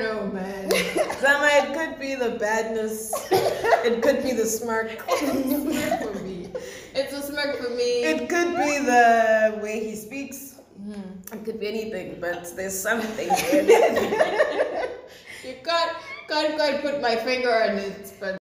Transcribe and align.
don't 0.00 0.34
know, 0.34 0.40
man. 0.40 0.70
Zama, 1.20 1.48
it 1.52 1.74
could 1.74 2.00
be 2.00 2.14
the 2.14 2.30
badness. 2.30 3.12
It 3.30 4.00
could 4.02 4.22
be 4.22 4.32
the 4.32 4.46
smirk. 4.46 4.90
for 5.08 6.14
me. 6.24 6.48
It's 6.94 7.12
a 7.12 7.20
smirk 7.22 7.56
for 7.56 7.68
me. 7.70 8.04
It 8.04 8.28
could 8.28 8.56
be 8.56 8.78
the 8.78 9.58
way 9.62 9.84
he 9.84 9.96
speaks. 9.96 10.60
Mm. 10.80 11.32
It 11.32 11.44
could 11.44 11.60
be 11.60 11.68
anything, 11.68 12.18
but 12.20 12.56
there's 12.56 12.76
something 12.78 13.28
you 13.52 13.66
can't 15.62 15.96
can't 16.26 16.56
quite 16.56 16.80
put 16.80 17.02
my 17.02 17.16
finger 17.16 17.54
on 17.54 17.76
it, 17.76 18.14
but 18.18 18.40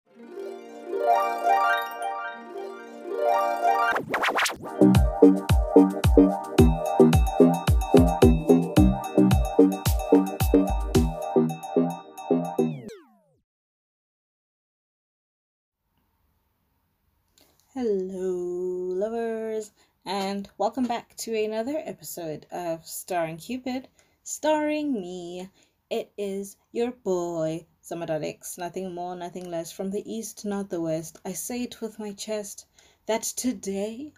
Hello, 17.81 18.93
lovers, 18.93 19.71
and 20.05 20.49
welcome 20.57 20.85
back 20.85 21.15
to 21.15 21.33
another 21.33 21.81
episode 21.85 22.45
of 22.51 22.85
Starring 22.85 23.37
Cupid, 23.37 23.87
starring 24.21 24.91
me. 24.91 25.49
It 25.89 26.11
is 26.17 26.57
your 26.73 26.91
boy, 26.91 27.65
Zamadadix, 27.81 28.57
nothing 28.57 28.93
more, 28.93 29.15
nothing 29.15 29.49
less, 29.49 29.71
from 29.71 29.91
the 29.91 30.03
east, 30.13 30.43
not 30.43 30.69
the 30.69 30.81
west. 30.81 31.19
I 31.23 31.31
say 31.31 31.63
it 31.63 31.79
with 31.79 31.99
my 31.99 32.11
chest 32.11 32.65
that 33.05 33.23
today 33.23 34.11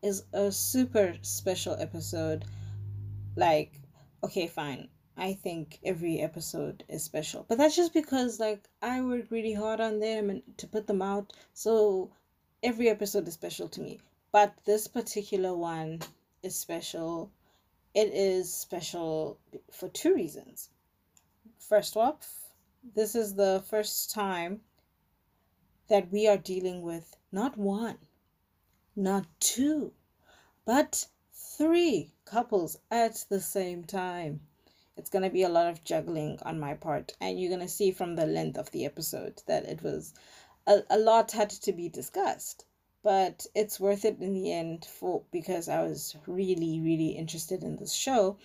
is 0.00 0.22
a 0.32 0.52
super 0.52 1.16
special 1.22 1.74
episode. 1.74 2.44
Like, 3.34 3.80
okay, 4.22 4.46
fine. 4.46 4.90
I 5.16 5.32
think 5.32 5.80
every 5.84 6.20
episode 6.20 6.84
is 6.88 7.02
special, 7.02 7.46
but 7.48 7.58
that's 7.58 7.74
just 7.74 7.94
because 7.94 8.38
like 8.38 8.68
I 8.80 9.00
worked 9.00 9.32
really 9.32 9.54
hard 9.54 9.80
on 9.80 9.98
them 9.98 10.30
and 10.30 10.42
to 10.58 10.68
put 10.68 10.86
them 10.86 11.02
out. 11.02 11.32
So 11.52 12.12
every 12.62 12.88
episode 12.88 13.26
is 13.26 13.34
special 13.34 13.68
to 13.68 13.80
me, 13.80 13.98
but 14.30 14.54
this 14.64 14.86
particular 14.86 15.54
one 15.56 16.00
is 16.42 16.54
special. 16.54 17.30
It 17.94 18.12
is 18.14 18.52
special 18.52 19.38
for 19.72 19.88
two 19.88 20.14
reasons. 20.14 20.70
First 21.58 21.96
off, 21.96 22.28
this 22.94 23.14
is 23.14 23.34
the 23.34 23.64
first 23.68 24.12
time 24.12 24.60
that 25.88 26.10
we 26.12 26.28
are 26.28 26.36
dealing 26.36 26.82
with 26.82 27.16
not 27.32 27.58
one, 27.58 27.98
not 28.94 29.26
two, 29.40 29.92
but 30.64 31.06
three 31.32 32.12
couples 32.24 32.78
at 32.90 33.24
the 33.28 33.40
same 33.40 33.84
time. 33.84 34.40
It's 34.96 35.10
going 35.10 35.24
to 35.24 35.30
be 35.30 35.42
a 35.42 35.48
lot 35.48 35.68
of 35.68 35.84
juggling 35.84 36.38
on 36.42 36.60
my 36.60 36.74
part, 36.74 37.12
and 37.20 37.40
you're 37.40 37.50
going 37.50 37.66
to 37.66 37.68
see 37.68 37.90
from 37.90 38.14
the 38.14 38.26
length 38.26 38.58
of 38.58 38.70
the 38.70 38.84
episode 38.84 39.42
that 39.46 39.64
it 39.64 39.82
was 39.82 40.14
a, 40.66 40.82
a 40.90 40.98
lot 40.98 41.32
had 41.32 41.50
to 41.50 41.72
be 41.72 41.88
discussed 41.88 42.64
but 43.02 43.46
it's 43.54 43.80
worth 43.80 44.04
it 44.04 44.20
in 44.20 44.32
the 44.32 44.52
end 44.52 44.84
for 44.84 45.22
because 45.32 45.68
I 45.68 45.82
was 45.82 46.16
really 46.26 46.80
really 46.80 47.10
interested 47.10 47.64
in 47.64 47.76
this 47.76 47.92
show 47.92 48.38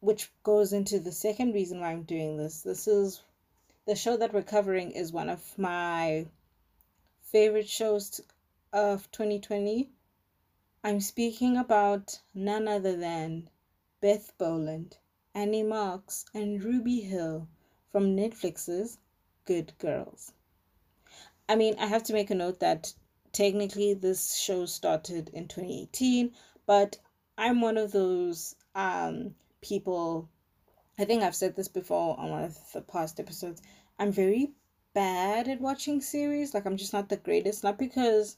which 0.00 0.30
goes 0.42 0.72
into 0.72 1.00
the 1.00 1.12
second 1.12 1.54
reason 1.54 1.80
why 1.80 1.90
I'm 1.90 2.04
doing 2.04 2.36
this. 2.36 2.62
This 2.62 2.86
is 2.86 3.20
the 3.84 3.96
show 3.96 4.16
that 4.16 4.32
we're 4.32 4.42
covering 4.42 4.92
is 4.92 5.10
one 5.10 5.28
of 5.28 5.58
my 5.58 6.26
favorite 7.22 7.68
shows 7.68 8.20
of 8.72 9.10
2020 9.10 9.90
I'm 10.84 11.00
speaking 11.00 11.56
about 11.56 12.20
none 12.34 12.68
other 12.68 12.96
than 12.96 13.50
Beth 14.00 14.32
Boland 14.38 14.98
Annie 15.34 15.62
Marks 15.62 16.26
and 16.32 16.62
Ruby 16.62 17.00
Hill 17.00 17.48
from 17.90 18.16
Netflix's 18.16 18.98
Good 19.44 19.72
Girls 19.78 20.32
I 21.50 21.56
mean, 21.56 21.76
I 21.78 21.86
have 21.86 22.02
to 22.04 22.12
make 22.12 22.30
a 22.30 22.34
note 22.34 22.60
that 22.60 22.92
technically 23.32 23.94
this 23.94 24.36
show 24.36 24.66
started 24.66 25.30
in 25.30 25.48
2018, 25.48 26.32
but 26.66 26.98
I'm 27.38 27.62
one 27.62 27.78
of 27.78 27.92
those 27.92 28.54
um, 28.74 29.34
people. 29.62 30.28
I 30.98 31.06
think 31.06 31.22
I've 31.22 31.34
said 31.34 31.56
this 31.56 31.68
before 31.68 32.18
on 32.20 32.30
one 32.30 32.44
of 32.44 32.58
the 32.72 32.82
past 32.82 33.18
episodes. 33.18 33.62
I'm 33.98 34.12
very 34.12 34.52
bad 34.92 35.48
at 35.48 35.60
watching 35.60 36.02
series. 36.02 36.52
Like 36.52 36.66
I'm 36.66 36.76
just 36.76 36.92
not 36.92 37.08
the 37.08 37.16
greatest. 37.16 37.64
Not 37.64 37.78
because 37.78 38.36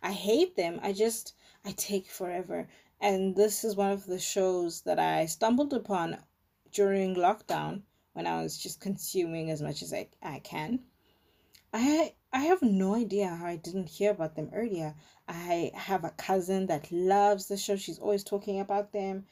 I 0.00 0.12
hate 0.12 0.54
them. 0.56 0.78
I 0.82 0.92
just 0.92 1.34
I 1.64 1.72
take 1.72 2.06
forever. 2.08 2.68
And 3.00 3.34
this 3.34 3.64
is 3.64 3.74
one 3.74 3.90
of 3.90 4.06
the 4.06 4.20
shows 4.20 4.82
that 4.82 5.00
I 5.00 5.26
stumbled 5.26 5.72
upon 5.72 6.18
during 6.70 7.16
lockdown 7.16 7.82
when 8.12 8.26
I 8.28 8.42
was 8.42 8.56
just 8.58 8.80
consuming 8.80 9.50
as 9.50 9.60
much 9.60 9.82
as 9.82 9.92
I, 9.92 10.08
I 10.22 10.38
can. 10.38 10.80
I 11.76 12.14
I 12.32 12.44
have 12.44 12.62
no 12.62 12.94
idea 12.94 13.28
how 13.34 13.46
I 13.46 13.56
didn't 13.56 13.88
hear 13.88 14.12
about 14.12 14.36
them 14.36 14.50
earlier. 14.54 14.94
I 15.26 15.72
have 15.74 16.04
a 16.04 16.10
cousin 16.10 16.66
that 16.66 16.92
loves 16.92 17.48
the 17.48 17.56
show. 17.56 17.74
She's 17.74 17.98
always 17.98 18.22
talking 18.22 18.60
about 18.60 18.92
them. 18.92 19.26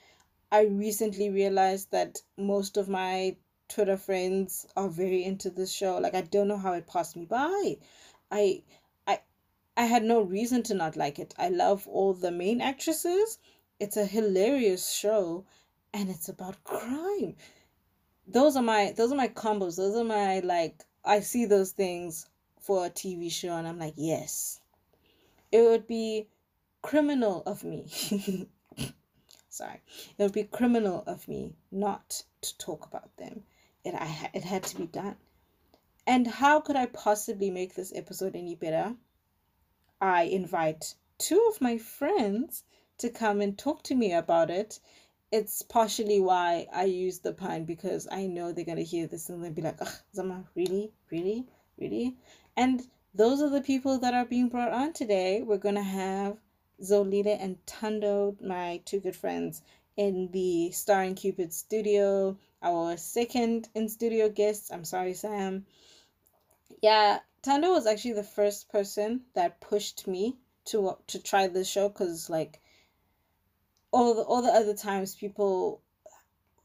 I 0.51 0.63
recently 0.63 1.31
realized 1.31 1.93
that 1.93 2.21
most 2.37 2.77
of 2.77 2.89
my 2.89 3.37
Twitter 3.69 3.97
friends 3.97 4.67
are 4.77 4.89
very 4.89 5.23
into 5.23 5.51
this 5.51 5.73
show. 5.73 5.99
Like 5.99 6.15
I 6.17 6.23
don't 6.23 6.49
know 6.49 6.57
how 6.57 6.73
it 6.73 6.89
passed 6.89 7.15
me 7.15 7.27
by. 7.27 7.77
I 8.33 8.65
I 9.07 9.21
I 9.77 9.85
had 9.85 10.03
no 10.03 10.21
reason 10.21 10.65
to 10.65 10.75
not 10.75 10.97
like 10.97 11.21
it. 11.21 11.35
I 11.39 11.49
love 11.49 11.87
all 11.87 12.13
the 12.13 12.33
main 12.33 12.61
actresses. 12.61 13.39
It's 13.79 13.97
a 13.97 14.05
hilarious 14.05 14.91
show 14.91 15.45
and 15.95 16.11
it's 16.11 16.29
about 16.29 16.65
crime. 16.65 17.37
Those 18.27 18.57
are 18.57 18.63
my 18.63 18.93
those 18.97 19.13
are 19.13 19.17
my 19.17 19.29
combos. 19.29 19.77
Those 19.77 19.95
are 19.95 20.03
my 20.03 20.41
like 20.41 20.85
I 21.05 21.21
see 21.21 21.45
those 21.47 21.71
things 21.71 22.27
for 22.63 22.87
a 22.87 22.91
TV 22.91 23.31
show, 23.31 23.57
and 23.57 23.67
I'm 23.67 23.79
like, 23.79 23.95
yes. 23.97 24.61
It 25.51 25.63
would 25.63 25.87
be 25.87 26.29
criminal 26.81 27.43
of 27.45 27.65
me. 27.65 27.87
Sorry. 29.49 29.83
It 30.17 30.23
would 30.23 30.33
be 30.33 30.45
criminal 30.45 31.05
of 31.07 31.29
me 31.29 31.55
not 31.71 32.23
to 32.41 32.59
talk 32.59 32.87
about 32.87 33.15
them. 33.19 33.43
It, 33.85 33.95
I, 33.95 34.31
it 34.33 34.45
had 34.45 34.63
to 34.65 34.77
be 34.77 34.87
done. 34.87 35.17
And 36.07 36.27
how 36.27 36.61
could 36.61 36.77
I 36.77 36.87
possibly 36.87 37.51
make 37.51 37.75
this 37.75 37.93
episode 37.95 38.35
any 38.35 38.55
better? 38.55 38.95
I 40.01 40.23
invite 40.23 40.95
two 41.19 41.51
of 41.53 41.61
my 41.61 41.79
friends 41.79 42.65
to 42.99 43.11
come 43.11 43.41
and 43.41 43.59
talk 43.59 43.83
to 43.85 43.95
me 43.95 44.13
about 44.13 44.51
it. 44.51 44.81
It's 45.31 45.63
partially 45.63 46.21
why 46.21 46.67
I 46.73 46.85
use 46.85 47.21
the 47.21 47.33
pun 47.33 47.65
because 47.65 48.09
I 48.11 48.27
know 48.27 48.53
they're 48.53 48.65
gonna 48.65 48.83
hear 48.83 49.07
this 49.07 49.29
and 49.29 49.45
they'll 49.45 49.53
be 49.53 49.63
like, 49.63 49.79
Zama, 50.15 50.45
really? 50.55 50.93
Really? 51.11 51.47
Really? 51.79 52.17
And 52.57 52.83
those 53.15 53.43
are 53.43 53.51
the 53.51 53.61
people 53.61 53.99
that 53.99 54.15
are 54.15 54.25
being 54.25 54.49
brought 54.49 54.73
on 54.73 54.93
today. 54.93 55.43
We're 55.43 55.59
going 55.59 55.75
to 55.75 55.83
have 55.83 56.37
Zolile 56.83 57.37
and 57.41 57.65
Tando, 57.67 58.37
my 58.41 58.81
two 58.85 59.01
good 59.01 59.17
friends, 59.17 59.63
in 59.97 60.31
the 60.33 60.71
Starring 60.73 61.15
Cupid 61.15 61.53
studio. 61.53 62.37
Our 62.63 62.97
second 62.97 63.69
in 63.75 63.89
studio 63.89 64.29
guests. 64.29 64.71
I'm 64.71 64.85
sorry, 64.85 65.15
Sam. 65.15 65.67
Yeah, 66.81 67.19
Tando 67.43 67.73
was 67.73 67.87
actually 67.87 68.15
the 68.15 68.23
first 68.23 68.69
person 68.71 69.23
that 69.35 69.61
pushed 69.61 70.07
me 70.07 70.37
to 70.67 70.97
to 71.09 71.19
try 71.19 71.49
this 71.49 71.69
show 71.69 71.89
because 71.89 72.31
like 72.31 72.61
all 73.91 74.15
the 74.15 74.23
all 74.23 74.43
the 74.43 74.53
other 74.53 74.75
times 74.75 75.15
people 75.15 75.81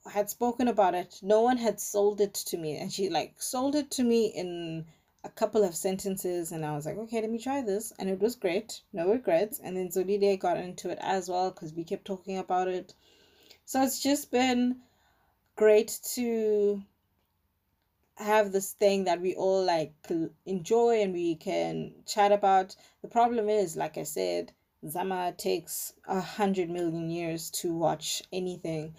had 0.10 0.30
spoken 0.30 0.68
about 0.68 0.96
it, 0.96 1.20
no 1.22 1.42
one 1.42 1.58
had 1.58 1.80
sold 1.80 2.22
it 2.22 2.34
to 2.34 2.58
me, 2.58 2.78
and 2.78 2.92
she 2.92 3.10
like 3.10 3.42
sold 3.42 3.76
it 3.76 3.92
to 3.92 4.04
me 4.04 4.28
in 4.28 4.86
a 5.28 5.40
couple 5.40 5.62
of 5.62 5.76
sentences 5.76 6.54
and 6.54 6.66
I 6.66 6.74
was 6.74 6.86
like, 6.86 6.98
okay, 6.98 7.20
let 7.20 7.30
me 7.30 7.38
try 7.38 7.62
this. 7.62 7.92
And 8.00 8.10
it 8.10 8.20
was 8.20 8.36
great, 8.36 8.82
no 8.94 9.10
regrets. 9.10 9.60
And 9.62 9.76
then 9.76 9.90
Zolile 9.90 10.40
got 10.40 10.58
into 10.58 10.90
it 10.90 11.00
as 11.02 11.28
well 11.28 11.52
because 11.52 11.74
we 11.74 11.84
kept 11.84 12.06
talking 12.06 12.38
about 12.38 12.70
it. 12.70 12.94
So 13.66 13.84
it's 13.84 14.02
just 14.02 14.32
been 14.32 14.78
great 15.58 16.00
to 16.16 16.82
have 18.16 18.54
this 18.54 18.72
thing 18.72 19.04
that 19.04 19.20
we 19.20 19.36
all 19.36 19.64
like 19.66 19.94
enjoy 20.46 21.02
and 21.02 21.14
we 21.14 21.36
can 21.36 21.92
chat 22.06 22.32
about. 22.32 22.76
The 23.02 23.10
problem 23.10 23.50
is, 23.50 23.76
like 23.76 23.98
I 23.98 24.04
said, 24.04 24.54
Zama 24.88 25.34
takes 25.38 25.94
a 26.08 26.22
hundred 26.22 26.70
million 26.70 27.10
years 27.10 27.50
to 27.62 27.76
watch 27.76 28.24
anything 28.32 28.96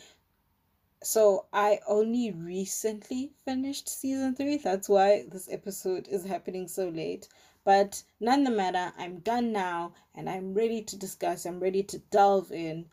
so 1.03 1.47
I 1.53 1.81
only 1.87 2.33
recently 2.33 3.31
finished 3.45 3.89
season 3.89 4.35
three. 4.35 4.57
That's 4.57 4.89
why 4.89 5.27
this 5.31 5.49
episode 5.51 6.09
is 6.09 6.25
happening 6.25 6.67
so 6.67 6.89
late. 6.89 7.29
But 7.65 8.03
none 8.19 8.45
the 8.45 8.51
matter, 8.51 8.93
I'm 8.99 9.21
done 9.21 9.53
now 9.53 9.93
and 10.15 10.29
I'm 10.29 10.55
ready 10.55 10.83
to 10.83 10.97
discuss. 10.97 11.45
I'm 11.45 11.61
ready 11.61 11.83
to 11.85 11.99
delve 11.99 12.51
in. 12.51 12.87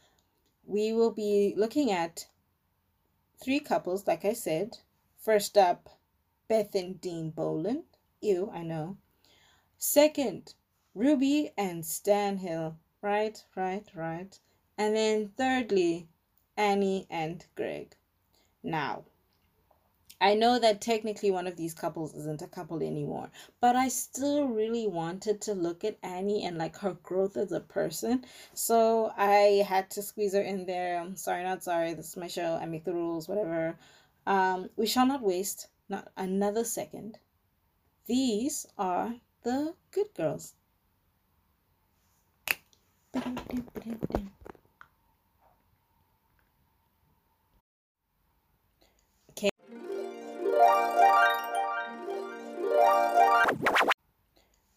We 0.65 0.93
will 0.93 1.11
be 1.11 1.53
looking 1.55 1.91
at 1.91 2.27
three 3.37 3.59
couples, 3.59 4.05
like 4.05 4.25
I 4.25 4.33
said. 4.33 4.77
First 5.17 5.57
up, 5.57 5.89
Beth 6.47 6.75
and 6.75 7.01
Dean 7.01 7.31
Boland. 7.31 7.85
Ew, 8.21 8.51
I 8.53 8.63
know. 8.63 8.97
Second, 9.77 10.53
Ruby 10.93 11.51
and 11.57 11.85
Stan 11.85 12.37
Hill. 12.37 12.77
Right, 13.01 13.43
right, 13.55 13.87
right. 13.95 14.39
And 14.77 14.95
then 14.95 15.31
thirdly, 15.37 16.07
Annie 16.57 17.07
and 17.09 17.45
Greg. 17.55 17.95
Now, 18.63 19.03
I 20.21 20.33
know 20.33 20.57
that 20.59 20.79
technically 20.79 21.29
one 21.29 21.45
of 21.45 21.57
these 21.57 21.73
couples 21.73 22.15
isn't 22.15 22.41
a 22.41 22.47
couple 22.47 22.81
anymore, 22.81 23.29
but 23.59 23.75
I 23.75 23.89
still 23.89 24.47
really 24.47 24.87
wanted 24.87 25.41
to 25.41 25.53
look 25.53 25.83
at 25.83 25.97
Annie 26.01 26.45
and 26.45 26.57
like 26.57 26.77
her 26.77 26.93
growth 27.03 27.35
as 27.35 27.51
a 27.51 27.59
person. 27.59 28.25
So 28.53 29.11
I 29.17 29.65
had 29.67 29.91
to 29.91 30.01
squeeze 30.01 30.33
her 30.33 30.41
in 30.41 30.65
there. 30.65 30.99
I'm 30.99 31.17
sorry, 31.17 31.43
not 31.43 31.63
sorry. 31.63 31.93
This 31.93 32.09
is 32.09 32.17
my 32.17 32.27
show. 32.27 32.57
I 32.59 32.65
make 32.65 32.85
the 32.85 32.93
rules, 32.93 33.27
whatever. 33.27 33.77
Um, 34.25 34.69
we 34.77 34.87
shall 34.87 35.05
not 35.05 35.21
waste 35.21 35.67
not 35.89 36.11
another 36.17 36.63
second. 36.63 37.19
These 38.07 38.65
are 38.77 39.15
the 39.43 39.75
good 39.91 40.13
girls. 40.15 40.53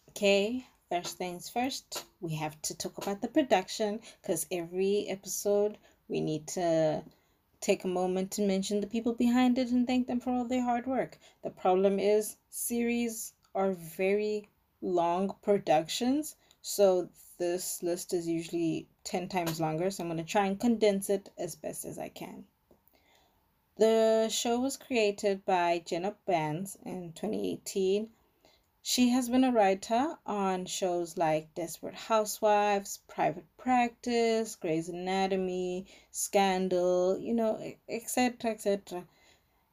Okay, 0.09 0.65
first 0.89 1.17
things 1.17 1.47
first, 1.47 2.03
we 2.19 2.35
have 2.35 2.61
to 2.63 2.75
talk 2.75 2.97
about 2.97 3.21
the 3.21 3.29
production 3.29 4.01
because 4.21 4.45
every 4.51 5.07
episode 5.07 5.77
we 6.09 6.19
need 6.19 6.45
to 6.47 7.03
take 7.61 7.85
a 7.85 7.87
moment 7.87 8.31
to 8.31 8.41
mention 8.41 8.81
the 8.81 8.87
people 8.87 9.13
behind 9.13 9.57
it 9.57 9.69
and 9.69 9.87
thank 9.87 10.07
them 10.07 10.19
for 10.19 10.31
all 10.31 10.43
their 10.43 10.63
hard 10.63 10.85
work. 10.87 11.17
The 11.41 11.49
problem 11.49 11.99
is 11.99 12.35
series 12.49 13.31
are 13.55 13.71
very 13.71 14.49
long 14.81 15.35
productions, 15.41 16.35
so 16.61 17.07
this 17.37 17.81
list 17.81 18.13
is 18.13 18.27
usually 18.27 18.87
10 19.05 19.29
times 19.29 19.61
longer, 19.61 19.89
so 19.89 20.03
I'm 20.03 20.09
going 20.09 20.17
to 20.17 20.29
try 20.29 20.47
and 20.47 20.59
condense 20.59 21.09
it 21.09 21.29
as 21.37 21.55
best 21.55 21.85
as 21.85 21.97
I 21.97 22.09
can. 22.09 22.43
The 23.79 24.29
show 24.29 24.59
was 24.59 24.77
created 24.77 25.43
by 25.45 25.79
Jenna 25.85 26.15
Bans 26.25 26.77
in 26.85 27.13
2018 27.13 28.09
she 28.81 29.09
has 29.09 29.27
been 29.29 29.43
a 29.43 29.51
writer 29.51 30.17
on 30.25 30.65
shows 30.65 31.17
like 31.17 31.53
Desperate 31.53 31.95
Housewives, 31.95 32.99
Private 33.07 33.45
Practice, 33.57 34.55
Grey's 34.55 34.87
Anatomy, 34.87 35.85
Scandal, 36.11 37.19
you 37.19 37.33
know, 37.33 37.61
etc., 37.89 38.51
etc. 38.51 39.05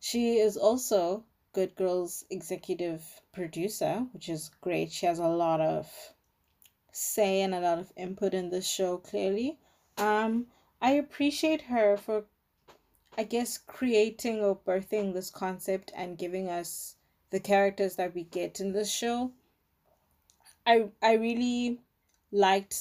She 0.01 0.39
is 0.39 0.57
also 0.57 1.25
Good 1.53 1.77
Girls 1.77 2.25
executive 2.31 3.23
producer, 3.33 4.07
which 4.13 4.29
is 4.29 4.51
great. 4.61 4.91
She 4.91 5.07
has 5.07 5.21
a 5.21 5.29
lot 5.29 5.61
of 5.61 5.89
say 6.93 7.41
and 7.43 7.55
a 7.55 7.61
lot 7.61 7.79
of 7.79 7.93
input 7.97 8.35
in 8.35 8.51
this 8.51 8.69
show, 8.69 8.99
clearly. 8.99 9.59
Um, 9.97 10.49
I 10.83 10.91
appreciate 10.91 11.63
her 11.63 11.97
for, 11.97 12.25
I 13.19 13.25
guess, 13.25 13.57
creating 13.57 14.45
or 14.45 14.57
birthing 14.57 15.15
this 15.15 15.31
concept 15.31 15.91
and 15.95 16.19
giving 16.19 16.51
us 16.51 16.97
the 17.31 17.41
characters 17.41 17.97
that 17.97 18.15
we 18.15 18.25
get 18.25 18.61
in 18.61 18.73
this 18.73 18.93
show. 18.93 19.33
I 20.67 20.91
I 21.01 21.15
really 21.15 21.81
liked 22.31 22.77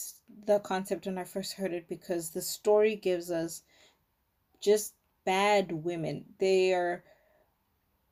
the 0.45 0.59
concept 0.59 1.05
when 1.05 1.17
I 1.17 1.23
first 1.23 1.53
heard 1.53 1.71
it 1.71 1.87
because 1.87 2.31
the 2.31 2.41
story 2.41 2.95
gives 2.95 3.31
us 3.31 3.63
just 4.59 4.93
bad 5.23 5.71
women. 5.71 6.25
They 6.39 6.73
are 6.73 7.03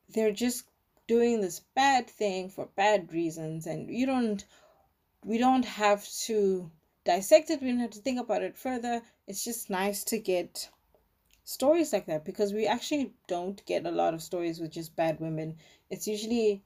they're 0.07 0.31
just 0.31 0.65
doing 1.07 1.41
this 1.41 1.59
bad 1.75 2.09
thing 2.09 2.49
for 2.49 2.67
bad 2.67 3.11
reasons 3.11 3.67
and 3.67 3.89
you 3.89 4.05
don't 4.05 4.45
we 5.25 5.37
don't 5.37 5.65
have 5.65 6.07
to 6.25 6.71
dissect 7.03 7.49
it, 7.49 7.61
we 7.61 7.69
don't 7.69 7.79
have 7.79 7.91
to 7.91 7.99
think 7.99 8.19
about 8.19 8.43
it 8.43 8.57
further. 8.57 9.01
It's 9.27 9.43
just 9.43 9.69
nice 9.69 10.03
to 10.05 10.19
get 10.19 10.69
stories 11.43 11.91
like 11.91 12.05
that 12.05 12.25
because 12.25 12.53
we 12.53 12.67
actually 12.67 13.13
don't 13.27 13.65
get 13.65 13.85
a 13.85 13.91
lot 13.91 14.13
of 14.13 14.21
stories 14.21 14.59
with 14.59 14.71
just 14.71 14.95
bad 14.95 15.19
women. 15.19 15.57
It's 15.89 16.07
usually 16.07 16.63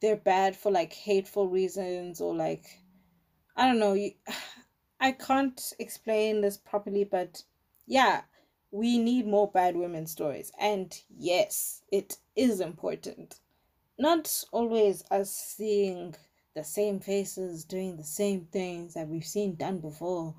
they're 0.00 0.16
bad 0.16 0.56
for 0.56 0.70
like 0.70 0.92
hateful 0.92 1.48
reasons 1.48 2.20
or 2.20 2.34
like 2.34 2.82
I 3.56 3.66
don't 3.66 3.78
know. 3.78 3.94
You, 3.94 4.12
I 5.00 5.12
can't 5.12 5.72
explain 5.78 6.40
this 6.40 6.56
properly, 6.56 7.04
but 7.04 7.42
yeah, 7.86 8.22
we 8.70 8.98
need 8.98 9.26
more 9.26 9.50
bad 9.50 9.76
women 9.76 10.06
stories. 10.06 10.50
And 10.58 10.98
yes, 11.10 11.82
it 11.92 12.16
is 12.34 12.60
important. 12.60 13.40
Not 13.98 14.44
always 14.50 15.04
us 15.10 15.30
seeing 15.30 16.14
the 16.54 16.64
same 16.64 17.00
faces 17.00 17.64
doing 17.64 17.96
the 17.96 18.04
same 18.04 18.46
things 18.46 18.94
that 18.94 19.08
we've 19.08 19.26
seen 19.26 19.56
done 19.56 19.78
before. 19.78 20.34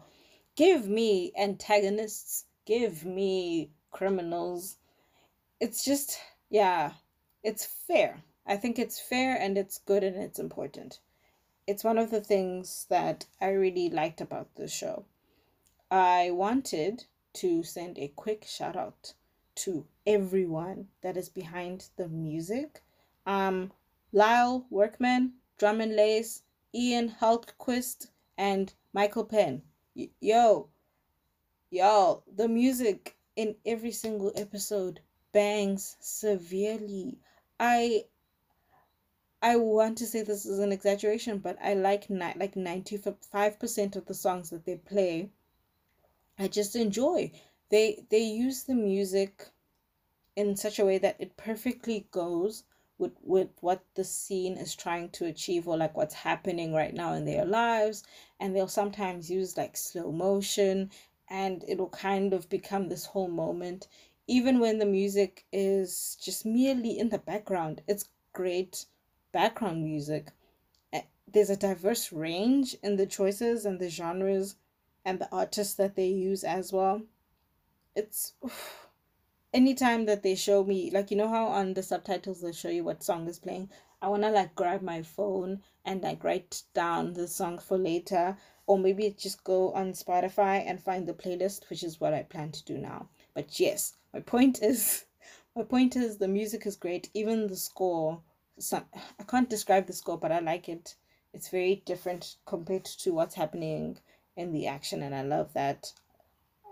Give 0.55 0.87
me 0.87 1.31
antagonists 1.37 2.45
give 2.65 3.05
me 3.05 3.71
criminals. 3.91 4.77
It's 5.59 5.85
just, 5.85 6.19
yeah, 6.49 6.93
it's 7.43 7.65
fair. 7.65 8.23
I 8.45 8.57
think 8.57 8.77
it's 8.77 8.99
fair 8.99 9.35
and 9.35 9.57
it's 9.57 9.79
good 9.79 10.03
and 10.03 10.15
it's 10.15 10.39
important. 10.39 10.99
It's 11.67 11.83
one 11.83 11.97
of 11.97 12.11
the 12.11 12.21
things 12.21 12.85
that 12.89 13.25
I 13.41 13.49
really 13.49 13.89
liked 13.89 14.21
about 14.21 14.55
the 14.55 14.67
show. 14.67 15.05
I 15.89 16.31
wanted 16.31 17.05
to 17.33 17.63
send 17.63 17.97
a 17.97 18.09
quick 18.15 18.45
shout 18.47 18.75
out 18.75 19.13
to 19.55 19.85
everyone 20.05 20.87
that 21.01 21.17
is 21.17 21.29
behind 21.29 21.89
the 21.95 22.07
music. 22.07 22.83
Um, 23.25 23.71
Lyle 24.11 24.65
Workman, 24.69 25.33
Drum 25.57 25.81
and 25.81 25.95
Lace, 25.95 26.43
Ian 26.73 27.15
Hultquist, 27.21 28.07
and 28.37 28.73
Michael 28.93 29.25
Penn. 29.25 29.63
Y- 29.95 30.09
yo, 30.19 30.69
Y'all, 31.71 32.23
the 32.27 32.47
music 32.47 33.17
in 33.35 33.55
every 33.65 33.91
single 33.91 34.31
episode 34.35 35.01
bangs 35.31 35.97
severely. 35.99 37.17
I 37.59 38.05
I 39.41 39.57
want 39.57 39.97
to 39.97 40.07
say 40.07 40.21
this 40.21 40.45
is 40.45 40.59
an 40.59 40.71
exaggeration, 40.71 41.39
but 41.39 41.57
I 41.61 41.73
like 41.73 42.09
ni- 42.09 42.33
like 42.35 42.55
95% 42.55 43.95
of 43.95 44.05
the 44.05 44.13
songs 44.13 44.49
that 44.51 44.65
they 44.65 44.77
play. 44.77 45.31
I 46.37 46.47
just 46.47 46.75
enjoy. 46.75 47.31
They 47.69 48.05
they 48.09 48.23
use 48.23 48.63
the 48.63 48.75
music 48.75 49.49
in 50.35 50.55
such 50.55 50.79
a 50.79 50.85
way 50.85 50.97
that 50.99 51.15
it 51.19 51.37
perfectly 51.37 52.07
goes 52.11 52.63
with 52.97 53.13
with 53.21 53.49
what 53.61 53.83
the 53.95 54.03
scene 54.03 54.57
is 54.57 54.75
trying 54.75 55.09
to 55.09 55.25
achieve 55.25 55.67
or 55.67 55.77
like 55.77 55.97
what's 55.97 56.13
happening 56.13 56.73
right 56.73 56.93
now 56.93 57.13
in 57.13 57.25
their 57.25 57.45
lives 57.45 58.03
and 58.39 58.55
they'll 58.55 58.67
sometimes 58.67 59.29
use 59.29 59.57
like 59.57 59.75
slow 59.75 60.11
motion 60.11 60.91
and 61.29 61.63
it'll 61.67 61.89
kind 61.89 62.33
of 62.33 62.49
become 62.49 62.89
this 62.89 63.05
whole 63.05 63.27
moment. 63.27 63.87
Even 64.27 64.59
when 64.59 64.79
the 64.79 64.85
music 64.85 65.45
is 65.51 66.17
just 66.21 66.45
merely 66.45 66.97
in 66.97 67.09
the 67.09 67.19
background 67.19 67.81
it's 67.87 68.09
great 68.33 68.85
background 69.31 69.83
music. 69.83 70.31
There's 71.27 71.49
a 71.49 71.57
diverse 71.57 72.13
range 72.13 72.77
in 72.81 72.95
the 72.95 73.05
choices 73.05 73.65
and 73.65 73.79
the 73.79 73.89
genres 73.89 74.55
and 75.03 75.19
the 75.19 75.29
artists 75.31 75.73
that 75.75 75.95
they 75.95 76.07
use 76.07 76.43
as 76.43 76.71
well. 76.71 77.01
It's 77.95 78.33
oof, 78.43 78.87
anytime 79.53 80.05
that 80.05 80.23
they 80.23 80.35
show 80.35 80.63
me 80.63 80.91
like 80.91 81.11
you 81.11 81.17
know 81.17 81.27
how 81.27 81.47
on 81.47 81.73
the 81.73 81.83
subtitles 81.83 82.41
they 82.41 82.53
show 82.53 82.69
you 82.69 82.83
what 82.83 83.03
song 83.03 83.27
is 83.27 83.39
playing? 83.39 83.69
I 84.01 84.07
want 84.07 84.23
to 84.23 84.29
like 84.29 84.55
grab 84.55 84.81
my 84.81 85.01
phone 85.01 85.61
and 85.83 86.01
like 86.01 86.23
write 86.23 86.63
down 86.73 87.13
the 87.13 87.27
song 87.27 87.57
for 87.57 87.77
later 87.77 88.37
or 88.67 88.77
maybe 88.79 89.15
just 89.17 89.43
go 89.43 89.71
on 89.73 89.93
Spotify 89.93 90.63
and 90.65 90.81
find 90.81 91.07
the 91.07 91.13
playlist, 91.13 91.69
which 91.69 91.83
is 91.83 91.99
what 91.99 92.13
I 92.13 92.23
plan 92.23 92.51
to 92.51 92.65
do 92.65 92.77
now. 92.77 93.09
But 93.33 93.59
yes, 93.59 93.93
my 94.13 94.19
point 94.21 94.61
is 94.61 95.05
my 95.55 95.63
point 95.63 95.95
is 95.95 96.17
the 96.17 96.27
music 96.27 96.65
is 96.65 96.75
great, 96.75 97.09
even 97.13 97.47
the 97.47 97.55
score. 97.55 98.21
Some 98.57 98.85
I 99.19 99.23
can't 99.23 99.49
describe 99.49 99.87
the 99.87 99.93
score, 99.93 100.17
but 100.17 100.31
I 100.31 100.39
like 100.39 100.69
it. 100.69 100.95
It's 101.33 101.49
very 101.49 101.83
different 101.85 102.37
compared 102.45 102.85
to 102.85 103.13
what's 103.13 103.35
happening 103.35 103.97
in 104.37 104.51
the 104.51 104.67
action 104.67 105.03
and 105.03 105.13
I 105.13 105.21
love 105.21 105.53
that. 105.53 105.93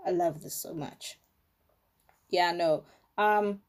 I 0.06 0.10
love 0.10 0.42
this 0.42 0.54
so 0.54 0.74
much. 0.74 1.18
Yeah, 2.28 2.52
no. 2.52 2.84
Um 3.16 3.60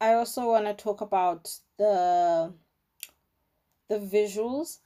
I 0.00 0.14
also 0.14 0.46
want 0.48 0.66
to 0.66 0.74
talk 0.74 1.00
about 1.00 1.58
the 1.78 2.52
the 3.88 3.98
visuals 3.98 4.78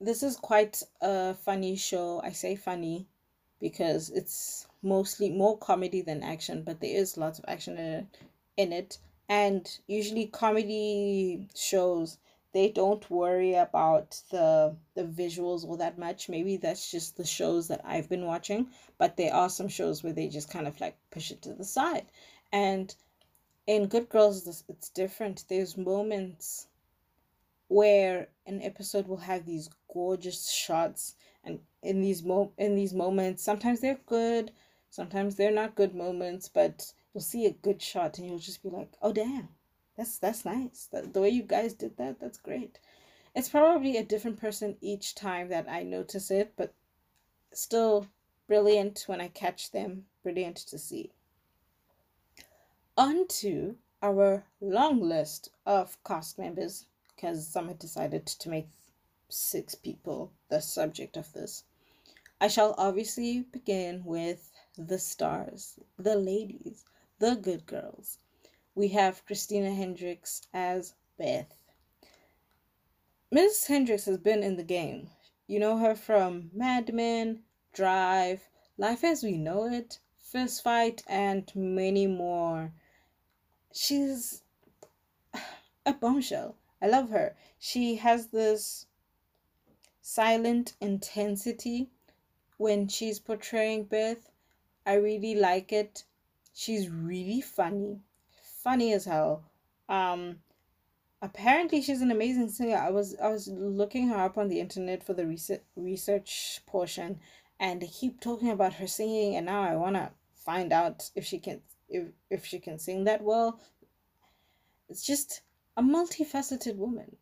this 0.00 0.22
is 0.22 0.36
quite 0.36 0.82
a 1.00 1.34
funny 1.34 1.76
show. 1.76 2.20
I 2.22 2.30
say 2.32 2.56
funny 2.56 3.06
because 3.60 4.10
it's 4.10 4.66
mostly 4.82 5.30
more 5.30 5.58
comedy 5.58 6.02
than 6.02 6.22
action, 6.22 6.62
but 6.62 6.80
there 6.80 6.96
is 6.96 7.16
lots 7.16 7.38
of 7.38 7.44
action 7.48 8.06
in 8.56 8.72
it. 8.72 8.98
And 9.28 9.68
usually 9.86 10.26
comedy 10.26 11.48
shows 11.54 12.18
they 12.52 12.70
don't 12.70 13.10
worry 13.10 13.54
about 13.54 14.22
the 14.30 14.74
the 14.94 15.04
visuals 15.04 15.64
all 15.64 15.76
that 15.76 15.98
much. 15.98 16.28
Maybe 16.28 16.56
that's 16.56 16.90
just 16.90 17.16
the 17.16 17.24
shows 17.24 17.68
that 17.68 17.82
I've 17.84 18.08
been 18.08 18.24
watching, 18.24 18.68
but 18.96 19.16
there 19.16 19.34
are 19.34 19.50
some 19.50 19.68
shows 19.68 20.02
where 20.02 20.14
they 20.14 20.28
just 20.28 20.48
kind 20.48 20.66
of 20.66 20.80
like 20.80 20.96
push 21.10 21.30
it 21.30 21.42
to 21.42 21.52
the 21.54 21.64
side. 21.64 22.06
And 22.52 22.94
in 23.66 23.86
Good 23.88 24.08
Girls 24.08 24.64
it's 24.68 24.88
different. 24.88 25.44
There's 25.48 25.76
moments 25.76 26.68
where 27.68 28.28
an 28.46 28.62
episode 28.62 29.06
will 29.06 29.18
have 29.18 29.44
these 29.44 29.68
gorgeous 29.92 30.50
shots 30.50 31.14
and 31.44 31.60
in 31.82 32.00
these 32.02 32.22
mo 32.22 32.52
in 32.58 32.74
these 32.74 32.94
moments 32.94 33.42
sometimes 33.42 33.80
they're 33.80 34.00
good 34.06 34.52
sometimes 34.90 35.36
they're 35.36 35.50
not 35.50 35.74
good 35.74 35.94
moments 35.94 36.48
but 36.48 36.92
you'll 37.12 37.22
see 37.22 37.46
a 37.46 37.50
good 37.52 37.80
shot 37.82 38.18
and 38.18 38.26
you'll 38.28 38.38
just 38.38 38.62
be 38.62 38.70
like 38.70 38.92
oh 39.02 39.12
damn 39.12 39.48
That's 39.96 40.18
that's 40.18 40.44
nice. 40.44 40.88
The, 40.92 41.02
the 41.02 41.20
way 41.20 41.30
you 41.30 41.42
guys 41.42 41.74
did 41.74 41.96
that, 41.96 42.20
that's 42.20 42.38
great. 42.38 42.78
It's 43.34 43.48
probably 43.48 43.96
a 43.96 44.04
different 44.04 44.40
person 44.40 44.76
each 44.80 45.14
time 45.16 45.48
that 45.48 45.68
I 45.68 45.82
notice 45.82 46.30
it, 46.30 46.52
but 46.56 46.72
still 47.52 48.06
brilliant 48.46 49.04
when 49.08 49.20
I 49.20 49.28
catch 49.28 49.72
them. 49.72 50.06
Brilliant 50.22 50.56
to 50.68 50.78
see. 50.78 51.10
On 52.96 53.26
to 53.42 53.76
our 54.02 54.44
long 54.60 55.00
list 55.00 55.50
of 55.66 55.98
cast 56.04 56.38
members, 56.38 56.86
because 57.14 57.46
some 57.48 57.66
had 57.68 57.78
decided 57.80 58.26
to 58.26 58.48
make 58.48 58.68
six 59.28 59.74
people 59.74 60.32
the 60.48 60.60
subject 60.60 61.16
of 61.16 61.32
this. 61.32 61.64
I 62.40 62.48
shall 62.48 62.74
obviously 62.78 63.40
begin 63.40 64.04
with 64.04 64.52
the 64.76 64.98
stars, 64.98 65.78
the 65.98 66.14
ladies, 66.14 66.84
the 67.18 67.34
good 67.34 67.66
girls. 67.66 68.18
We 68.74 68.88
have 68.88 69.26
Christina 69.26 69.74
Hendricks 69.74 70.46
as 70.54 70.94
Beth. 71.16 71.52
Miss 73.30 73.66
Hendricks 73.66 74.04
has 74.04 74.18
been 74.18 74.42
in 74.42 74.56
the 74.56 74.62
game. 74.62 75.10
You 75.48 75.58
know 75.58 75.78
her 75.78 75.94
from 75.94 76.50
Mad 76.54 76.94
Men, 76.94 77.42
Drive, 77.72 78.48
Life 78.76 79.02
as 79.02 79.22
We 79.22 79.36
Know 79.36 79.64
It, 79.64 79.98
Fist 80.16 80.62
Fight, 80.62 81.02
and 81.08 81.50
many 81.54 82.06
more. 82.06 82.72
She's 83.72 84.42
a 85.86 85.92
bombshell. 85.92 86.56
I 86.80 86.86
love 86.86 87.10
her. 87.10 87.36
She 87.58 87.96
has 87.96 88.28
this 88.28 88.86
silent 90.08 90.72
intensity 90.80 91.90
when 92.56 92.88
she's 92.88 93.20
portraying 93.20 93.84
Beth. 93.84 94.30
I 94.86 94.94
really 94.94 95.34
like 95.34 95.70
it. 95.70 96.04
She's 96.54 96.88
really 96.88 97.42
funny. 97.42 98.00
Funny 98.64 98.94
as 98.94 99.04
hell. 99.04 99.44
Um 99.86 100.38
apparently 101.20 101.82
she's 101.82 102.00
an 102.00 102.10
amazing 102.10 102.48
singer. 102.48 102.78
I 102.78 102.90
was 102.90 103.16
I 103.22 103.28
was 103.28 103.48
looking 103.48 104.08
her 104.08 104.16
up 104.16 104.38
on 104.38 104.48
the 104.48 104.60
internet 104.60 105.04
for 105.04 105.12
the 105.12 105.26
research 105.26 105.60
research 105.76 106.62
portion 106.64 107.20
and 107.60 107.82
they 107.82 107.88
keep 107.88 108.18
talking 108.18 108.50
about 108.50 108.74
her 108.74 108.86
singing 108.86 109.36
and 109.36 109.44
now 109.44 109.60
I 109.60 109.76
want 109.76 109.96
to 109.96 110.10
find 110.34 110.72
out 110.72 111.10
if 111.14 111.26
she 111.26 111.38
can 111.38 111.60
if 111.90 112.06
if 112.30 112.46
she 112.46 112.58
can 112.60 112.78
sing 112.78 113.04
that 113.04 113.22
well. 113.22 113.60
It's 114.88 115.04
just 115.04 115.42
a 115.76 115.82
multifaceted 115.82 116.76
woman 116.76 117.18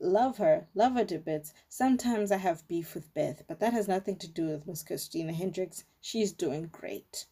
love 0.00 0.38
her, 0.38 0.68
love 0.74 0.94
her 0.94 1.04
to 1.04 1.18
bits. 1.18 1.52
Sometimes 1.68 2.32
I 2.32 2.38
have 2.38 2.66
beef 2.68 2.94
with 2.94 3.12
Beth, 3.12 3.42
but 3.46 3.60
that 3.60 3.72
has 3.72 3.88
nothing 3.88 4.16
to 4.16 4.28
do 4.28 4.48
with 4.48 4.66
Miss 4.66 4.82
Christina 4.82 5.32
Hendricks. 5.32 5.84
She's 6.00 6.32
doing 6.32 6.68
great. 6.72 7.26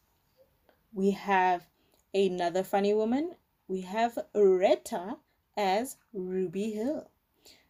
We 0.92 1.12
have 1.12 1.66
another 2.12 2.62
funny 2.62 2.94
woman. 2.94 3.36
We 3.66 3.80
have 3.80 4.18
Retta 4.34 5.18
as 5.56 5.96
Ruby 6.12 6.72
Hill. 6.72 7.10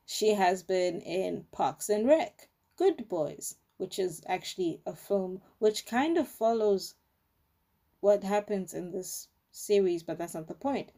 She 0.06 0.34
has 0.34 0.62
been 0.62 1.00
in 1.00 1.46
Parks 1.52 1.88
and 1.88 2.06
Rec, 2.06 2.48
Good 2.76 3.08
Boys, 3.08 3.56
which 3.76 3.98
is 3.98 4.22
actually 4.26 4.80
a 4.84 4.94
film 4.94 5.40
which 5.58 5.86
kind 5.86 6.18
of 6.18 6.28
follows 6.28 6.94
what 8.00 8.22
happens 8.22 8.74
in 8.74 8.90
this 8.90 9.28
series, 9.50 10.02
but 10.02 10.18
that's 10.18 10.34
not 10.34 10.48
the 10.48 10.54
point. 10.54 10.90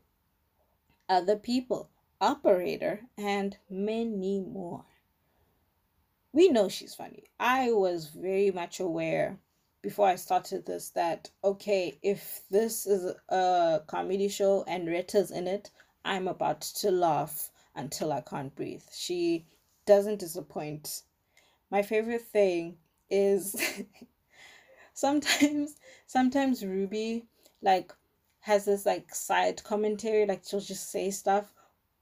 Other 1.09 1.37
people, 1.37 1.91
operator, 2.21 3.01
and 3.17 3.57
many 3.69 4.41
more. 4.41 4.85
We 6.33 6.49
know 6.49 6.69
she's 6.69 6.95
funny. 6.95 7.25
I 7.41 7.73
was 7.73 8.07
very 8.09 8.51
much 8.51 8.81
aware 8.81 9.39
before 9.83 10.09
I 10.09 10.17
started 10.17 10.67
this 10.67 10.91
that, 10.91 11.31
okay, 11.45 11.99
if 12.03 12.43
this 12.51 12.87
is 12.87 13.15
a 13.29 13.81
comedy 13.87 14.29
show 14.29 14.65
and 14.67 14.89
Retta's 14.89 15.31
in 15.31 15.47
it, 15.47 15.71
I'm 16.05 16.29
about 16.29 16.61
to 16.61 16.91
laugh 16.91 17.51
until 17.75 18.13
I 18.13 18.21
can't 18.21 18.55
breathe. 18.55 18.83
She 18.93 19.47
doesn't 19.87 20.19
disappoint. 20.19 21.03
My 21.71 21.83
favorite 21.83 22.23
thing 22.23 22.79
is 23.11 23.57
sometimes 24.95 25.77
sometimes 26.07 26.65
Ruby 26.65 27.27
like 27.63 27.93
has 28.41 28.65
this 28.65 28.87
like 28.87 29.15
side 29.15 29.63
commentary 29.63 30.27
like 30.27 30.43
she'll 30.45 30.61
just 30.61 30.91
say 30.91 31.11
stuff 31.11 31.53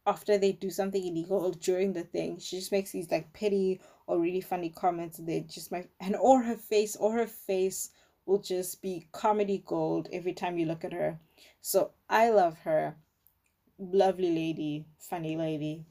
after 0.07 0.37
they 0.37 0.53
do 0.53 0.71
something 0.71 1.05
illegal 1.05 1.45
or 1.47 1.53
during 1.53 1.93
the 1.93 2.03
thing, 2.03 2.39
she 2.39 2.59
just 2.59 2.73
makes 2.73 2.93
these 2.93 3.11
like 3.11 3.33
petty 3.33 3.81
or 4.07 4.19
really 4.19 4.41
funny 4.41 4.69
comments. 4.69 5.19
They 5.19 5.41
just 5.41 5.73
make 5.73 5.89
and 6.01 6.17
or 6.17 6.43
her 6.43 6.57
face 6.57 6.97
or 6.97 7.13
her 7.15 7.27
face 7.27 7.91
will 8.27 8.39
just 8.39 8.81
be 8.83 9.07
comedy 9.13 9.63
gold 9.67 10.09
every 10.13 10.33
time 10.33 10.59
you 10.59 10.67
look 10.67 10.85
at 10.85 10.93
her. 10.93 11.19
So 11.61 11.93
I 12.09 12.31
love 12.31 12.59
her. 12.61 12.97
Lovely 13.79 14.33
lady, 14.33 14.87
funny 14.99 15.37
lady. 15.37 15.85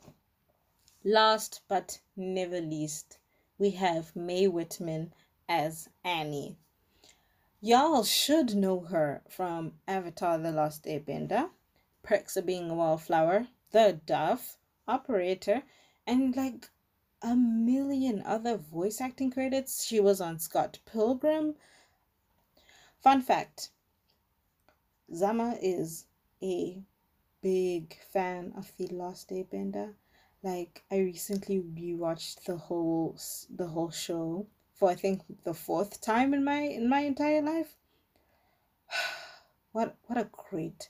Last 1.04 1.62
but 1.68 2.00
never 2.16 2.62
least, 2.62 3.18
we 3.58 3.72
have 3.72 4.16
Mae 4.16 4.48
Whitman 4.48 5.14
as 5.50 5.90
Annie. 6.04 6.58
Y'all 7.60 8.04
should 8.04 8.56
know 8.56 8.82
her 8.82 9.22
from 9.30 9.74
Avatar 9.88 10.38
The 10.38 10.52
Last 10.52 10.86
Airbender, 10.86 11.50
Perks 12.04 12.38
of 12.38 12.46
Being 12.46 12.70
a 12.70 12.74
Wallflower, 12.74 13.48
the 13.74 14.00
Duff, 14.06 14.58
Operator, 14.88 15.64
and 16.06 16.36
like 16.36 16.70
a 17.24 17.36
million 17.36 18.22
other 18.24 18.56
voice 18.56 19.02
acting 19.02 19.32
credits. 19.32 19.84
She 19.84 20.00
was 20.00 20.22
on 20.22 20.40
Scott 20.40 20.78
Pilgrim. 20.86 21.56
Fun 23.02 23.22
fact 23.22 23.70
Zama 25.14 25.58
is 25.62 26.06
a 26.42 26.82
big 27.42 27.98
fan 28.12 28.54
of 28.56 28.72
The 28.78 28.88
Last 28.88 29.30
Airbender. 29.30 29.96
Like 30.44 30.84
I 30.92 30.98
recently 30.98 31.60
rewatched 31.60 32.44
the 32.46 32.58
whole 32.58 33.18
the 33.50 33.68
whole 33.68 33.92
show 33.92 34.46
for 34.76 34.90
I 34.92 34.96
think 34.96 35.22
the 35.44 35.54
fourth 35.54 36.00
time 36.00 36.34
in 36.34 36.44
my 36.44 36.62
in 36.62 36.88
my 36.88 37.00
entire 37.00 37.42
life. 37.42 37.76
what 39.72 39.96
what 40.06 40.20
a 40.20 40.30
great 40.32 40.90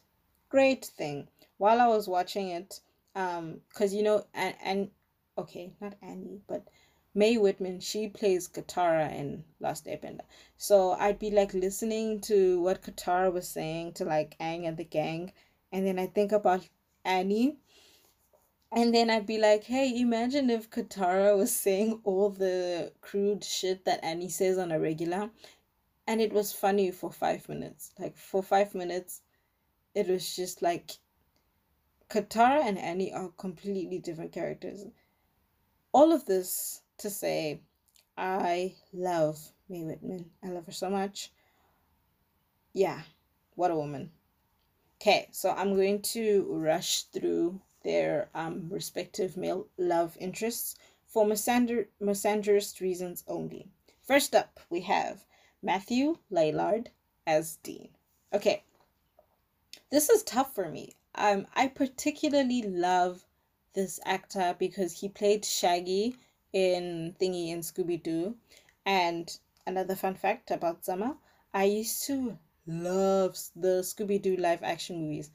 great 0.50 0.84
thing 0.84 1.30
while 1.58 1.80
I 1.80 1.88
was 1.88 2.08
watching 2.08 2.50
it, 2.50 2.80
um, 3.16 3.62
because 3.70 3.94
you 3.94 4.04
know, 4.04 4.26
and 4.34 4.56
and 4.64 4.90
okay, 5.38 5.74
not 5.82 5.96
Annie, 6.02 6.42
but 6.48 6.68
Mae 7.16 7.38
Whitman, 7.38 7.80
she 7.80 8.08
plays 8.08 8.48
Katara 8.48 9.14
in 9.14 9.44
Last 9.60 9.86
Airbender. 9.86 10.26
So 10.58 10.94
I'd 10.94 11.20
be 11.20 11.32
like 11.32 11.54
listening 11.54 12.22
to 12.22 12.60
what 12.62 12.82
Katara 12.82 13.32
was 13.32 13.48
saying 13.48 13.94
to 13.94 14.06
like 14.06 14.38
Aang 14.40 14.68
and 14.68 14.78
the 14.78 14.84
gang, 14.84 15.32
and 15.72 15.86
then 15.86 16.00
I 16.00 16.08
think 16.08 16.32
about 16.32 16.68
Annie. 17.06 17.58
And 18.76 18.94
then 18.94 19.12
I'd 19.12 19.28
be 19.28 19.38
like, 19.38 19.66
hey, 19.66 20.00
imagine 20.00 20.50
if 20.50 20.72
Katara 20.72 21.38
was 21.38 21.56
saying 21.56 22.02
all 22.04 22.32
the 22.32 22.92
crude 23.02 23.44
shit 23.44 23.86
that 23.86 24.04
Annie 24.04 24.30
says 24.30 24.58
on 24.58 24.72
a 24.72 24.80
regular. 24.80 25.30
And 26.08 26.20
it 26.20 26.34
was 26.34 26.52
funny 26.52 26.90
for 26.90 27.12
five 27.12 27.48
minutes. 27.48 27.92
Like, 28.00 28.18
for 28.18 28.42
five 28.42 28.74
minutes, 28.74 29.22
it 29.94 30.08
was 30.08 30.36
just 30.36 30.64
like 30.64 30.98
Katara 32.10 32.64
and 32.64 32.78
Annie 32.78 33.12
are 33.12 33.30
completely 33.38 34.00
different 34.00 34.32
characters. 34.32 34.86
All 35.92 36.12
of 36.12 36.26
this 36.26 36.82
to 37.00 37.10
say, 37.10 37.62
I 38.18 38.76
love 38.92 39.52
Mae 39.70 39.84
Whitman. 39.84 40.30
I 40.44 40.50
love 40.50 40.66
her 40.66 40.72
so 40.72 40.90
much. 40.90 41.32
Yeah, 42.74 43.02
what 43.56 43.72
a 43.72 43.76
woman. 43.76 44.12
Okay, 45.02 45.28
so 45.32 45.52
I'm 45.52 45.76
going 45.76 46.02
to 46.14 46.48
rush 46.50 47.04
through 47.04 47.62
their 47.84 48.30
um, 48.34 48.70
respective 48.70 49.36
male 49.36 49.68
love 49.78 50.16
interests 50.20 50.76
for 51.08 51.26
misander- 51.26 51.90
misandrous 52.02 52.80
reasons 52.80 53.24
only. 53.28 53.68
First 54.02 54.34
up, 54.34 54.60
we 54.70 54.82
have 54.82 55.26
Matthew 55.62 56.18
Lillard 56.32 56.88
as 57.28 57.58
Dean. 57.58 57.90
Okay, 58.34 58.64
this 59.92 60.10
is 60.10 60.24
tough 60.24 60.56
for 60.56 60.70
me. 60.70 60.96
Um, 61.16 61.48
I 61.54 61.68
particularly 61.68 62.64
love 62.64 63.26
this 63.74 64.00
actor 64.06 64.56
because 64.58 65.00
he 65.00 65.10
played 65.10 65.46
Shaggy 65.46 66.16
in 66.54 67.16
Thingy 67.20 67.52
and 67.52 67.64
Scooby 67.64 68.02
Doo. 68.02 68.36
And 68.86 69.38
another 69.66 69.96
fun 69.96 70.16
fact 70.16 70.52
about 70.52 70.86
Zama, 70.86 71.18
I 71.54 71.66
used 71.66 72.06
to 72.08 72.38
love 72.66 73.38
the 73.56 73.82
Scooby 73.84 74.22
Doo 74.22 74.36
live 74.38 74.64
action 74.64 75.02
movies. 75.02 75.32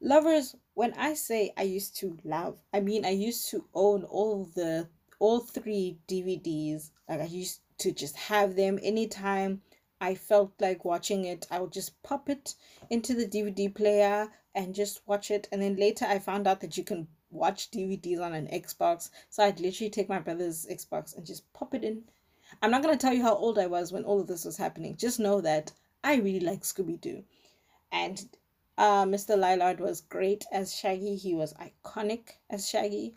Lovers, 0.00 0.54
when 0.74 0.94
I 0.94 1.14
say 1.14 1.52
I 1.56 1.62
used 1.62 1.96
to 1.96 2.16
love, 2.24 2.58
I 2.72 2.80
mean 2.80 3.04
I 3.04 3.10
used 3.10 3.50
to 3.50 3.64
own 3.74 4.04
all 4.04 4.44
the 4.44 4.88
all 5.18 5.40
three 5.40 5.98
DVDs. 6.06 6.90
Like 7.08 7.20
I 7.20 7.24
used 7.24 7.60
to 7.78 7.90
just 7.90 8.16
have 8.16 8.54
them 8.54 8.78
anytime 8.82 9.62
I 10.00 10.14
felt 10.14 10.52
like 10.60 10.84
watching 10.84 11.24
it. 11.24 11.48
I 11.50 11.58
would 11.58 11.72
just 11.72 12.00
pop 12.04 12.28
it 12.30 12.54
into 12.88 13.14
the 13.14 13.26
DVD 13.26 13.74
player 13.74 14.30
and 14.58 14.74
just 14.74 15.00
watch 15.06 15.30
it. 15.30 15.48
And 15.52 15.62
then 15.62 15.76
later 15.76 16.04
I 16.04 16.18
found 16.18 16.46
out 16.46 16.60
that 16.60 16.76
you 16.76 16.84
can 16.84 17.08
watch 17.30 17.70
DVDs 17.70 18.20
on 18.20 18.34
an 18.34 18.48
Xbox. 18.48 19.10
So 19.30 19.44
I'd 19.44 19.60
literally 19.60 19.90
take 19.90 20.08
my 20.08 20.18
brother's 20.18 20.66
Xbox 20.66 21.16
and 21.16 21.24
just 21.24 21.50
pop 21.52 21.74
it 21.74 21.84
in. 21.84 22.02
I'm 22.60 22.70
not 22.70 22.82
going 22.82 22.96
to 22.96 23.00
tell 23.00 23.14
you 23.14 23.22
how 23.22 23.36
old 23.36 23.58
I 23.58 23.66
was 23.66 23.92
when 23.92 24.04
all 24.04 24.20
of 24.20 24.26
this 24.26 24.44
was 24.44 24.56
happening. 24.56 24.96
Just 24.96 25.20
know 25.20 25.40
that 25.42 25.72
I 26.02 26.16
really 26.16 26.40
like 26.40 26.62
Scooby 26.62 27.00
Doo. 27.00 27.24
And 27.92 28.28
Uh, 28.78 29.04
Mr. 29.04 29.36
Lillard 29.36 29.80
was 29.80 30.00
great 30.02 30.44
as 30.52 30.72
Shaggy. 30.72 31.16
He 31.16 31.34
was 31.34 31.52
iconic 31.54 32.38
as 32.48 32.68
Shaggy. 32.68 33.16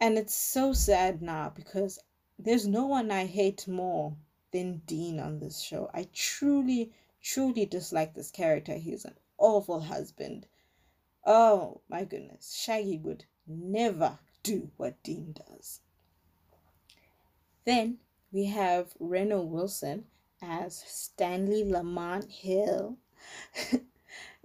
And 0.00 0.16
it's 0.16 0.34
so 0.34 0.72
sad 0.72 1.20
now 1.20 1.52
because 1.54 1.98
there's 2.38 2.66
no 2.66 2.86
one 2.86 3.10
I 3.10 3.26
hate 3.26 3.68
more 3.68 4.16
than 4.52 4.82
Dean 4.86 5.20
on 5.20 5.38
this 5.38 5.60
show. 5.60 5.90
I 5.92 6.08
truly, 6.14 6.92
truly 7.20 7.66
dislike 7.66 8.14
this 8.14 8.30
character. 8.30 8.74
He's 8.74 9.04
an 9.04 9.16
awful 9.36 9.80
husband. 9.80 10.46
Oh 11.28 11.80
my 11.88 12.04
goodness. 12.04 12.54
Shaggy 12.54 12.98
would 12.98 13.24
never 13.48 14.20
do 14.44 14.70
what 14.76 15.02
Dean 15.02 15.32
does. 15.32 15.80
Then 17.64 17.98
we 18.30 18.44
have 18.44 18.94
Reno 19.00 19.42
Wilson 19.42 20.06
as 20.40 20.84
Stanley 20.86 21.64
Lamont 21.64 22.30
Hill. 22.30 22.96
yeah, 23.72 23.80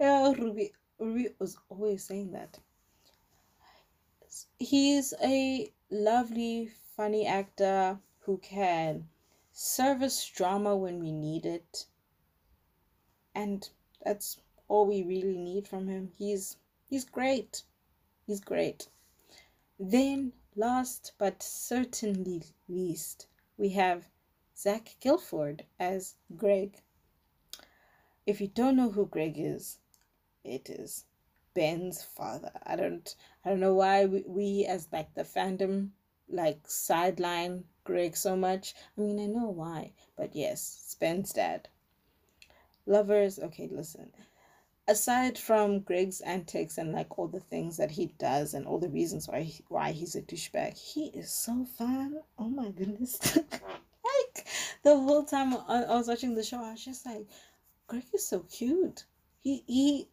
oh, 0.00 0.34
Ruby, 0.34 0.72
Ruby 0.98 1.28
was 1.38 1.56
always 1.68 2.02
saying 2.02 2.32
that. 2.32 2.58
He's 4.58 5.14
a 5.22 5.72
lovely, 5.88 6.72
funny 6.96 7.26
actor 7.26 8.00
who 8.20 8.38
can 8.38 9.08
service 9.52 10.28
drama 10.28 10.74
when 10.76 10.98
we 10.98 11.12
need 11.12 11.46
it. 11.46 11.86
And 13.36 13.68
that's 14.04 14.40
all 14.66 14.86
we 14.86 15.04
really 15.04 15.38
need 15.38 15.68
from 15.68 15.86
him. 15.86 16.10
He's 16.18 16.56
he's 16.92 17.06
great. 17.06 17.62
He's 18.26 18.40
great. 18.40 18.88
Then 19.80 20.34
last 20.54 21.12
but 21.16 21.42
certainly 21.42 22.42
least, 22.68 23.28
we 23.56 23.70
have 23.70 24.10
Zach 24.54 24.96
Gilford 25.00 25.64
as 25.80 26.16
Greg. 26.36 26.82
If 28.26 28.42
you 28.42 28.48
don't 28.48 28.76
know 28.76 28.90
who 28.90 29.06
Greg 29.06 29.38
is, 29.38 29.78
it 30.44 30.68
is 30.68 31.06
Ben's 31.54 32.02
father. 32.02 32.52
I 32.62 32.76
don't 32.76 33.16
I 33.42 33.48
don't 33.48 33.60
know 33.60 33.74
why 33.74 34.04
we, 34.04 34.24
we 34.26 34.66
as 34.66 34.86
like 34.92 35.14
the 35.14 35.24
fandom 35.24 35.92
like 36.28 36.68
sideline 36.68 37.64
Greg 37.84 38.18
so 38.18 38.36
much. 38.36 38.74
I 38.98 39.00
mean 39.00 39.18
I 39.18 39.24
know 39.24 39.48
why, 39.48 39.94
but 40.14 40.36
yes, 40.36 40.82
it's 40.84 40.94
Ben's 40.96 41.32
dad. 41.32 41.70
Lovers, 42.84 43.38
okay, 43.38 43.68
listen. 43.72 44.12
Aside 44.88 45.38
from 45.38 45.80
Greg's 45.80 46.20
antics 46.22 46.76
and 46.76 46.92
like 46.92 47.18
all 47.18 47.28
the 47.28 47.40
things 47.40 47.76
that 47.76 47.92
he 47.92 48.06
does 48.18 48.54
and 48.54 48.66
all 48.66 48.78
the 48.78 48.88
reasons 48.88 49.28
why 49.28 49.42
he, 49.42 49.64
why 49.68 49.92
he's 49.92 50.16
a 50.16 50.22
douchebag, 50.22 50.76
he 50.76 51.06
is 51.06 51.30
so 51.30 51.64
fun. 51.64 52.20
Oh 52.38 52.48
my 52.48 52.70
goodness. 52.70 53.36
like 53.36 54.46
the 54.82 54.96
whole 54.96 55.24
time 55.24 55.54
I, 55.54 55.84
I 55.84 55.94
was 55.94 56.08
watching 56.08 56.34
the 56.34 56.42
show, 56.42 56.58
I 56.58 56.72
was 56.72 56.84
just 56.84 57.06
like, 57.06 57.26
Greg 57.86 58.04
is 58.12 58.26
so 58.26 58.40
cute. 58.40 59.04
He 59.40 59.62
he 59.66 60.08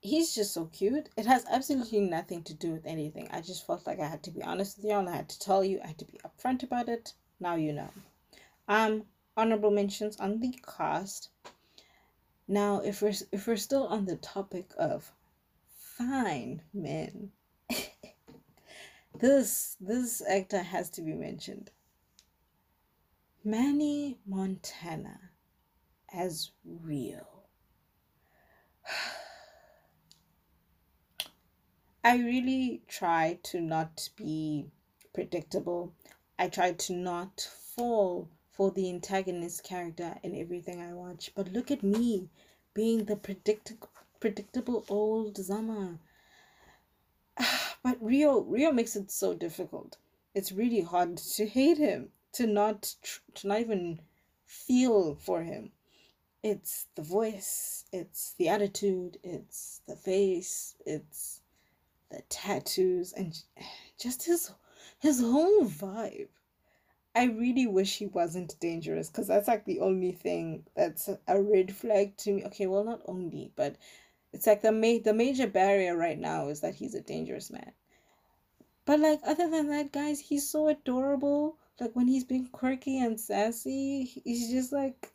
he's 0.00 0.34
just 0.34 0.52
so 0.52 0.66
cute. 0.66 1.08
It 1.16 1.26
has 1.26 1.46
absolutely 1.50 2.00
nothing 2.00 2.42
to 2.44 2.54
do 2.54 2.72
with 2.72 2.86
anything. 2.86 3.28
I 3.30 3.40
just 3.40 3.66
felt 3.66 3.86
like 3.86 4.00
I 4.00 4.06
had 4.06 4.22
to 4.24 4.30
be 4.30 4.42
honest 4.42 4.78
with 4.78 4.92
and 4.92 5.08
I 5.08 5.16
had 5.16 5.28
to 5.30 5.38
tell 5.38 5.64
you, 5.64 5.80
I 5.82 5.88
had 5.88 5.98
to 5.98 6.04
be 6.04 6.20
upfront 6.24 6.62
about 6.62 6.88
it. 6.88 7.14
Now 7.40 7.54
you 7.54 7.72
know. 7.72 7.90
Um, 8.68 9.04
honorable 9.36 9.70
mentions 9.70 10.16
on 10.18 10.40
the 10.40 10.54
cast. 10.76 11.30
Now, 12.46 12.80
if 12.80 13.00
we're 13.00 13.14
if 13.32 13.46
we're 13.46 13.56
still 13.56 13.86
on 13.86 14.04
the 14.04 14.16
topic 14.16 14.72
of 14.78 15.12
fine 15.96 16.60
men, 16.74 17.32
this 19.18 19.76
this 19.80 20.22
actor 20.28 20.62
has 20.62 20.90
to 20.90 21.02
be 21.02 21.14
mentioned. 21.14 21.70
Manny 23.42 24.18
Montana 24.26 25.30
as 26.12 26.50
Rio. 26.64 27.26
I 32.04 32.18
really 32.18 32.82
try 32.86 33.38
to 33.44 33.60
not 33.60 34.10
be 34.16 34.66
predictable. 35.14 35.94
I 36.38 36.48
try 36.48 36.72
to 36.72 36.92
not 36.92 37.40
fall 37.76 38.28
for 38.56 38.70
the 38.70 38.88
antagonist 38.88 39.64
character 39.64 40.16
in 40.22 40.32
everything 40.36 40.80
I 40.80 40.92
watch. 40.92 41.32
But 41.34 41.52
look 41.52 41.72
at 41.72 41.82
me 41.82 42.30
being 42.72 43.04
the 43.04 43.16
predictable 43.16 43.88
predictable 44.20 44.84
old 44.88 45.36
Zama. 45.36 45.98
But 47.82 48.00
Rio 48.00 48.40
Rio 48.40 48.70
makes 48.70 48.94
it 48.94 49.10
so 49.10 49.34
difficult. 49.34 49.96
It's 50.34 50.52
really 50.52 50.82
hard 50.82 51.16
to 51.16 51.46
hate 51.46 51.78
him, 51.78 52.12
to 52.34 52.46
not 52.46 52.94
to 53.34 53.48
not 53.48 53.60
even 53.60 54.00
feel 54.46 55.16
for 55.16 55.42
him. 55.42 55.72
It's 56.42 56.86
the 56.94 57.02
voice, 57.02 57.86
it's 57.92 58.34
the 58.38 58.48
attitude, 58.48 59.18
it's 59.24 59.80
the 59.88 59.96
face, 59.96 60.76
it's 60.86 61.40
the 62.08 62.22
tattoos 62.28 63.12
and 63.12 63.36
just 63.98 64.26
his 64.26 64.52
his 65.00 65.20
whole 65.20 65.64
vibe. 65.64 66.28
I 67.14 67.24
really 67.26 67.66
wish 67.66 67.96
he 67.98 68.06
wasn't 68.06 68.58
dangerous 68.60 69.08
because 69.08 69.28
that's 69.28 69.48
like 69.48 69.64
the 69.64 69.80
only 69.80 70.12
thing 70.12 70.64
that's 70.76 71.08
a 71.28 71.40
red 71.42 71.74
flag 71.74 72.16
to 72.18 72.32
me. 72.32 72.44
Okay, 72.46 72.66
well 72.66 72.84
not 72.84 73.02
only, 73.06 73.52
but 73.56 73.76
it's 74.32 74.46
like 74.46 74.62
the 74.62 74.72
ma- 74.72 75.02
the 75.04 75.14
major 75.14 75.46
barrier 75.46 75.96
right 75.96 76.18
now 76.18 76.48
is 76.48 76.60
that 76.60 76.74
he's 76.74 76.94
a 76.94 77.00
dangerous 77.00 77.50
man. 77.50 77.72
But 78.86 79.00
like 79.00 79.20
other 79.24 79.48
than 79.50 79.68
that, 79.68 79.92
guys, 79.92 80.20
he's 80.20 80.48
so 80.48 80.68
adorable. 80.68 81.58
Like 81.80 81.94
when 81.94 82.08
he's 82.08 82.24
being 82.24 82.48
quirky 82.48 82.98
and 82.98 83.20
sassy, 83.20 84.04
he's 84.04 84.50
just 84.50 84.72
like 84.72 85.12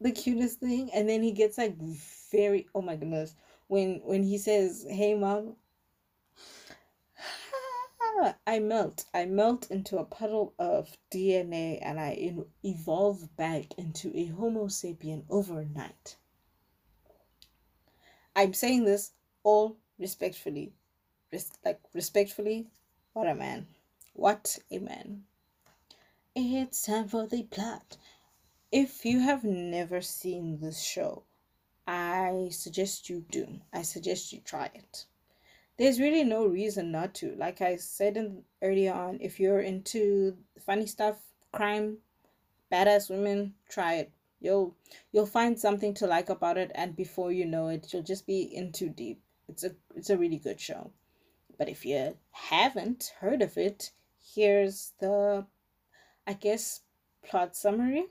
the 0.00 0.12
cutest 0.12 0.60
thing. 0.60 0.90
And 0.92 1.08
then 1.08 1.22
he 1.22 1.32
gets 1.32 1.58
like 1.58 1.76
very 2.30 2.66
oh 2.74 2.82
my 2.82 2.96
goodness 2.96 3.34
when 3.68 4.00
when 4.04 4.22
he 4.22 4.38
says, 4.38 4.86
"Hey 4.88 5.14
mom," 5.14 5.56
I 8.46 8.60
melt. 8.60 9.04
I 9.12 9.26
melt 9.26 9.70
into 9.70 9.98
a 9.98 10.04
puddle 10.04 10.54
of 10.58 10.96
DNA 11.10 11.78
and 11.82 12.00
I 12.00 12.12
in- 12.12 12.50
evolve 12.62 13.36
back 13.36 13.76
into 13.76 14.10
a 14.16 14.24
Homo 14.24 14.68
sapien 14.68 15.26
overnight. 15.28 16.16
I'm 18.34 18.54
saying 18.54 18.84
this 18.84 19.12
all 19.42 19.76
respectfully. 19.98 20.72
Res- 21.30 21.58
like, 21.62 21.80
respectfully, 21.92 22.70
what 23.12 23.28
a 23.28 23.34
man. 23.34 23.66
What 24.14 24.58
a 24.70 24.78
man. 24.78 25.26
It's 26.34 26.82
time 26.82 27.08
for 27.08 27.26
the 27.26 27.42
plot. 27.42 27.98
If 28.72 29.04
you 29.04 29.20
have 29.20 29.44
never 29.44 30.00
seen 30.00 30.60
this 30.60 30.82
show, 30.82 31.24
I 31.86 32.48
suggest 32.50 33.10
you 33.10 33.26
do. 33.30 33.60
I 33.74 33.82
suggest 33.82 34.32
you 34.32 34.40
try 34.40 34.70
it 34.74 35.04
there's 35.78 36.00
really 36.00 36.24
no 36.24 36.46
reason 36.46 36.90
not 36.90 37.14
to. 37.14 37.34
Like 37.36 37.60
I 37.60 37.76
said 37.76 38.16
in 38.16 38.42
earlier 38.62 38.94
on, 38.94 39.18
if 39.20 39.38
you're 39.38 39.60
into 39.60 40.36
funny 40.64 40.86
stuff, 40.86 41.16
crime, 41.52 41.98
badass 42.72 43.10
women, 43.10 43.54
try 43.68 43.96
it. 43.96 44.12
You'll 44.40 44.74
you'll 45.12 45.26
find 45.26 45.58
something 45.58 45.94
to 45.94 46.06
like 46.06 46.28
about 46.28 46.58
it, 46.58 46.70
and 46.74 46.94
before 46.94 47.32
you 47.32 47.46
know 47.46 47.68
it, 47.68 47.92
you'll 47.92 48.02
just 48.02 48.26
be 48.26 48.42
in 48.42 48.72
too 48.72 48.88
deep. 48.88 49.20
It's 49.48 49.64
a 49.64 49.72
it's 49.94 50.10
a 50.10 50.18
really 50.18 50.38
good 50.38 50.60
show. 50.60 50.90
But 51.58 51.68
if 51.68 51.86
you 51.86 52.16
haven't 52.32 53.14
heard 53.20 53.40
of 53.40 53.56
it, 53.56 53.90
here's 54.34 54.92
the, 55.00 55.46
I 56.26 56.34
guess, 56.34 56.82
plot 57.24 57.56
summary. 57.56 58.06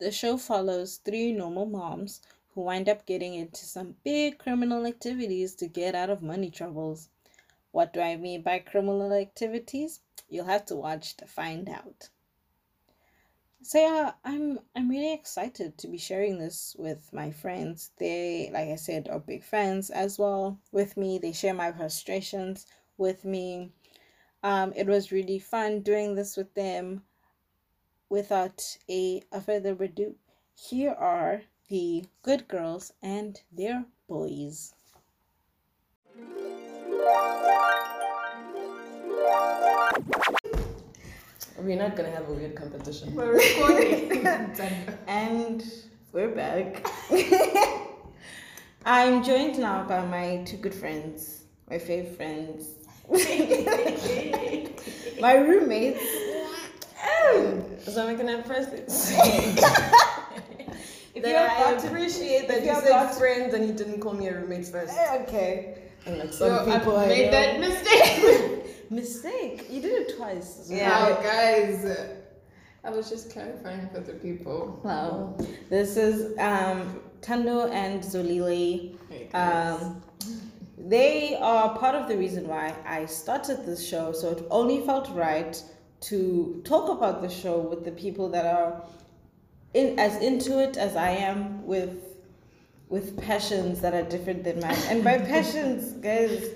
The 0.00 0.10
show 0.10 0.38
follows 0.38 1.00
three 1.04 1.32
normal 1.32 1.66
moms 1.66 2.22
who 2.54 2.62
wind 2.62 2.88
up 2.88 3.04
getting 3.06 3.34
into 3.34 3.64
some 3.64 3.96
big 4.04 4.38
criminal 4.38 4.86
activities 4.86 5.54
to 5.56 5.66
get 5.66 5.94
out 5.94 6.10
of 6.10 6.22
money 6.22 6.50
troubles. 6.50 7.08
What 7.72 7.92
do 7.92 8.00
I 8.00 8.16
mean 8.16 8.42
by 8.42 8.60
criminal 8.60 9.12
activities? 9.12 10.00
You'll 10.28 10.46
have 10.46 10.64
to 10.66 10.76
watch 10.76 11.16
to 11.16 11.26
find 11.26 11.68
out. 11.68 12.08
So 13.62 13.78
yeah, 13.78 14.12
I'm 14.24 14.60
I'm 14.76 14.90
really 14.90 15.14
excited 15.14 15.78
to 15.78 15.88
be 15.88 15.96
sharing 15.96 16.38
this 16.38 16.76
with 16.78 17.10
my 17.12 17.30
friends. 17.30 17.90
They, 17.98 18.50
like 18.52 18.68
I 18.68 18.76
said, 18.76 19.08
are 19.08 19.18
big 19.18 19.42
fans 19.42 19.88
as 19.88 20.18
well 20.18 20.60
with 20.70 20.98
me. 20.98 21.18
They 21.18 21.32
share 21.32 21.54
my 21.54 21.72
frustrations 21.72 22.66
with 22.98 23.24
me. 23.24 23.72
Um, 24.42 24.74
it 24.76 24.86
was 24.86 25.10
really 25.10 25.38
fun 25.38 25.80
doing 25.80 26.14
this 26.14 26.36
with 26.36 26.52
them. 26.52 27.04
Without 28.10 28.60
a, 28.88 29.22
a 29.32 29.40
further 29.40 29.72
ado, 29.82 30.14
here 30.54 30.92
are 30.92 31.42
the 31.68 32.04
good 32.22 32.46
girls 32.48 32.92
and 33.02 33.40
their 33.52 33.84
boys. 34.08 34.74
We're 41.58 41.78
not 41.78 41.96
gonna 41.96 42.10
have 42.10 42.28
a 42.28 42.32
weird 42.32 42.54
competition. 42.54 43.14
We're 43.14 43.34
recording. 43.34 44.26
And 45.06 45.64
we're 46.12 46.28
back. 46.28 46.86
I'm 48.84 49.24
joined 49.24 49.58
now 49.58 49.84
by 49.84 50.04
my 50.04 50.42
two 50.44 50.58
good 50.58 50.74
friends, 50.74 51.44
my 51.70 51.78
fave 51.78 52.16
friends, 52.16 52.68
my 55.20 55.34
roommates. 55.36 56.04
So 57.86 58.06
I'm 58.06 58.16
gonna 58.16 58.42
press 58.42 58.68
it. 61.24 61.28
If 61.28 61.34
that 61.34 61.58
you're 61.58 61.88
I 61.88 61.88
appreciate 61.88 62.48
that 62.48 62.64
you 62.64 62.74
said 62.74 63.14
friends 63.14 63.54
and 63.54 63.66
you 63.66 63.72
didn't 63.72 64.00
call 64.00 64.14
me 64.14 64.28
a 64.28 64.40
roommate 64.40 64.66
first. 64.66 64.94
Okay. 65.22 65.78
And 66.06 66.18
like 66.18 66.32
So 66.32 66.48
some 66.48 66.70
people 66.70 66.96
I 66.96 67.04
I 67.04 67.08
made 67.08 67.32
that 67.32 67.60
mistake. 67.60 68.60
Mistake. 68.90 69.66
You 69.70 69.80
did 69.80 69.92
it 70.02 70.16
twice. 70.16 70.66
Yeah. 70.68 71.10
Wow, 71.10 71.22
guys. 71.22 71.96
I 72.84 72.90
was 72.90 73.08
just 73.08 73.32
clarifying 73.32 73.88
for 73.88 74.00
the 74.00 74.12
people. 74.12 74.78
Wow. 74.84 75.36
This 75.70 75.96
is 75.96 76.38
um, 76.38 77.00
Tando 77.22 77.68
and 77.70 78.02
Zolile. 78.02 78.94
Hey. 79.08 79.30
Um, 79.32 80.02
they 80.76 81.36
are 81.40 81.76
part 81.78 81.94
of 81.94 82.08
the 82.08 82.16
reason 82.16 82.46
why 82.46 82.74
I 82.84 83.06
started 83.06 83.64
this 83.64 83.86
show. 83.86 84.12
So 84.12 84.32
it 84.32 84.46
only 84.50 84.82
felt 84.82 85.08
right 85.14 85.60
to 86.02 86.60
talk 86.64 86.90
about 86.90 87.22
the 87.22 87.30
show 87.30 87.58
with 87.58 87.84
the 87.84 87.92
people 87.92 88.28
that 88.28 88.44
are 88.44 88.82
in 89.74 89.98
as 89.98 90.16
into 90.22 90.62
it 90.62 90.76
as 90.76 90.96
I 90.96 91.10
am 91.10 91.66
with 91.66 92.00
with 92.88 93.20
passions 93.20 93.80
that 93.80 93.92
are 93.94 94.02
different 94.04 94.44
than 94.44 94.60
mine. 94.60 94.76
And 94.88 95.02
by 95.04 95.18
passions, 95.34 95.92
guys, 95.94 96.50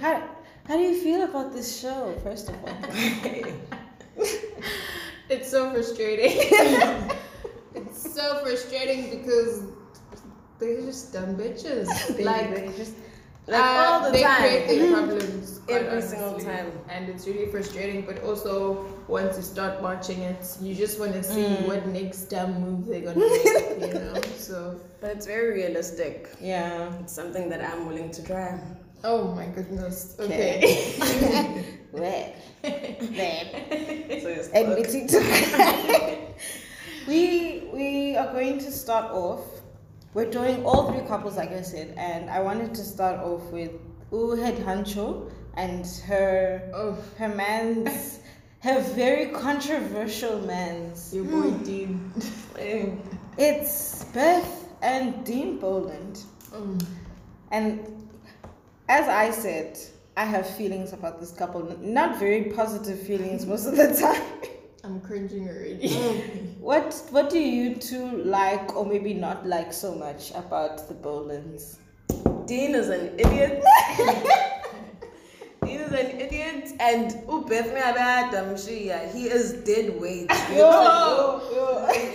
how 0.00 0.22
how 0.66 0.76
do 0.76 0.82
you 0.82 1.00
feel 1.02 1.22
about 1.22 1.52
this 1.52 1.80
show? 1.80 2.14
First 2.22 2.48
of 2.50 2.54
all, 2.64 2.76
It's 5.28 5.50
so 5.50 5.70
frustrating. 5.72 6.30
it's 7.74 8.14
so 8.14 8.40
frustrating 8.44 9.10
because 9.10 9.62
they're 10.58 10.80
just 10.82 11.12
dumb 11.12 11.36
bitches. 11.36 11.88
like, 12.24 12.54
they 12.54 12.68
just 12.76 12.94
Like 13.48 13.60
uh, 13.60 13.64
all 13.90 14.04
the 14.06 14.10
they 14.12 14.22
time. 14.22 14.40
create 14.40 14.66
their 14.68 14.92
problems 14.92 15.58
quite 15.66 15.82
Every 15.82 16.02
single 16.02 16.38
time. 16.38 16.70
and 16.88 17.08
it's 17.08 17.26
really 17.26 17.46
frustrating. 17.50 18.02
But 18.06 18.22
also, 18.22 18.86
once 19.08 19.36
you 19.36 19.42
start 19.42 19.80
watching 19.82 20.20
it, 20.22 20.44
you 20.60 20.74
just 20.74 20.98
want 20.98 21.12
to 21.12 21.22
see 21.22 21.42
Mm. 21.44 21.66
what 21.68 21.86
next 21.86 22.24
dumb 22.24 22.60
move 22.60 22.86
they're 22.86 23.00
gonna 23.02 23.20
make. 23.20 23.80
you 23.88 23.94
know, 23.94 24.20
so 24.36 24.80
But 25.00 25.10
it's 25.16 25.26
very 25.26 25.52
realistic. 25.62 26.28
yeah. 26.40 26.92
It's 27.00 27.12
something 27.12 27.48
that 27.50 27.60
I'm 27.64 27.86
willing 27.86 28.10
to 28.10 28.22
try. 28.24 28.58
oh 29.04 29.34
my 29.34 29.46
goodness. 29.46 30.16
Okay. 30.18 30.58
Okay. 31.00 31.64
Where? 31.92 32.32
There. 32.62 33.44
So 34.22 34.28
it's 34.28 34.48
admitting 34.52 35.06
to 35.12 35.18
we 37.06 37.68
we 37.72 38.16
are 38.16 38.32
going 38.32 38.58
to 38.58 38.70
start 38.72 39.10
off 39.12 39.44
we're 40.14 40.30
doing 40.30 40.64
all 40.64 40.90
three 40.90 41.06
couples 41.06 41.36
like 41.36 41.50
i 41.52 41.62
said 41.62 41.94
and 41.96 42.28
i 42.30 42.40
wanted 42.40 42.74
to 42.74 42.82
start 42.82 43.20
off 43.20 43.42
with 43.52 43.70
uhead 44.10 44.56
hancho 44.64 45.30
and 45.56 45.86
her 46.08 46.68
oh, 46.74 46.98
her 47.18 47.28
man's 47.28 48.18
her 48.60 48.80
very 48.94 49.26
controversial 49.26 50.40
man's 50.40 51.14
your 51.14 51.24
boy 51.24 51.50
Dean. 51.64 52.12
it's 53.38 54.04
beth 54.06 54.68
and 54.82 55.24
dean 55.24 55.58
boland 55.58 56.22
Um, 56.54 56.78
and 57.50 57.86
as 58.88 59.08
i 59.08 59.30
said 59.30 59.78
i 60.16 60.24
have 60.24 60.48
feelings 60.48 60.92
about 60.92 61.20
this 61.20 61.32
couple 61.32 61.62
not 61.80 62.18
very 62.18 62.44
positive 62.44 62.98
feelings 63.00 63.46
most 63.46 63.66
of 63.66 63.76
the 63.76 63.94
time 64.00 64.22
I'm 64.86 65.00
cringing 65.00 65.48
already. 65.48 65.88
What 66.60 66.94
what 67.10 67.28
do 67.28 67.40
you 67.40 67.74
two 67.74 68.06
like 68.22 68.76
or 68.76 68.86
maybe 68.86 69.14
not 69.14 69.44
like 69.44 69.72
so 69.72 69.94
much 69.94 70.30
about 70.30 70.86
the 70.88 70.94
Bolands? 70.94 71.78
Dean 72.46 72.74
is 72.74 72.88
an 72.88 73.18
idiot. 73.18 73.64
Is 75.86 75.92
an 75.92 76.20
idiot, 76.20 76.72
and 76.80 77.12
Ubeth 77.28 77.72
Shia, 78.56 79.12
he 79.14 79.28
is 79.28 79.52
dead 79.52 80.00
weight. 80.00 80.28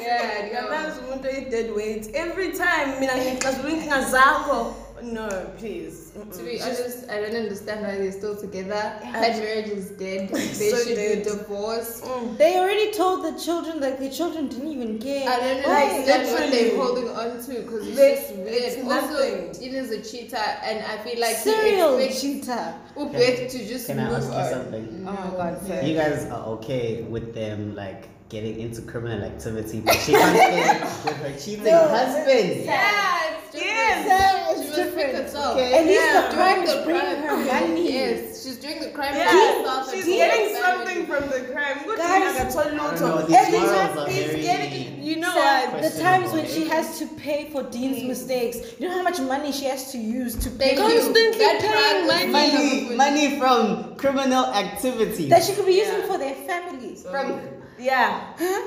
yeah, 0.04 0.50
Ngamazi 0.52 1.00
umuntu 1.00 1.28
oyi-dead 1.28 1.74
weight. 1.76 2.10
Every 2.14 2.52
time 2.52 3.00
mina 3.00 3.14
ngixazulula 3.16 3.74
inkinga 3.74 4.02
zakho. 4.12 4.76
No, 5.04 5.28
please. 5.58 6.12
Mm-mm. 6.16 6.38
To 6.38 6.44
be 6.44 6.62
honest, 6.62 7.10
I 7.10 7.22
don't 7.22 7.36
understand 7.36 7.82
why 7.86 7.98
they're 7.98 8.12
still 8.12 8.36
together. 8.36 8.70
That 8.70 9.38
marriage 9.38 9.68
is 9.70 9.90
dead. 9.92 10.30
They 10.32 10.38
So 10.72 10.78
should 10.84 10.96
dead. 10.96 11.24
be 11.24 11.30
divorced. 11.30 12.04
Mm. 12.04 12.38
They 12.38 12.58
already 12.60 12.92
told 12.92 13.24
the 13.26 13.40
children 13.40 13.80
that 13.82 14.00
the 14.00 14.10
children 14.10 14.48
didn't 14.48 14.68
even 14.72 15.00
care. 15.00 15.28
I 15.30 15.40
don't 15.40 15.68
Like, 15.68 15.92
understand 15.92 16.32
what 16.32 16.52
they're 16.52 16.76
holding 16.76 17.10
on 17.10 17.44
to 17.46 17.52
because 17.62 17.88
it's 17.88 17.98
They- 17.98 18.16
just 18.16 18.36
weird. 18.36 18.48
it's 18.54 18.78
also, 18.84 18.90
nothing. 18.90 19.72
Is 19.72 19.90
a 19.92 20.02
cheater, 20.02 20.36
and 20.38 20.84
I 20.86 20.98
feel 21.04 21.20
like 21.20 21.36
Serial 21.38 21.98
he 21.98 22.04
expects 22.06 22.22
cheater. 22.22 22.74
Ubeth 22.98 23.50
to 23.52 23.58
just 23.68 23.88
Can 23.88 24.00
I 24.00 24.12
ask 24.18 24.28
you 24.28 24.34
on. 24.36 24.50
something? 24.50 25.06
Oh 25.08 25.12
my 25.14 25.38
god, 25.38 25.66
sir. 25.66 25.82
You 25.82 25.96
guys 25.96 26.26
are 26.30 26.46
okay 26.56 27.04
with 27.04 27.34
them 27.34 27.74
like 27.74 28.10
getting 28.30 28.60
into 28.60 28.82
criminal 28.84 29.24
activity, 29.24 29.80
but 29.82 29.96
she 29.96 30.12
can't 30.12 30.36
stay 30.36 30.80
with 31.06 31.18
her 31.24 31.40
cheating 31.40 31.64
No. 31.66 31.88
husband. 31.88 32.66
Yeah, 32.66 33.32
it's 33.32 33.52
different. 33.54 33.66
Yes. 33.66 34.08
Sam, 34.08 34.41
it's 34.72 34.78
She 34.78 34.84
must 34.84 34.96
pick 34.96 35.12
different. 35.12 35.36
Okay. 35.52 35.74
At 35.80 35.86
least 35.86 36.02
Yeah. 36.02 36.22
the 36.22 36.34
crime 36.36 36.56
Doing 36.56 36.68
is 36.68 36.74
the 36.76 36.84
bringing 36.86 37.22
her 37.24 37.38
money. 37.38 37.94
Yes, 37.94 38.44
she's 38.44 38.58
doing 38.58 38.80
the 38.80 38.90
crime 38.90 39.12
for 39.14 39.18
Yeah, 39.20 39.32
herself. 39.32 39.94
she's 39.94 40.06
getting 40.06 40.56
something 40.56 41.06
from 41.08 41.24
the 41.30 41.42
crime. 41.52 41.78
Good 41.86 41.98
Guys, 41.98 42.12
thing 42.12 42.24
I 42.24 42.44
got 42.44 42.52
told 42.54 42.68
I 42.68 42.76
no 42.76 42.84
don't 42.92 43.00
know, 43.02 43.22
to. 43.22 43.28
these 43.28 43.36
Every 43.38 43.60
time 43.60 43.98
are 44.00 44.10
He's 44.10 44.46
getting, 44.46 45.04
you 45.04 45.16
know 45.18 45.36
what? 45.36 45.82
the 45.82 45.90
times 46.02 46.32
when 46.32 46.46
she 46.48 46.68
has 46.68 47.00
to 47.00 47.06
pay 47.08 47.50
for 47.52 47.64
Dean's 47.64 48.04
mistakes, 48.04 48.58
you 48.80 48.88
know 48.88 48.96
how 48.98 49.04
much 49.04 49.20
money 49.20 49.52
she 49.52 49.66
has 49.66 49.92
to 49.92 49.98
use 49.98 50.36
to 50.44 50.50
pay 50.52 50.76
for 50.76 50.84
you. 50.84 51.00
Constantly 51.00 51.46
paying 51.70 52.08
money. 52.08 52.32
Money, 52.32 52.96
money 52.96 53.40
from 53.40 53.96
criminal 53.98 54.46
activity. 54.54 55.28
that 55.30 55.44
she 55.44 55.54
could 55.54 55.66
be 55.66 55.74
using 55.74 56.04
for 56.08 56.18
their 56.18 56.36
families. 56.36 57.04
From 57.10 57.40
Yeah. 57.80 58.34
Huh? 58.38 58.62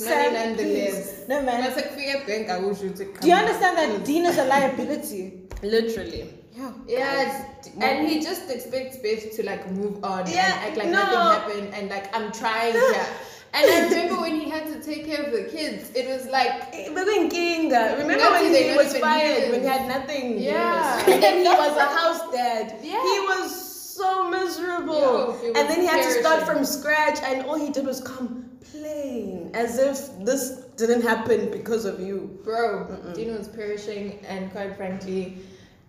None 0.00 0.32
nonetheless. 0.32 0.56
please. 0.56 1.28
No 1.28 1.42
man. 1.42 1.60
Mase 1.64 1.82
kufike 1.82 2.24
bank 2.26 2.48
akusho 2.48 2.84
ukuthi 2.86 3.20
Do 3.20 3.28
you 3.28 3.34
understand 3.34 3.76
that 3.78 4.04
Dean 4.04 4.24
is 4.26 4.38
a 4.38 4.44
liability? 4.44 5.32
Literally. 5.62 6.34
Yeah. 6.56 6.72
Yeah, 6.86 7.46
and 7.80 8.08
he 8.08 8.20
just 8.20 8.50
expects 8.50 8.96
Beth 8.96 9.34
to 9.36 9.44
like 9.44 9.70
move 9.70 10.04
on 10.04 10.26
Yeah, 10.28 10.52
and 10.52 10.68
act 10.68 10.76
like 10.76 10.88
no. 10.88 10.92
nothing 10.92 11.16
happened 11.40 11.74
and 11.74 11.88
like 11.88 12.14
I'm 12.14 12.32
trying 12.32 12.74
yeah. 12.74 13.06
And 13.52 13.70
I 13.70 13.84
remember 13.88 14.20
when 14.20 14.38
he 14.40 14.48
had 14.48 14.66
to 14.66 14.80
take 14.82 15.06
care 15.06 15.22
of 15.24 15.32
the 15.32 15.44
kids, 15.44 15.90
it 15.94 16.06
was 16.08 16.26
like 16.26 16.50
eh, 16.72 16.88
Bekwinkinga. 16.90 17.94
Uh, 17.94 17.96
remember 17.98 18.30
when 18.30 18.54
he 18.54 18.76
was 18.76 18.96
fired, 18.98 19.50
when 19.50 19.60
he 19.62 19.66
had 19.66 19.88
nothing? 19.88 20.38
Yeah. 20.40 21.02
And 21.08 21.22
then 21.22 21.38
he 21.38 21.44
was 21.48 21.76
a 21.76 21.86
house 21.86 22.32
dad. 22.32 22.76
Yeah. 22.82 23.02
He 23.02 23.20
was 23.20 23.94
so 23.96 24.28
miserable. 24.30 25.36
Was 25.38 25.42
and 25.56 25.68
then 25.68 25.80
he 25.80 25.86
had 25.86 26.02
to 26.02 26.10
start 26.20 26.44
from 26.44 26.64
scratch, 26.64 27.18
and 27.22 27.44
all 27.46 27.58
he 27.58 27.70
did 27.70 27.84
was 27.86 28.00
complain 28.00 29.50
as 29.54 29.78
if 29.78 30.24
this 30.24 30.62
didn't 30.80 31.02
happen 31.02 31.50
because 31.50 31.84
of 31.84 32.00
you. 32.00 32.38
bro, 32.44 32.66
Dino 33.14 33.36
was 33.38 33.48
perishing 33.48 34.18
and 34.26 34.50
quite 34.52 34.76
frankly 34.76 35.38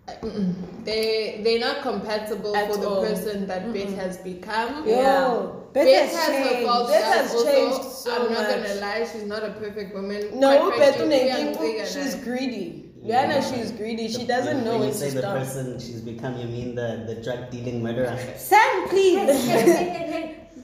mm-mm. 0.08 0.54
they 0.84 1.40
they're 1.44 1.60
not 1.60 1.82
compatible 1.82 2.54
At 2.56 2.70
for 2.70 2.78
the 2.78 2.88
all. 2.88 3.02
person 3.06 3.46
that 3.46 3.72
Beth 3.72 3.94
has 3.94 4.18
become. 4.18 4.86
Yo, 4.86 4.94
Yeah. 4.94 5.58
Beth, 5.72 5.86
Beth 5.86 6.10
has 6.10 6.16
has 6.16 6.28
her 6.28 6.50
changed. 6.50 6.66
faults. 6.68 6.90
Beth 6.92 7.04
has 7.16 7.34
also, 7.34 7.52
changed 7.52 7.82
so 7.90 8.10
I'm 8.14 8.32
not 8.32 8.42
much. 8.48 8.68
gonna 8.68 8.80
lie, 8.80 9.08
she's 9.10 9.24
not 9.24 9.42
a 9.42 9.50
perfect 9.52 9.94
woman. 9.94 10.38
No, 10.38 10.48
Quite 10.70 10.78
but 10.78 10.94
frankly, 10.96 11.18
uyangiga 11.30 11.86
she's 11.94 12.14
nayo. 12.16 12.24
greedy. 12.24 12.78
Rihanna, 13.02 13.42
she's 13.52 13.72
greedy. 13.72 14.06
She 14.08 14.24
doesn't 14.26 14.58
When 14.58 14.64
know 14.64 14.74
you 14.74 14.80
when 14.86 14.92
say 14.94 15.08
to 15.08 15.14
the 15.16 15.22
stop. 15.22 15.38
person 15.38 15.80
she's 15.80 16.00
become, 16.02 16.36
you 16.36 16.46
mean 16.46 16.76
the, 16.76 17.02
the 17.08 17.16
drug 17.20 17.50
dealing 17.50 17.82
murderer? 17.82 18.16
Sam, 18.36 18.88
please. 18.88 19.26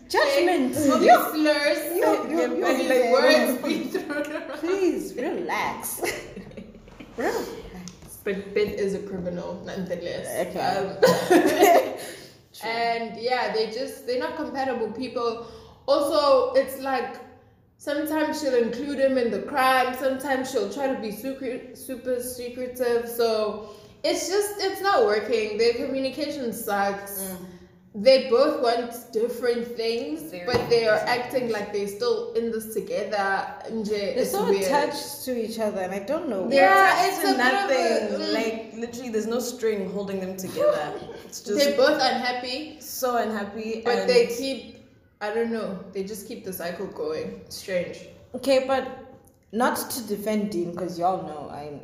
Judgment. 0.08 0.76
All 0.76 0.98
these 0.98 1.10
slurs, 1.32 1.78
you- 1.94 2.30
you- 2.30 2.64
all 2.64 2.74
these 2.76 2.88
you- 2.90 3.12
words 3.12 3.62
being 3.62 3.88
thrown 3.90 4.26
around. 4.32 4.52
Please 4.58 5.14
relax. 5.14 6.00
relax. 7.16 7.48
But 8.24 8.54
Ben 8.54 8.68
is 8.68 8.94
a 8.94 9.00
criminal 9.00 9.62
nonetheless. 9.64 10.26
Okay. 10.48 10.60
Um, 10.60 11.94
and 12.64 13.16
yeah, 13.20 13.52
they 13.52 13.70
just 13.70 14.06
they're 14.06 14.18
not 14.18 14.36
compatible 14.36 14.90
people. 14.92 15.46
Also, 15.86 16.52
it's 16.54 16.78
like 16.80 17.16
sometimes 17.78 18.40
she'll 18.40 18.54
include 18.56 18.98
him 18.98 19.16
in 19.18 19.30
the 19.30 19.42
crime. 19.42 19.94
Sometimes 19.98 20.50
she'll 20.50 20.70
try 20.72 20.86
to 20.92 21.00
be 21.00 21.10
super 21.10 21.74
super 21.74 22.20
secretive. 22.20 23.08
So 23.08 23.70
it's 24.04 24.28
just 24.28 24.54
it's 24.58 24.80
not 24.80 25.06
working. 25.06 25.56
Their 25.58 25.74
communication 25.74 26.52
sucks. 26.52 27.32
They 27.94 28.28
both 28.28 28.62
want 28.62 28.92
different 29.12 29.66
things, 29.76 30.30
Very 30.30 30.44
but 30.46 30.68
they 30.68 30.86
are 30.86 30.98
acting 30.98 31.50
like 31.50 31.72
they're 31.72 31.88
still 31.88 32.32
in 32.34 32.52
this 32.52 32.74
together. 32.74 33.16
Nje, 33.70 33.88
They're 33.88 34.18
it's 34.18 34.30
so 34.30 34.48
weird. 34.48 34.62
attached 34.62 35.24
to 35.24 35.32
each 35.44 35.58
other, 35.58 35.80
and 35.80 35.92
I 35.92 36.00
don't 36.00 36.28
know. 36.28 36.48
They're 36.48 36.68
Yeah, 36.68 37.06
it's 37.08 37.18
to 37.22 37.36
nothing. 37.36 38.18
nothing. 38.20 38.34
Like 38.34 38.72
literally, 38.76 39.08
there's 39.08 39.26
no 39.26 39.40
string 39.40 39.90
holding 39.90 40.20
them 40.20 40.36
together. 40.36 40.92
It's 41.24 41.40
just 41.46 41.58
They're 41.58 41.76
both 41.76 42.00
unhappy, 42.00 42.76
so 42.80 43.16
unhappy. 43.16 43.82
but 43.84 43.96
and 44.00 44.08
they 44.10 44.26
keep. 44.26 44.76
I 45.20 45.34
don't 45.34 45.50
know. 45.50 45.78
They 45.92 46.04
just 46.04 46.28
keep 46.28 46.44
the 46.44 46.52
cycle 46.52 46.86
going. 46.86 47.40
Strange. 47.48 47.98
Okay, 48.34 48.64
but 48.66 48.86
not 49.50 49.76
to 49.90 50.02
defend 50.06 50.50
Dean, 50.52 50.72
because 50.72 50.98
y'all 50.98 51.22
know 51.26 51.48
I. 51.50 51.80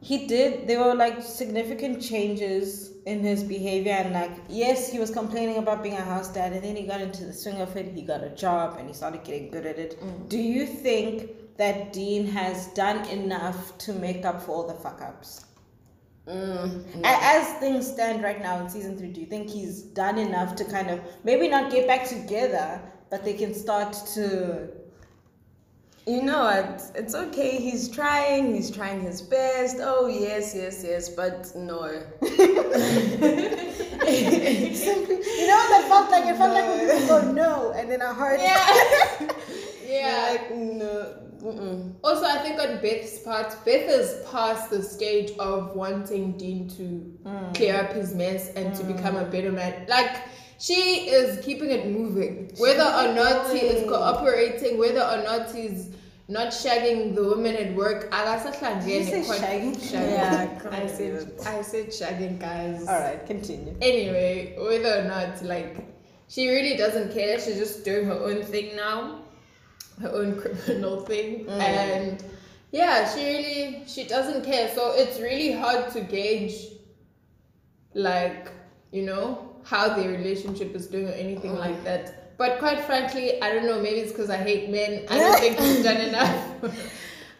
He 0.00 0.26
did. 0.26 0.66
There 0.66 0.80
were 0.82 0.94
like 0.94 1.22
significant 1.22 2.02
changes 2.02 2.90
in 3.06 3.20
his 3.20 3.42
behavior, 3.44 3.92
and 3.92 4.12
like 4.14 4.32
yes, 4.48 4.90
he 4.90 4.98
was 4.98 5.10
complaining 5.10 5.58
about 5.58 5.82
being 5.82 5.96
a 5.96 6.00
house 6.02 6.28
dad, 6.28 6.52
and 6.52 6.62
then 6.64 6.76
he 6.76 6.86
got 6.86 7.00
into 7.00 7.24
the 7.26 7.32
swing 7.32 7.60
of 7.60 7.76
it. 7.76 7.92
He 7.94 8.02
got 8.02 8.22
a 8.24 8.30
job, 8.30 8.76
and 8.78 8.88
he 8.88 8.94
started 8.94 9.24
getting 9.24 9.50
good 9.50 9.66
at 9.66 9.78
it. 9.78 10.02
Do 10.28 10.38
you 10.38 10.66
think 10.66 11.30
that 11.58 11.92
Dean 11.92 12.26
has 12.26 12.68
done 12.68 13.06
enough 13.08 13.76
to 13.78 13.92
make 13.92 14.24
up 14.24 14.40
for 14.42 14.52
all 14.52 14.66
the 14.66 14.74
fuck 14.74 15.02
ups? 15.02 15.44
Mm. 16.26 17.00
A- 17.04 17.22
As 17.36 17.58
things 17.58 17.86
stand 17.86 18.22
right 18.22 18.40
now 18.40 18.58
in 18.60 18.70
season 18.70 18.96
three, 18.96 19.12
do 19.12 19.20
you 19.20 19.26
think 19.26 19.50
he's 19.50 19.82
done 19.82 20.16
enough 20.18 20.54
to 20.56 20.64
kind 20.64 20.90
of 20.90 21.00
maybe 21.24 21.48
not 21.48 21.70
get 21.70 21.86
back 21.86 22.06
together, 22.08 22.80
but 23.10 23.24
they 23.24 23.34
can 23.34 23.52
start 23.54 23.92
to? 24.14 24.68
You 26.06 26.22
know 26.22 26.40
what? 26.44 26.82
It's 26.94 27.14
okay. 27.14 27.58
He's 27.58 27.88
trying. 27.88 28.54
He's 28.54 28.70
trying 28.70 29.00
his 29.02 29.20
best. 29.22 29.76
Oh 29.80 30.06
yes, 30.08 30.54
yes, 30.54 30.82
yes. 30.84 31.08
But 31.10 31.52
no. 31.54 31.86
Simply, 34.74 35.16
you 35.16 35.46
know 35.46 35.56
what 35.56 35.70
that 35.70 35.84
felt 35.88 36.10
like 36.10 36.24
it 36.26 36.36
felt 36.36 36.52
like 36.52 36.66
when 36.66 37.00
people 37.00 37.06
go 37.22 37.32
no, 37.32 37.72
and 37.72 37.90
then 37.90 38.02
our 38.02 38.14
heart. 38.14 38.40
Yeah. 38.40 38.66
Yeah. 39.86 39.88
yeah. 39.88 40.30
Like 40.30 40.54
no. 40.56 41.14
Mm-mm. 41.42 41.94
Also, 42.04 42.24
I 42.26 42.38
think 42.38 42.60
on 42.60 42.80
Beth's 42.82 43.18
part, 43.20 43.48
Beth 43.64 43.88
is 43.90 44.22
past 44.30 44.68
the 44.70 44.82
stage 44.82 45.32
of 45.38 45.74
wanting 45.74 46.36
Dean 46.36 46.68
to 46.76 46.82
Mm. 47.24 47.54
clear 47.54 47.76
up 47.80 47.92
his 47.92 48.14
mess 48.14 48.50
and 48.56 48.74
to 48.76 48.84
become 48.84 49.16
a 49.16 49.24
better 49.24 49.50
man. 49.50 49.86
Like, 49.88 50.16
she 50.60 51.08
is 51.08 51.42
keeping 51.44 51.70
it 51.70 51.86
moving. 51.86 52.52
Whether 52.58 52.84
or 52.84 53.14
not 53.14 53.50
he 53.50 53.60
is 53.60 53.88
cooperating, 53.88 54.78
whether 54.78 55.00
or 55.00 55.22
not 55.24 55.54
he's 55.54 55.88
not 56.28 56.48
shagging 56.48 57.14
the 57.14 57.24
women 57.24 57.56
at 57.56 57.74
work. 57.74 58.10
Did 58.10 58.86
you 58.86 59.04
say 59.04 59.22
shagging? 59.22 59.92
Yeah, 59.92 60.60
I 60.70 60.86
said. 60.86 61.32
I 61.46 61.62
said 61.62 61.86
shagging, 61.88 62.38
guys. 62.38 62.86
All 62.86 63.00
right, 63.00 63.24
continue. 63.26 63.74
Anyway, 63.80 64.54
whether 64.58 65.00
or 65.00 65.04
not, 65.04 65.42
like, 65.42 65.78
she 66.28 66.48
really 66.48 66.76
doesn't 66.76 67.12
care. 67.12 67.40
She's 67.40 67.56
just 67.56 67.82
doing 67.84 68.04
her 68.04 68.12
own 68.12 68.42
thing 68.44 68.76
now, 68.76 69.22
her 70.00 70.10
own 70.10 70.40
criminal 70.40 71.00
thing, 71.00 71.46
mm. 71.46 71.58
and 71.58 72.22
yeah, 72.70 73.12
she 73.12 73.24
really 73.24 73.82
she 73.86 74.04
doesn't 74.04 74.44
care. 74.44 74.70
So 74.74 74.92
it's 74.94 75.18
really 75.18 75.52
hard 75.52 75.90
to 75.92 76.02
gauge, 76.02 76.66
like, 77.94 78.52
you 78.92 79.02
know, 79.02 79.49
how 79.64 79.94
their 79.94 80.10
relationship 80.10 80.74
is 80.74 80.86
doing 80.86 81.08
or 81.08 81.12
anything 81.12 81.56
like 81.56 81.82
that. 81.84 82.36
But 82.38 82.58
quite 82.58 82.84
frankly, 82.84 83.40
I 83.42 83.52
don't 83.52 83.66
know. 83.66 83.80
Maybe 83.80 84.00
it's 84.00 84.12
because 84.12 84.30
I 84.30 84.36
hate 84.38 84.70
men. 84.70 85.04
I 85.10 85.18
don't 85.18 85.38
think 85.38 85.58
he's 85.58 85.82
done 85.82 85.96
enough. 86.08 86.46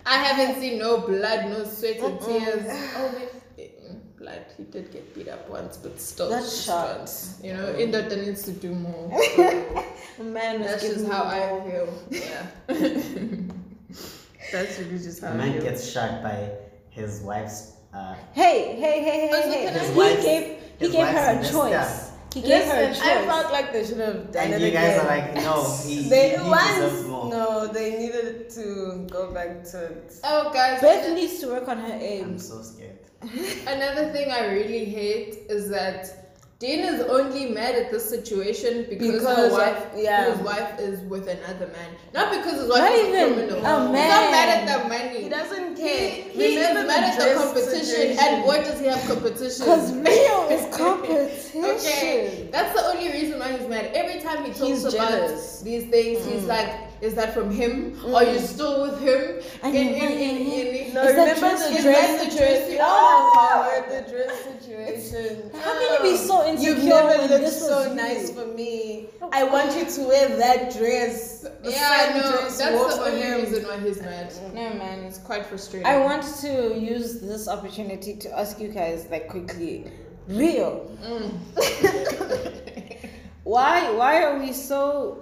I 0.07 0.17
haven't 0.17 0.61
seen 0.61 0.79
no 0.79 0.99
blood, 1.01 1.47
no 1.51 1.65
sweat 1.65 1.99
and 2.01 2.21
tears. 2.21 2.67
Oh, 2.97 3.15
maybe, 3.57 3.71
mm, 3.89 4.19
blood. 4.19 4.45
He 4.57 4.65
did 4.65 4.91
get 4.93 5.15
beat 5.15 5.29
up 5.29 5.49
once, 5.49 5.77
but 5.79 6.01
still. 6.01 6.29
That's 6.29 6.65
shot. 6.65 7.11
You 7.43 7.55
know, 7.55 7.73
Indota 7.75 8.17
needs 8.25 8.43
to 8.45 8.53
do 8.53 8.75
more. 8.75 9.11
A 10.19 10.23
man 10.23 10.61
was 10.61 10.69
That's 10.71 10.83
just 10.89 11.07
how 11.07 11.25
the 11.25 11.31
I 11.31 11.49
ball. 11.49 11.61
feel. 11.71 11.89
Yeah. 12.11 12.47
That's 14.53 14.79
really 14.81 14.99
just 14.99 15.23
how 15.23 15.29
A 15.29 15.31
I 15.33 15.37
man 15.37 15.53
feel. 15.55 15.63
gets 15.63 15.91
shot 15.91 16.23
by 16.23 16.51
his 16.91 17.21
wife's. 17.23 17.73
Uh, 17.95 18.15
Hey, 18.33 18.77
hey, 18.79 19.03
hey, 19.03 19.29
hey, 19.29 19.31
Also, 19.35 19.51
hey! 19.51 19.65
can 19.67 19.77
I- 19.81 19.85
He 19.85 19.99
wife's- 19.99 20.25
gave 20.25 20.45
he 20.79 20.87
his 20.87 20.93
gave 20.93 21.07
her 21.07 21.41
a 21.41 21.43
choice. 21.51 21.89
sister. 21.89 22.10
He 22.35 22.43
gave 22.43 22.64
her 22.64 22.85
a 22.85 22.88
Listen, 22.88 23.07
I 23.07 23.25
felt 23.27 23.53
like 23.53 23.73
they 23.73 23.85
should 23.85 23.99
have 23.99 24.31
done 24.31 24.45
and 24.53 24.55
it 24.55 24.66
you 24.66 24.71
guys 24.73 24.97
again. 24.99 25.01
are 25.01 25.09
like, 25.09 25.35
no, 25.35 25.77
he, 25.85 26.09
they 26.09 26.31
he, 26.31 26.37
he 26.45 26.49
once 26.49 27.03
more. 27.07 27.29
no, 27.31 27.66
they 27.66 27.99
needed 27.99 28.51
to 28.51 29.07
go 29.11 29.33
back 29.33 29.64
to 29.64 29.85
it. 29.87 30.14
Oh, 30.23 30.53
guys. 30.53 30.81
Beth 30.81 31.12
needs 31.14 31.40
to 31.40 31.49
work 31.49 31.66
on 31.69 31.79
her 31.79 31.93
aim. 32.01 32.25
I'm 32.25 32.38
so 32.38 32.62
scared. 32.62 32.99
Another 33.66 34.12
thing 34.12 34.31
I 34.31 34.47
really 34.47 34.85
hate 34.85 35.47
is 35.51 35.69
that 35.71 36.20
Dean 36.61 36.81
is 36.81 37.01
only 37.09 37.46
mad 37.46 37.75
at 37.75 37.90
this 37.90 38.07
situation 38.07 38.85
because, 38.90 39.12
Because 39.12 39.37
her 39.37 39.51
wife, 39.51 39.87
yeah. 39.96 40.31
his 40.31 40.38
wife 40.44 40.79
is 40.79 41.01
with 41.09 41.27
another 41.27 41.68
man. 41.68 41.88
Not 42.12 42.31
because 42.37 42.61
his 42.61 42.68
wife 42.68 42.81
Not 42.81 42.92
is 42.92 43.09
even 43.09 43.14
a 43.14 43.35
criminal. 43.35 43.57
a 43.57 43.81
He's 43.96 44.09
not 44.12 44.31
mad 44.31 44.49
at 44.68 44.83
the 44.83 44.88
money. 44.90 45.23
He 45.23 45.29
doesn't 45.31 45.79
He, 45.79 45.83
care. 45.83 46.11
he 46.11 46.44
is 46.44 46.57
Remember 46.68 46.87
mad 46.87 47.05
at 47.05 47.18
the 47.18 47.35
competition. 47.42 47.85
situation. 47.85 48.18
And 48.20 48.44
what 48.44 48.64
does 48.66 48.79
he 48.79 48.87
have 48.88 49.01
competition? 49.09 49.64
Cause 49.64 49.90
Rio 49.94 50.49
is 50.51 50.77
competition. 50.77 51.64
Okay, 51.64 52.49
that's 52.53 52.79
the 52.79 52.87
only 52.88 53.11
reason 53.11 53.38
why 53.38 53.57
he's 53.57 53.66
mad. 53.66 53.92
Every 53.94 54.20
time 54.20 54.44
he 54.44 54.49
talks 54.51 54.61
He's 54.61 54.85
about 54.85 55.09
jealous. 55.09 55.61
these 55.62 55.88
things, 55.88 56.27
he's 56.27 56.42
mm. 56.42 56.46
like, 56.49 56.89
"Is 57.01 57.15
that 57.15 57.33
from 57.35 57.51
him? 57.51 57.97
Mm. 57.97 58.15
Are 58.15 58.25
you 58.25 58.39
still 58.39 58.83
with 58.83 59.01
him?" 59.01 59.41
And 59.63 59.75
In- 59.75 59.89
you- 59.89 59.95
in- 59.95 60.19
in- 60.19 60.47
in- 60.47 60.95
No, 60.95 61.03
Is 61.05 61.15
that 61.15 61.23
remember 61.23 61.41
dress- 61.41 61.69
the 61.69 61.75
is 61.77 61.83
dress 61.85 62.09
that 62.11 62.19
the 62.31 62.37
dress- 62.37 62.59
situation? 62.59 62.79
Oh! 62.83 63.33
Oh, 63.37 63.85
the 63.89 64.03
dress 64.13 64.35
situation. 64.51 65.51
How 65.63 65.73
can 65.79 66.05
you 66.05 66.11
be 66.11 66.17
so 66.17 66.47
insecure 66.47 66.75
You've 66.75 66.85
never 66.85 67.09
when 67.09 67.21
looked 67.31 67.45
this 67.45 67.61
was 67.61 67.69
so 67.71 67.89
you? 67.89 67.95
nice 67.95 68.31
for 68.33 68.47
me. 68.47 69.07
I 69.33 69.45
want 69.45 69.77
you 69.77 69.85
to 69.85 70.01
wear 70.09 70.29
that 70.37 70.73
dress. 70.77 71.43
The 71.63 71.71
yeah, 71.71 71.89
I 71.91 72.07
same 72.13 72.17
know. 72.23 72.31
dress 72.33 72.59
That's 72.59 72.71
you 72.73 72.77
wore 72.79 72.89
the 72.91 72.97
for 72.97 73.03
only 73.05 73.21
him. 73.23 73.41
reason 73.41 73.63
why 73.69 73.79
he's 73.79 74.01
mad. 74.03 74.33
No 74.55 74.71
man, 74.83 75.05
It's 75.05 75.19
quite 75.19 75.47
frustrating. 75.47 75.87
I 75.87 75.99
want 75.99 76.25
to 76.43 76.53
use 76.79 77.21
this 77.21 77.47
opportunity 77.49 78.17
to 78.17 78.39
ask 78.39 78.59
you 78.61 78.69
guys 78.69 79.07
like 79.11 79.29
quickly, 79.29 79.87
Rio. 80.29 80.91
Mm. 81.07 81.31
why 83.45 83.91
why 83.93 84.23
are 84.23 84.39
we 84.39 84.53
so 84.53 85.19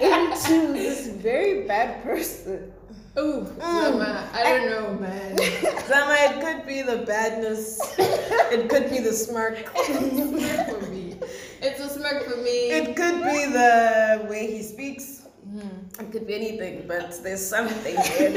into 0.00 0.72
this 0.72 1.08
very 1.08 1.66
bad 1.66 2.02
person? 2.02 2.72
Ooh, 3.16 3.42
mm. 3.42 3.60
Zama, 3.60 4.28
I 4.32 4.42
don't 4.42 4.68
know, 4.70 4.94
man. 4.98 5.38
Zama, 5.86 6.16
it 6.18 6.40
could 6.40 6.66
be 6.66 6.82
the 6.82 6.98
badness. 7.06 7.78
it 7.98 8.68
could 8.68 8.90
be 8.90 8.98
the 8.98 9.12
smirk. 9.12 9.70
Smirk 9.84 10.68
for 10.68 10.80
me. 10.90 11.14
It's 11.62 11.78
a 11.80 11.88
smirk 11.88 12.24
for 12.24 12.36
me. 12.42 12.70
It 12.70 12.96
could 12.96 13.22
be 13.22 13.46
the 13.46 14.26
way 14.28 14.50
he 14.50 14.60
speaks. 14.62 15.28
Hmm. 15.48 15.86
It 16.00 16.10
could 16.10 16.26
be 16.26 16.34
anything, 16.34 16.88
but 16.88 17.22
there's 17.22 17.46
something. 17.46 17.94
you 18.20 18.32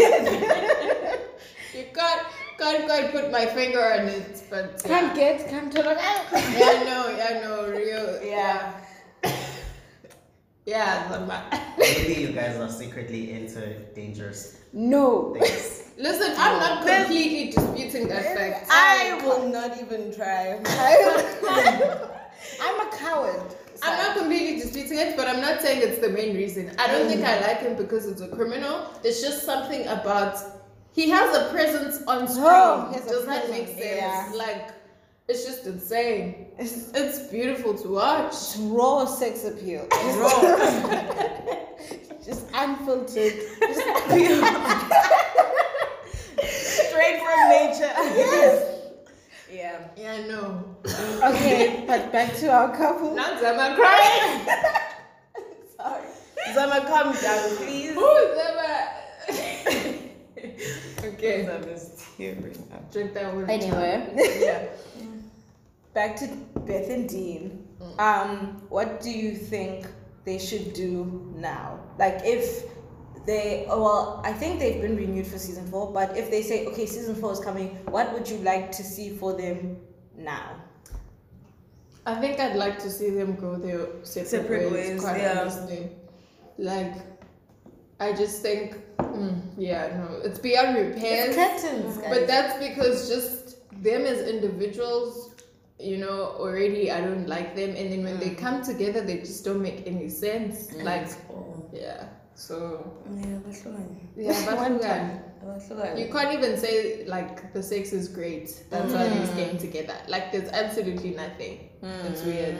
can't 1.93 2.27
can't 2.59 2.85
quite 2.85 3.11
put 3.11 3.31
my 3.31 3.47
finger 3.47 3.83
on 3.83 4.07
it, 4.07 4.43
but 4.49 4.79
yeah. 4.85 4.87
Can't 4.87 5.15
get 5.15 5.49
can't 5.49 5.73
turn 5.73 5.87
it 5.87 5.97
out. 5.97 6.25
yeah, 6.31 6.83
no, 6.85 7.09
yeah, 7.17 7.41
no, 7.41 7.67
real, 7.69 8.21
yeah. 8.23 8.23
yeah, 8.23 8.73
Zama. 10.67 11.43
Maybe 11.77 12.21
you 12.21 12.31
guys 12.31 12.57
are 12.57 12.69
secretly 12.69 13.31
into 13.31 13.79
dangerous 13.95 14.57
No. 14.73 15.33
things. 15.39 15.83
Listen, 15.97 16.33
I'm 16.37 16.59
not 16.59 16.85
completely 16.85 17.51
disputing 17.51 18.07
that 18.09 18.23
fact. 18.35 18.67
I 18.69 19.19
will 19.23 19.47
not 19.49 19.81
even 19.81 20.13
try. 20.13 20.59
I'm 22.61 22.87
a 22.87 22.91
coward. 22.95 23.41
I'm 23.81 23.97
not 23.97 24.17
completely 24.17 24.59
disputing 24.59 24.99
it, 24.99 25.17
but 25.17 25.27
I'm 25.27 25.41
not 25.41 25.61
saying 25.61 25.81
it's 25.81 25.99
the 25.99 26.09
main 26.09 26.35
reason. 26.35 26.71
I 26.77 26.87
don't 26.87 27.07
think 27.07 27.23
I 27.25 27.39
like 27.41 27.59
him 27.61 27.75
because 27.77 28.05
it's 28.05 28.21
a 28.21 28.27
criminal. 28.27 28.93
There's 29.01 29.21
just 29.21 29.43
something 29.43 29.87
about 29.87 30.37
he 30.93 31.09
has 31.09 31.35
a 31.35 31.49
presence 31.51 32.03
on 32.07 32.27
screen. 32.27 32.45
Oh, 32.47 32.91
he 32.93 32.99
Does 33.09 33.25
that 33.25 33.49
make 33.49 33.67
sense? 33.67 33.79
yeah. 33.81 34.31
Like 34.35 34.76
it's 35.27 35.45
just 35.45 35.65
insane. 35.65 36.47
It's 36.57 36.91
It's 36.93 37.19
beautiful 37.29 37.73
to 37.77 37.87
watch. 37.89 38.33
raw 38.59 39.05
sex 39.05 39.43
appeal. 39.45 39.87
Raw. 39.91 40.41
Just 42.25 42.45
unfiltered. 42.53 43.33
Just 43.61 43.81
pure. 44.09 44.43
Straight 46.43 47.19
from 47.23 47.49
nature. 47.49 47.93
Yes. 48.19 48.73
Yeah. 49.49 49.79
yeah, 49.95 50.11
I 50.13 50.27
know. 50.27 50.75
Okay, 51.23 51.85
but 51.87 52.11
back 52.11 52.35
to 52.37 52.47
our 52.51 52.75
couple. 52.75 53.15
Not 53.15 53.39
Zama 53.39 53.75
crying. 53.77 54.45
Sorry. 55.77 56.07
Zama, 56.53 56.81
calm 56.87 57.13
down, 57.15 57.55
please. 57.57 57.95
Ooh, 57.95 58.35
Zama. 58.35 58.89
okay, 61.07 61.45
Zama's 61.45 62.03
tearing 62.17 62.57
up. 62.73 62.91
drink 62.91 63.13
that 63.13 63.33
one. 63.33 63.49
Anyway, 63.49 64.13
Yeah. 64.41 64.65
Back 65.97 66.15
to 66.15 66.27
Beth 66.67 66.91
and 66.91 67.09
Dean. 67.09 67.67
Um, 67.97 68.61
what 68.69 69.01
do 69.01 69.09
you 69.09 69.33
think 69.33 69.87
they 70.25 70.37
should 70.37 70.73
do 70.73 71.33
now? 71.35 71.79
Like 71.97 72.19
if 72.23 72.65
they 73.25 73.65
oh, 73.67 73.81
well, 73.81 74.21
I 74.23 74.31
think 74.31 74.59
they've 74.59 74.79
been 74.79 74.95
renewed 74.95 75.25
for 75.25 75.39
season 75.39 75.65
four, 75.71 75.91
but 75.91 76.15
if 76.15 76.29
they 76.29 76.43
say 76.43 76.67
okay, 76.67 76.85
season 76.85 77.15
four 77.15 77.31
is 77.31 77.39
coming, 77.39 77.69
what 77.95 78.13
would 78.13 78.29
you 78.29 78.37
like 78.51 78.71
to 78.73 78.83
see 78.83 79.09
for 79.17 79.33
them 79.33 79.77
now? 80.15 80.61
I 82.05 82.13
think 82.21 82.39
I'd 82.39 82.55
like 82.55 82.77
to 82.79 82.91
see 82.91 83.09
them 83.09 83.35
go 83.35 83.55
their 83.55 83.87
separate, 84.03 84.29
Separate 84.29 84.71
ways, 84.71 84.91
ways, 84.91 85.01
quite 85.01 85.19
yeah. 85.19 85.41
honestly. 85.41 85.89
Like, 86.59 86.93
I 87.99 88.13
just 88.13 88.41
think, 88.41 88.77
mm, 88.99 89.41
yeah, 89.57 89.97
no, 89.97 90.21
it's 90.23 90.39
beyond 90.39 90.77
repairs. 90.77 91.35
curtains, 91.35 91.97
But 91.97 92.27
that's 92.27 92.55
because 92.65 93.09
just 93.09 93.57
them 93.83 94.05
as 94.05 94.19
individuals, 94.21 95.36
you 95.79 95.97
know, 95.97 96.35
already 96.39 96.91
I 96.91 97.01
don't 97.01 97.27
like 97.27 97.55
them, 97.55 97.75
and 97.75 97.91
then 97.91 98.03
when 98.03 98.19
they 98.19 98.31
mm. 98.31 98.37
come 98.37 98.63
together, 98.63 99.01
they 99.01 99.19
just 99.19 99.45
don't 99.45 99.61
make 99.61 99.85
any 99.85 100.09
sense. 100.09 100.67
Mm. 100.71 100.83
Like, 100.83 101.07
yeah, 101.73 102.07
so 102.33 102.93
Yeah, 103.15 103.39
that's 103.45 103.61
fine. 103.63 104.09
yeah, 104.15 104.45
but 104.49 104.57
One 104.57 104.79
time. 104.79 105.21
That's 105.45 105.67
fine. 105.69 105.97
You 105.97 106.11
can't 106.11 106.33
even 106.33 106.57
say 106.57 107.05
like 107.05 107.53
the 107.53 107.61
sex 107.61 107.93
is 107.93 108.07
great. 108.07 108.63
That's 108.69 108.91
why 108.91 109.07
they're 109.07 109.35
getting 109.35 109.57
mm. 109.57 109.61
together. 109.61 109.95
Like 110.07 110.31
there's 110.31 110.49
absolutely 110.49 111.11
nothing. 111.11 111.69
It's 111.81 112.23
weird. 112.23 112.57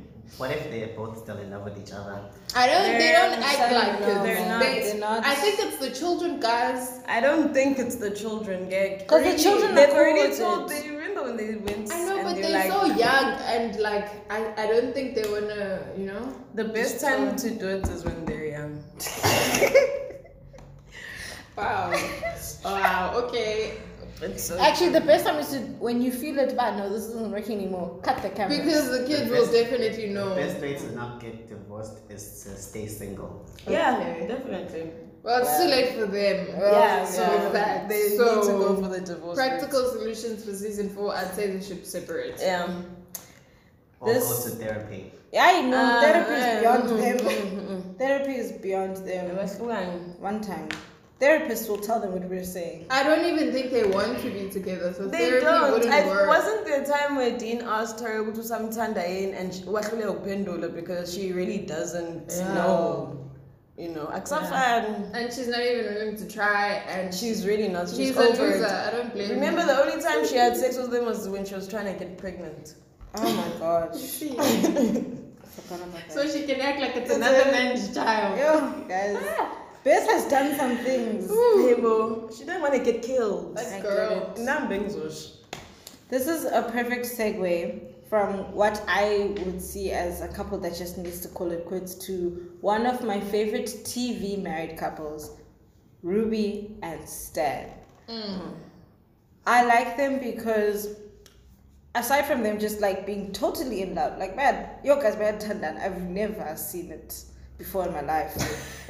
What 0.38 0.50
if 0.50 0.70
they're 0.70 0.88
both 0.88 1.16
still 1.18 1.38
in 1.38 1.50
love 1.50 1.64
with 1.64 1.78
each 1.78 1.92
other? 1.92 2.20
I 2.54 2.66
don't. 2.66 2.82
They 2.82 2.98
They're- 2.98 3.12
don't 3.30 3.42
act 3.42 3.72
like 3.72 4.00
no, 4.00 4.22
they're 4.22 4.48
not, 4.48 4.62
They- 4.62 4.80
they're 4.82 4.98
not. 5.00 5.24
I 5.24 5.34
think 5.34 5.60
it's 5.60 5.78
the 5.78 5.90
children, 5.90 6.40
guys. 6.40 7.00
I 7.08 7.20
don't 7.20 7.54
think 7.54 7.78
it's 7.78 7.94
the 7.96 8.10
children, 8.10 8.68
gag. 8.68 9.06
'Cause 9.06 9.20
the 9.22 9.28
Already- 9.28 9.42
children 9.42 9.72
are 9.72 9.74
they've 9.76 9.88
cool 9.88 9.98
already 9.98 10.28
with 10.28 10.38
told. 10.38 10.70
it. 10.70 10.74
They 10.74 10.90
remember 10.90 10.95
when 11.26 11.36
they 11.36 11.54
went. 11.56 11.92
I 11.92 12.04
know, 12.04 12.22
but 12.22 12.34
they 12.36 12.42
they're 12.42 12.52
like, 12.52 12.70
so 12.70 12.84
young 12.86 13.28
and 13.54 13.78
like 13.80 14.08
I, 14.30 14.52
I 14.56 14.66
don't 14.66 14.94
think 14.94 15.14
they 15.14 15.28
wanna, 15.28 15.86
you 15.96 16.06
know. 16.06 16.32
The 16.54 16.64
best 16.64 17.00
time 17.00 17.36
so- 17.38 17.48
to 17.48 17.54
do 17.54 17.68
it 17.68 17.88
is 17.88 18.04
when 18.04 18.24
they're 18.24 18.46
young. 18.46 18.82
Wow. 21.56 21.90
wow. 22.64 23.12
Okay. 23.24 23.78
So 24.36 24.58
Actually, 24.58 24.90
the 24.90 25.00
best 25.00 25.24
time 25.26 25.36
is 25.36 25.48
to 25.52 25.58
when 25.80 26.00
you 26.02 26.12
feel 26.12 26.38
it. 26.38 26.54
But 26.56 26.74
ah, 26.74 26.76
no, 26.76 26.88
this 26.90 27.04
isn't 27.08 27.30
working 27.30 27.58
anymore. 27.58 27.98
Cut 28.02 28.20
the 28.22 28.28
camera. 28.28 28.56
Because 28.58 28.90
the 28.90 29.06
kids 29.06 29.28
The 29.30 29.36
will 29.36 29.50
definitely 29.50 30.08
know. 30.08 30.30
The 30.30 30.34
best 30.36 30.60
way 30.60 30.74
to 30.74 30.94
not 30.94 31.20
get 31.20 31.48
divorced 31.48 31.98
is 32.10 32.42
to 32.44 32.50
stay 32.56 32.86
single. 32.86 33.44
yeah, 33.66 33.96
Okay. 33.96 34.26
definitely. 34.26 34.92
Well, 35.26 35.40
it's 35.42 35.58
too 35.58 35.68
late 35.68 35.90
for 35.98 36.06
them. 36.06 36.46
yeah, 36.56 37.04
so 37.04 37.24
so 37.26 37.44
with 37.44 37.52
that, 37.54 37.88
they 37.88 38.10
so 38.16 38.24
need 38.36 38.42
to 38.46 38.52
go 38.64 38.80
for 38.80 38.88
the 38.88 39.00
divorce. 39.00 39.36
practical 39.36 39.82
solutions 39.90 40.44
for 40.44 40.52
season 40.54 40.88
four. 40.90 41.16
I'd 41.16 41.34
say 41.34 41.50
they 41.50 41.60
should 41.68 41.84
separate. 41.84 42.36
Yeah. 42.38 42.70
Or 43.98 44.12
This- 44.12 44.28
go 44.28 44.50
to 44.50 44.56
therapy. 44.64 45.12
yeah, 45.32 45.44
I 45.52 45.62
know. 45.62 45.82
Ah, 45.84 46.00
therapy 46.00 46.34
is 46.44 46.60
beyond 46.60 46.84
mm, 46.84 46.96
them. 47.02 47.16
mm, 47.26 47.66
mm, 47.70 47.98
Therapy 48.02 48.34
is 48.44 48.52
beyond 48.52 48.96
them. 48.98 49.36
What's? 49.36 49.56
One 50.28 50.40
time, 50.42 50.68
therapists 51.20 51.66
will 51.68 51.78
tell 51.88 51.98
them 51.98 52.12
what 52.12 52.22
we're 52.30 52.44
saying. 52.44 52.86
I 52.90 53.02
don't 53.02 53.24
even 53.24 53.50
think 53.52 53.72
they 53.72 53.84
want 53.84 54.20
to 54.20 54.30
be 54.30 54.48
together, 54.48 54.92
so 54.92 55.08
They 55.08 55.18
therapy 55.30 55.44
don't. 55.46 55.72
wouldn't 55.72 55.92
I, 55.92 56.06
work. 56.06 56.28
wasn't 56.28 56.64
there 56.66 56.82
a 56.82 56.86
time 56.86 57.16
where 57.16 57.36
Dean 57.36 57.62
asked 57.62 57.98
her 58.00 58.16
to 58.30 58.40
samthanda 58.52 59.04
in 59.04 59.34
and 59.34 59.52
she- 59.52 59.64
wahlule 59.64 60.06
uphendula 60.14 60.72
because 60.72 61.12
she 61.12 61.32
really 61.32 61.58
doesn't 61.58 62.30
Yeah. 62.30 62.54
know. 62.54 63.25
You 63.78 63.90
know, 63.90 64.06
akusafani. 64.06 65.10
and 65.14 65.30
she's 65.32 65.48
not 65.48 65.60
even 65.60 65.92
willing 65.94 66.16
to 66.16 66.26
try, 66.28 66.76
and 66.88 67.14
She's 67.14 67.46
really 67.46 67.68
not. 67.68 67.88
She's, 67.88 67.98
she's 67.98 68.16
a 68.16 68.20
over 68.30 68.42
loser. 68.46 68.64
it. 68.64 68.70
I 68.70 68.90
don't 68.90 69.12
blame. 69.12 69.30
Remember 69.30 69.60
her. 69.60 69.66
the 69.66 69.82
only 69.92 70.02
time 70.02 70.26
she 70.26 70.36
had 70.36 70.56
sex 70.56 70.78
with 70.78 70.94
him 70.94 71.04
was 71.04 71.28
when 71.28 71.44
she 71.44 71.54
was 71.54 71.68
trying 71.68 71.92
to 71.92 71.98
get 71.98 72.16
pregnant. 72.16 72.74
Oh 73.16 73.32
my 73.34 73.58
gosh. 73.58 73.96
See? 74.00 74.28
Forgot 74.36 75.80
about 75.88 75.92
that. 75.94 76.12
so 76.12 76.26
she 76.28 76.44
can 76.46 76.60
act 76.60 76.80
like 76.80 76.96
it's 76.96 77.10
It's 77.10 77.16
another 77.16 77.42
a- 77.48 77.52
man's 77.52 77.94
child. 77.94 78.38
Yo, 78.38 78.88
guys. 78.88 79.16
Ah. 79.38 79.58
Beth 79.84 80.06
has 80.08 80.24
done 80.28 80.56
some 80.56 80.76
things. 80.78 81.30
Hebo, 81.30 82.32
she 82.36 82.44
didn't 82.44 82.60
want 82.62 82.74
to 82.74 82.80
get 82.80 83.02
killed. 83.02 83.56
That 83.56 83.82
girl. 83.82 84.32
get 84.34 84.44
Nambenzosh. 84.46 85.32
This 86.08 86.26
is 86.28 86.44
a 86.44 86.62
perfect 86.72 87.06
segue 87.06 87.85
from 88.08 88.52
what 88.52 88.82
I 88.86 89.34
would 89.44 89.60
see 89.60 89.90
as 89.90 90.20
a 90.20 90.28
couple 90.28 90.58
that 90.58 90.76
just 90.76 90.96
needs 90.98 91.20
to 91.20 91.28
call 91.28 91.50
it 91.50 91.66
quits 91.66 91.94
to 92.06 92.50
one 92.60 92.86
of 92.86 93.04
my 93.04 93.20
favorite 93.20 93.66
TV 93.66 94.40
married 94.40 94.78
couples, 94.78 95.36
Ruby 96.02 96.76
and 96.82 97.08
Stan. 97.08 97.70
Mm. 98.08 98.54
I 99.46 99.64
like 99.64 99.96
them 99.96 100.20
because 100.20 100.96
aside 101.94 102.26
from 102.26 102.42
them 102.42 102.58
just 102.58 102.80
like 102.80 103.06
being 103.06 103.32
totally 103.32 103.82
in 103.82 103.94
love, 103.94 104.18
like 104.18 104.36
man, 104.36 104.68
yo 104.84 105.00
guys 105.00 105.16
man 105.16 105.78
I've 105.78 106.00
never 106.02 106.56
seen 106.56 106.90
it 106.90 107.24
before 107.58 107.86
in 107.86 107.92
my 107.92 108.02
life 108.02 108.34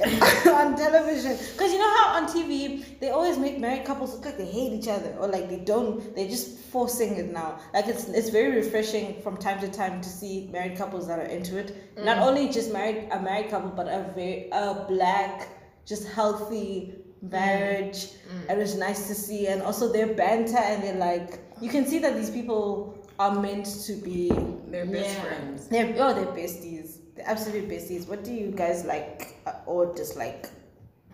on 0.47 0.75
television. 0.75 1.37
Because 1.53 1.71
you 1.71 1.79
know 1.79 1.97
how 1.97 2.15
on 2.21 2.27
TV 2.27 2.99
they 2.99 3.09
always 3.09 3.37
make 3.37 3.59
married 3.59 3.85
couples 3.85 4.13
look 4.15 4.25
like 4.25 4.37
they 4.37 4.45
hate 4.45 4.73
each 4.73 4.87
other 4.87 5.15
or 5.19 5.27
like 5.27 5.49
they 5.49 5.57
don't. 5.59 6.15
They're 6.15 6.27
just 6.27 6.59
forcing 6.59 7.15
it 7.15 7.31
now. 7.31 7.59
Like 7.73 7.87
it's 7.87 8.07
it's 8.09 8.29
very 8.29 8.55
refreshing 8.55 9.21
from 9.21 9.37
time 9.37 9.59
to 9.61 9.69
time 9.69 10.01
to 10.01 10.09
see 10.09 10.49
married 10.51 10.77
couples 10.77 11.07
that 11.07 11.19
are 11.19 11.25
into 11.37 11.57
it. 11.57 11.95
Mm. 11.97 12.05
Not 12.05 12.17
only 12.19 12.49
just 12.49 12.73
married 12.73 13.07
a 13.11 13.19
married 13.19 13.49
couple, 13.49 13.69
but 13.69 13.87
a 13.87 14.11
very 14.13 14.49
a 14.51 14.85
black, 14.87 15.47
just 15.85 16.07
healthy 16.09 16.95
mm. 17.23 17.31
marriage. 17.31 18.07
Mm. 18.29 18.51
It 18.51 18.57
was 18.57 18.75
nice 18.75 19.07
to 19.07 19.15
see, 19.15 19.47
and 19.47 19.61
also 19.61 19.91
their 19.91 20.13
banter 20.13 20.57
and 20.57 20.83
they're 20.83 20.95
like 20.95 21.39
you 21.61 21.69
can 21.69 21.85
see 21.87 21.99
that 21.99 22.15
these 22.15 22.29
people 22.29 22.93
are 23.19 23.33
meant 23.41 23.65
to 23.87 23.93
be 23.93 24.29
They're 24.67 24.85
best 24.85 25.15
Yeah. 25.15 25.23
friends. 25.23 25.67
they're 25.69 25.95
oh 25.97 26.13
they're 26.13 26.25
besties. 26.27 26.96
They're 27.17 27.27
absolute 27.27 27.67
besties. 27.67 28.07
What 28.07 28.23
do 28.23 28.31
you 28.31 28.51
guys 28.51 28.85
like 28.85 29.35
uh, 29.45 29.53
or 29.65 29.93
dislike 29.93 30.49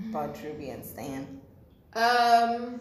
about 0.09 0.37
Ruby 0.43 0.69
and 0.69 0.83
Stan? 0.85 1.39
Um, 1.95 2.79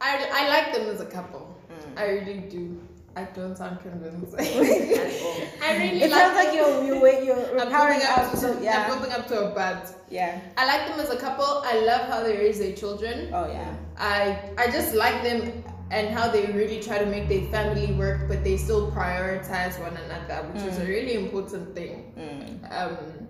I, 0.00 0.28
I 0.32 0.48
like 0.48 0.74
them 0.74 0.88
as 0.88 1.00
a 1.00 1.06
couple. 1.06 1.56
Mm. 1.70 1.98
I 2.00 2.04
really 2.06 2.38
do. 2.40 2.80
I 3.14 3.24
don't 3.24 3.56
sound 3.56 3.80
convinced. 3.80 4.34
I 4.38 5.76
really 5.76 6.02
It 6.02 6.10
like 6.10 6.20
sounds 6.20 6.34
like 6.34 6.46
them. 6.48 6.86
you're 6.86 6.96
you're, 6.96 7.22
you're 7.22 7.60
I'm 7.60 7.70
powering 7.70 8.00
up 8.04 8.32
to, 8.32 8.40
to 8.40 8.70
I'm 8.70 8.90
building 8.90 9.12
up 9.12 9.28
to 9.28 9.48
a 9.50 9.54
but. 9.54 9.94
yeah 10.10 10.40
I 10.56 10.66
like 10.66 10.88
them 10.88 10.98
as 10.98 11.10
a 11.10 11.16
couple. 11.16 11.44
I 11.64 11.80
love 11.80 12.08
how 12.08 12.22
they 12.22 12.36
raise 12.38 12.58
their 12.58 12.74
children. 12.74 13.28
oh 13.34 13.46
yeah 13.48 13.74
I 13.98 14.38
I 14.56 14.70
just 14.70 14.94
like 14.94 15.22
them 15.22 15.62
and 15.92 16.08
how 16.08 16.26
they 16.28 16.46
really 16.52 16.80
try 16.80 16.98
to 16.98 17.04
make 17.06 17.28
their 17.28 17.44
family 17.50 17.92
work, 17.92 18.26
but 18.26 18.42
they 18.42 18.56
still 18.56 18.90
prioritize 18.90 19.78
one 19.78 19.94
another, 19.94 20.48
which 20.48 20.62
is 20.62 20.78
a 20.78 20.86
really 20.86 21.14
important 21.14 21.74
thing. 21.74 22.12
Mm. 22.18 22.72
Um, 22.72 23.28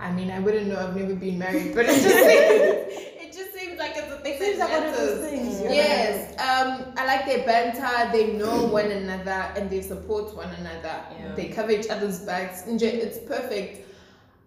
I 0.00 0.10
mean, 0.10 0.30
I 0.32 0.40
wouldn't 0.40 0.66
know. 0.66 0.78
I've 0.80 0.96
never 0.96 1.14
been 1.14 1.38
married, 1.38 1.74
but 1.74 1.86
it 1.88 2.02
just 2.02 2.16
seems, 2.16 3.22
it 3.22 3.32
just 3.32 3.54
seems 3.54 3.78
like 3.78 3.92
it's 3.94 4.10
a 4.12 4.16
thing 4.18 4.34
It 4.34 4.40
seems 4.40 4.58
that 4.58 4.70
like 4.70 4.80
one 4.80 4.88
of 4.88 4.96
those 4.96 5.30
things. 5.30 5.60
Yes, 5.60 6.32
um, 6.40 6.92
I 6.96 7.06
like 7.06 7.24
their 7.24 7.46
banter. 7.46 8.10
They 8.10 8.32
know 8.32 8.66
one 8.66 8.90
another 8.90 9.52
and 9.54 9.70
they 9.70 9.80
support 9.80 10.34
one 10.34 10.50
another. 10.54 11.04
Yeah. 11.16 11.34
They 11.36 11.48
cover 11.48 11.70
each 11.70 11.88
other's 11.88 12.18
backs. 12.18 12.64
It's 12.66 13.18
perfect. 13.18 13.86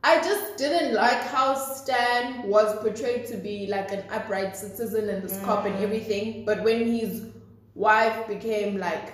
I 0.04 0.18
just 0.18 0.58
didn't 0.58 0.94
like 0.94 1.22
how 1.28 1.56
Stan 1.56 2.44
was 2.44 2.78
portrayed 2.82 3.26
to 3.28 3.38
be 3.38 3.68
like 3.68 3.92
an 3.94 4.04
upright 4.12 4.56
citizen 4.58 5.08
and 5.10 5.24
this 5.24 5.40
cop 5.44 5.66
and 5.66 5.76
mm. 5.76 5.82
everything, 5.82 6.44
but 6.44 6.62
when 6.62 6.86
his 6.86 7.28
wife 7.74 8.28
became 8.28 8.78
like, 8.78 9.14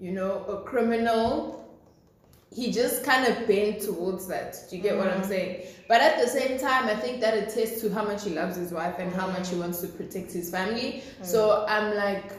you 0.00 0.10
know, 0.10 0.44
a 0.44 0.62
criminal, 0.62 1.64
he 2.52 2.72
just 2.72 3.04
kind 3.04 3.26
of 3.32 3.46
bent 3.46 3.80
towards 3.80 4.26
that. 4.26 4.56
Do 4.68 4.76
you 4.76 4.82
get 4.82 4.98
what 4.98 5.06
I'm 5.06 5.22
mm. 5.22 5.28
saying? 5.28 5.66
But 5.86 6.00
at 6.00 6.20
the 6.20 6.26
same 6.26 6.58
time, 6.58 6.86
I 6.86 6.96
think 6.96 7.20
that 7.20 7.34
attests 7.34 7.80
to 7.82 7.94
how 7.94 8.04
much 8.04 8.24
he 8.24 8.30
loves 8.30 8.56
his 8.56 8.72
wife 8.72 8.96
and 8.98 9.12
how 9.12 9.28
mm. 9.28 9.34
much 9.34 9.50
he 9.50 9.56
wants 9.56 9.80
to 9.82 9.86
protect 9.86 10.32
his 10.32 10.50
family. 10.50 11.04
So 11.22 11.64
I'm 11.68 11.94
like, 11.94 12.32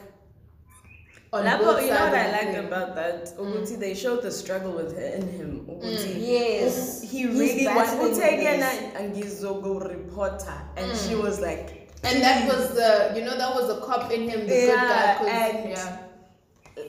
on 1.32 1.44
Lapho, 1.44 1.58
both 1.60 1.82
you 1.84 1.90
know 1.90 2.00
what 2.06 2.14
I 2.14 2.26
the 2.26 2.32
liked 2.52 2.58
about 2.66 2.94
that? 2.96 3.36
Uguti, 3.38 3.76
mm. 3.76 3.78
they 3.78 3.94
showed 3.94 4.22
the 4.22 4.30
struggle 4.30 4.72
with 4.72 4.86
within 4.86 5.28
him. 5.28 5.66
Mm, 5.68 5.80
Uguti, 5.82 6.26
yes 6.28 7.02
he 7.02 7.26
really 7.26 7.66
wanted 7.66 7.96
to 7.96 8.02
with 8.02 8.18
take 8.20 8.40
this. 8.40 8.94
and 8.96 9.14
Gizogo 9.14 9.88
reporter, 9.88 10.60
and 10.76 10.90
mm. 10.90 11.08
she 11.08 11.14
was 11.14 11.40
like, 11.40 11.88
And 12.02 12.20
that 12.22 12.48
was 12.48 12.74
the, 12.74 13.12
you 13.16 13.24
know, 13.24 13.36
that 13.36 13.54
was 13.54 13.68
the 13.68 13.80
cop 13.86 14.10
in 14.10 14.22
him, 14.28 14.40
the 14.40 14.46
good 14.46 14.68
Yeah, 14.68 14.74
guy. 14.74 15.18
'cause- 15.18 15.28
and- 15.28 15.70
yeah. 15.70 15.96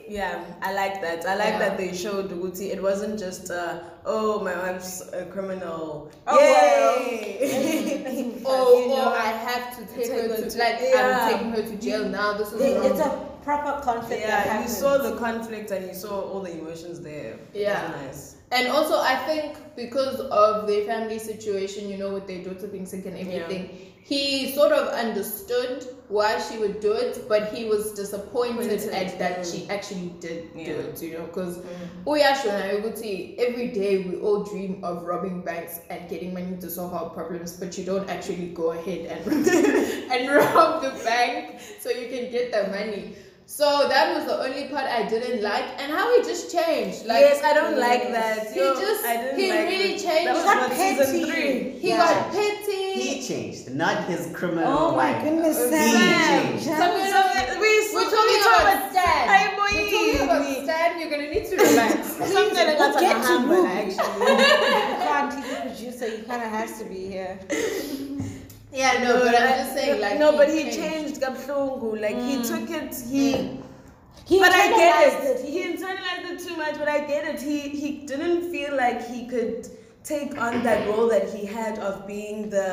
Yeah, 0.08 0.44
I 0.62 0.72
like 0.72 1.00
that. 1.02 1.24
I 1.26 1.34
like 1.36 1.48
Yeah. 1.54 1.58
that 1.60 1.76
they 1.78 1.92
showed 1.94 2.30
Uguti. 2.30 2.70
It 2.72 2.82
wasn't 2.82 3.18
just, 3.18 3.50
uh, 3.50 3.80
oh, 4.06 4.40
my 4.40 4.56
wife's 4.56 5.02
a 5.12 5.24
criminal. 5.26 6.10
Oh, 6.26 6.38
Yay! 6.40 8.38
Oh, 8.44 8.80
You 8.82 8.88
know, 8.88 9.04
oh, 9.06 9.12
I 9.14 9.26
have 9.48 9.76
to 9.78 9.84
take, 9.94 10.06
take 10.08 10.12
her 10.22 10.28
her 10.28 10.36
to, 10.36 10.50
to- 10.50 10.58
like, 10.58 10.78
yeah. 10.80 11.28
I'm 11.28 11.32
taking 11.32 11.50
her 11.52 11.62
to 11.70 11.76
jail 11.76 12.08
now. 12.08 12.32
This 12.38 12.52
is 12.52 12.60
It- 12.60 12.76
wrong. 12.78 12.86
it's 12.90 13.00
a 13.00 13.28
proper 13.42 13.82
conflict 13.82 14.26
that 14.26 14.46
yeah, 14.46 14.62
you 14.62 14.68
saw 14.68 14.98
the 14.98 15.16
conflict 15.16 15.70
and 15.70 15.86
you 15.86 15.94
saw 15.94 16.20
all 16.20 16.40
the 16.40 16.52
emotions 16.52 17.00
there. 17.00 17.38
Yeah. 17.54 17.92
nice. 18.04 18.36
And 18.52 18.68
also, 18.68 19.00
I 19.00 19.16
think 19.16 19.56
because 19.76 20.20
of 20.20 20.66
their 20.66 20.84
family 20.84 21.18
situation, 21.18 21.88
you 21.88 21.96
know, 21.96 22.12
with 22.12 22.26
their 22.26 22.44
daughter 22.44 22.66
being 22.66 22.84
sick 22.84 23.06
and 23.06 23.16
everything, 23.16 23.92
he 24.04 24.52
sort 24.52 24.72
of 24.72 24.88
understood 24.88 25.86
why 26.08 26.38
she 26.38 26.58
would 26.58 26.80
do 26.80 26.92
it, 26.92 27.24
but 27.28 27.54
he 27.54 27.64
was 27.64 27.92
disappointed 27.92 28.82
at 28.90 29.18
that 29.18 29.38
mm. 29.38 29.50
she 29.50 29.70
actually 29.70 30.12
did 30.20 30.52
do 30.52 30.60
Yeah. 30.60 30.72
it, 30.72 31.02
you 31.02 31.12
know, 31.14 31.24
because 31.24 31.60
every 33.38 33.68
day 33.68 34.04
we 34.04 34.16
all 34.16 34.42
dream 34.42 34.84
of 34.84 35.04
robbing 35.04 35.42
banks 35.42 35.80
and 35.88 36.10
getting 36.10 36.34
money 36.34 36.56
to 36.60 36.68
solve 36.68 36.92
our 36.92 37.10
problems, 37.10 37.52
but 37.54 37.78
you 37.78 37.84
don't 37.84 38.10
actually 38.10 38.48
go 38.48 38.72
ahead 38.72 39.06
and 39.06 39.46
and 40.12 40.28
rob 40.28 40.82
the 40.82 40.90
bank 41.04 41.60
so 41.80 41.88
you 41.88 42.08
can 42.08 42.30
get 42.30 42.52
the 42.52 42.68
money. 42.76 43.14
So 43.44 43.86
that 43.88 44.14
was 44.16 44.24
the 44.24 44.38
only 44.42 44.68
part 44.68 44.84
I 44.86 45.06
didn't 45.06 45.42
like, 45.42 45.64
and 45.78 45.92
how 45.92 46.14
he 46.16 46.22
just 46.22 46.50
changed. 46.50 47.04
Like 47.04 47.20
yes, 47.20 47.42
I 47.44 47.52
don't 47.52 47.78
like 47.78 48.08
that. 48.12 48.50
He 48.52 48.60
Yo, 48.60 48.74
just- 48.74 49.04
I 49.04 49.16
didn't 49.16 49.38
he 49.38 49.50
like 49.50 49.68
really 49.68 49.92
it. 49.94 50.02
changed. 50.02 50.28
That 50.28 50.70
was 50.70 50.78
He 50.78 50.96
season 50.96 51.06
petty. 51.06 51.30
three. 51.30 51.70
he 51.80 51.88
Yeah. 51.88 51.96
got 51.98 52.32
petty. 52.32 52.92
He 52.92 53.22
changed, 53.28 53.70
not 53.74 54.04
his 54.04 54.30
criminal 54.32 54.72
oh 54.72 54.90
my 54.96 55.12
wife. 55.12 55.24
goodness 55.24 55.58
He 55.58 55.70
Sam. 55.70 56.48
changed. 56.48 56.64
Sam. 56.64 56.78
Some- 56.78 57.12
So 57.12 57.60
we 57.60 57.72
We're 57.94 58.04
talking 58.04 58.40
about 58.40 58.90
Stan. 58.90 59.28
Hey, 59.28 59.54
We're 59.58 59.90
talking 59.90 60.20
about 60.24 60.64
Stan. 60.64 61.00
You're 61.00 61.10
gonna 61.10 61.30
need 61.30 61.44
to 61.50 61.56
relax. 61.56 62.08
Something 62.32 62.54
that 62.54 62.78
got 62.78 63.00
Get 63.00 63.22
to 63.22 63.32
a 63.32 63.40
Ruby. 63.46 63.68
actually. 63.68 64.26
you 64.30 64.36
can't 65.04 65.34
he's 65.34 65.50
the 65.50 65.56
producer 65.60 66.06
you 66.16 66.22
kind 66.24 66.42
of 66.42 66.48
has 66.48 66.78
to 66.78 66.84
be 66.86 67.06
here 67.08 67.38
yeah, 68.72 69.02
no, 69.04 69.18
but 69.20 69.34
I'm 69.34 69.48
just 69.58 69.74
saying, 69.74 70.00
like, 70.00 70.18
no, 70.18 70.32
but 70.32 70.48
he 70.48 70.70
changed 70.70 71.20
Kaplungu. 71.20 72.00
Like 72.00 72.16
he 72.16 72.36
Mm. 72.38 72.48
took 72.48 72.70
it. 72.70 72.94
He 73.10 73.58
He 74.24 74.38
but 74.38 74.52
I 74.52 74.68
get 74.68 74.94
internalized 74.94 75.24
it. 75.30 75.40
it. 75.40 75.50
He 75.52 75.58
internalized 75.72 76.26
it 76.32 76.38
too 76.48 76.56
much, 76.56 76.78
but 76.78 76.88
I 76.88 77.00
get 77.12 77.22
it. 77.34 77.40
He 77.42 77.58
he 77.82 77.88
didn't 78.10 78.50
feel 78.52 78.76
like 78.76 79.06
he 79.06 79.26
could 79.26 79.68
take 80.04 80.36
on 80.40 80.62
that 80.64 80.88
role 80.88 81.08
that 81.08 81.28
he 81.34 81.44
had 81.46 81.78
of 81.78 82.06
being 82.06 82.50
the 82.50 82.70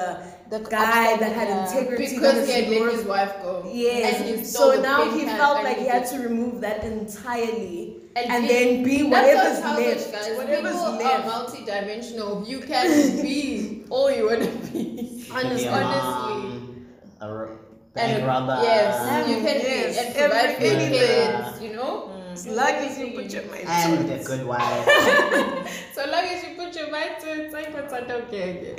The 0.50 0.60
guy 0.62 1.16
that 1.18 1.32
had 1.39 1.47
yeah. 1.50 1.62
integrity. 1.66 2.16
because 2.16 2.47
he 2.47 2.54
had 2.60 2.70
let 2.74 2.93
his 2.93 3.04
wife 3.06 3.34
go. 3.43 3.54
Yes. 3.72 4.52
So 4.58 4.82
now 4.82 5.12
he 5.16 5.26
felt 5.28 5.64
like 5.64 5.78
he 5.78 5.86
had 5.95 6.06
to 6.14 6.18
remove 6.28 6.62
that 6.62 6.84
entirely 6.84 7.97
And 8.16 8.32
and, 8.34 8.50
then 8.50 8.84
be 8.84 9.04
whatever's 9.04 9.60
left. 9.64 10.12
guys. 10.12 10.38
Whatever's 10.38 10.74
People 10.74 10.91
left. 10.97 11.26
are 11.26 11.26
multi-dimensional. 11.34 12.43
You 12.47 12.60
can 12.60 12.88
be 13.22 13.84
all 13.91 14.10
you 14.12 14.26
want 14.30 14.41
to 14.43 14.52
be. 14.74 15.09
Honestly. 15.32 15.63
Your 15.63 15.73
Honestly. 15.73 16.49
mom, 16.49 16.86
a 17.21 17.25
r- 17.27 17.49
And 17.95 18.13
bank 18.17 18.27
robber. 18.27 18.59
yes, 18.63 19.27
you 19.30 19.36
can 19.38 19.43
Yes, 19.45 19.99
be 19.99 20.05
and 20.05 20.15
provide 20.15 20.55
for 20.57 20.63
your 20.63 20.89
kids. 20.89 21.61
You 21.61 21.73
know. 21.73 22.05
As 22.32 22.47
long 22.47 22.69
as 22.88 22.97
you 22.97 23.07
put 23.11 23.34
your 23.34 23.43
mind 23.51 23.63
to 23.67 23.69
and 23.69 24.07
to 24.07 24.13
a 24.13 24.17
it. 24.17 24.25
good 24.25 24.45
wife. 24.45 24.86
so 25.95 26.05
long 26.09 26.23
as 26.23 26.43
you 26.43 26.55
put 26.55 26.73
your 26.75 26.89
mind 26.91 27.15
to 27.21 27.27
it, 27.34 27.39
it's 27.51 27.55
it's 27.55 27.91
not 27.91 28.09
okay. 28.11 28.75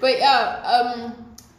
But 0.00 0.18
yeah, 0.18 0.60
um, 0.74 1.14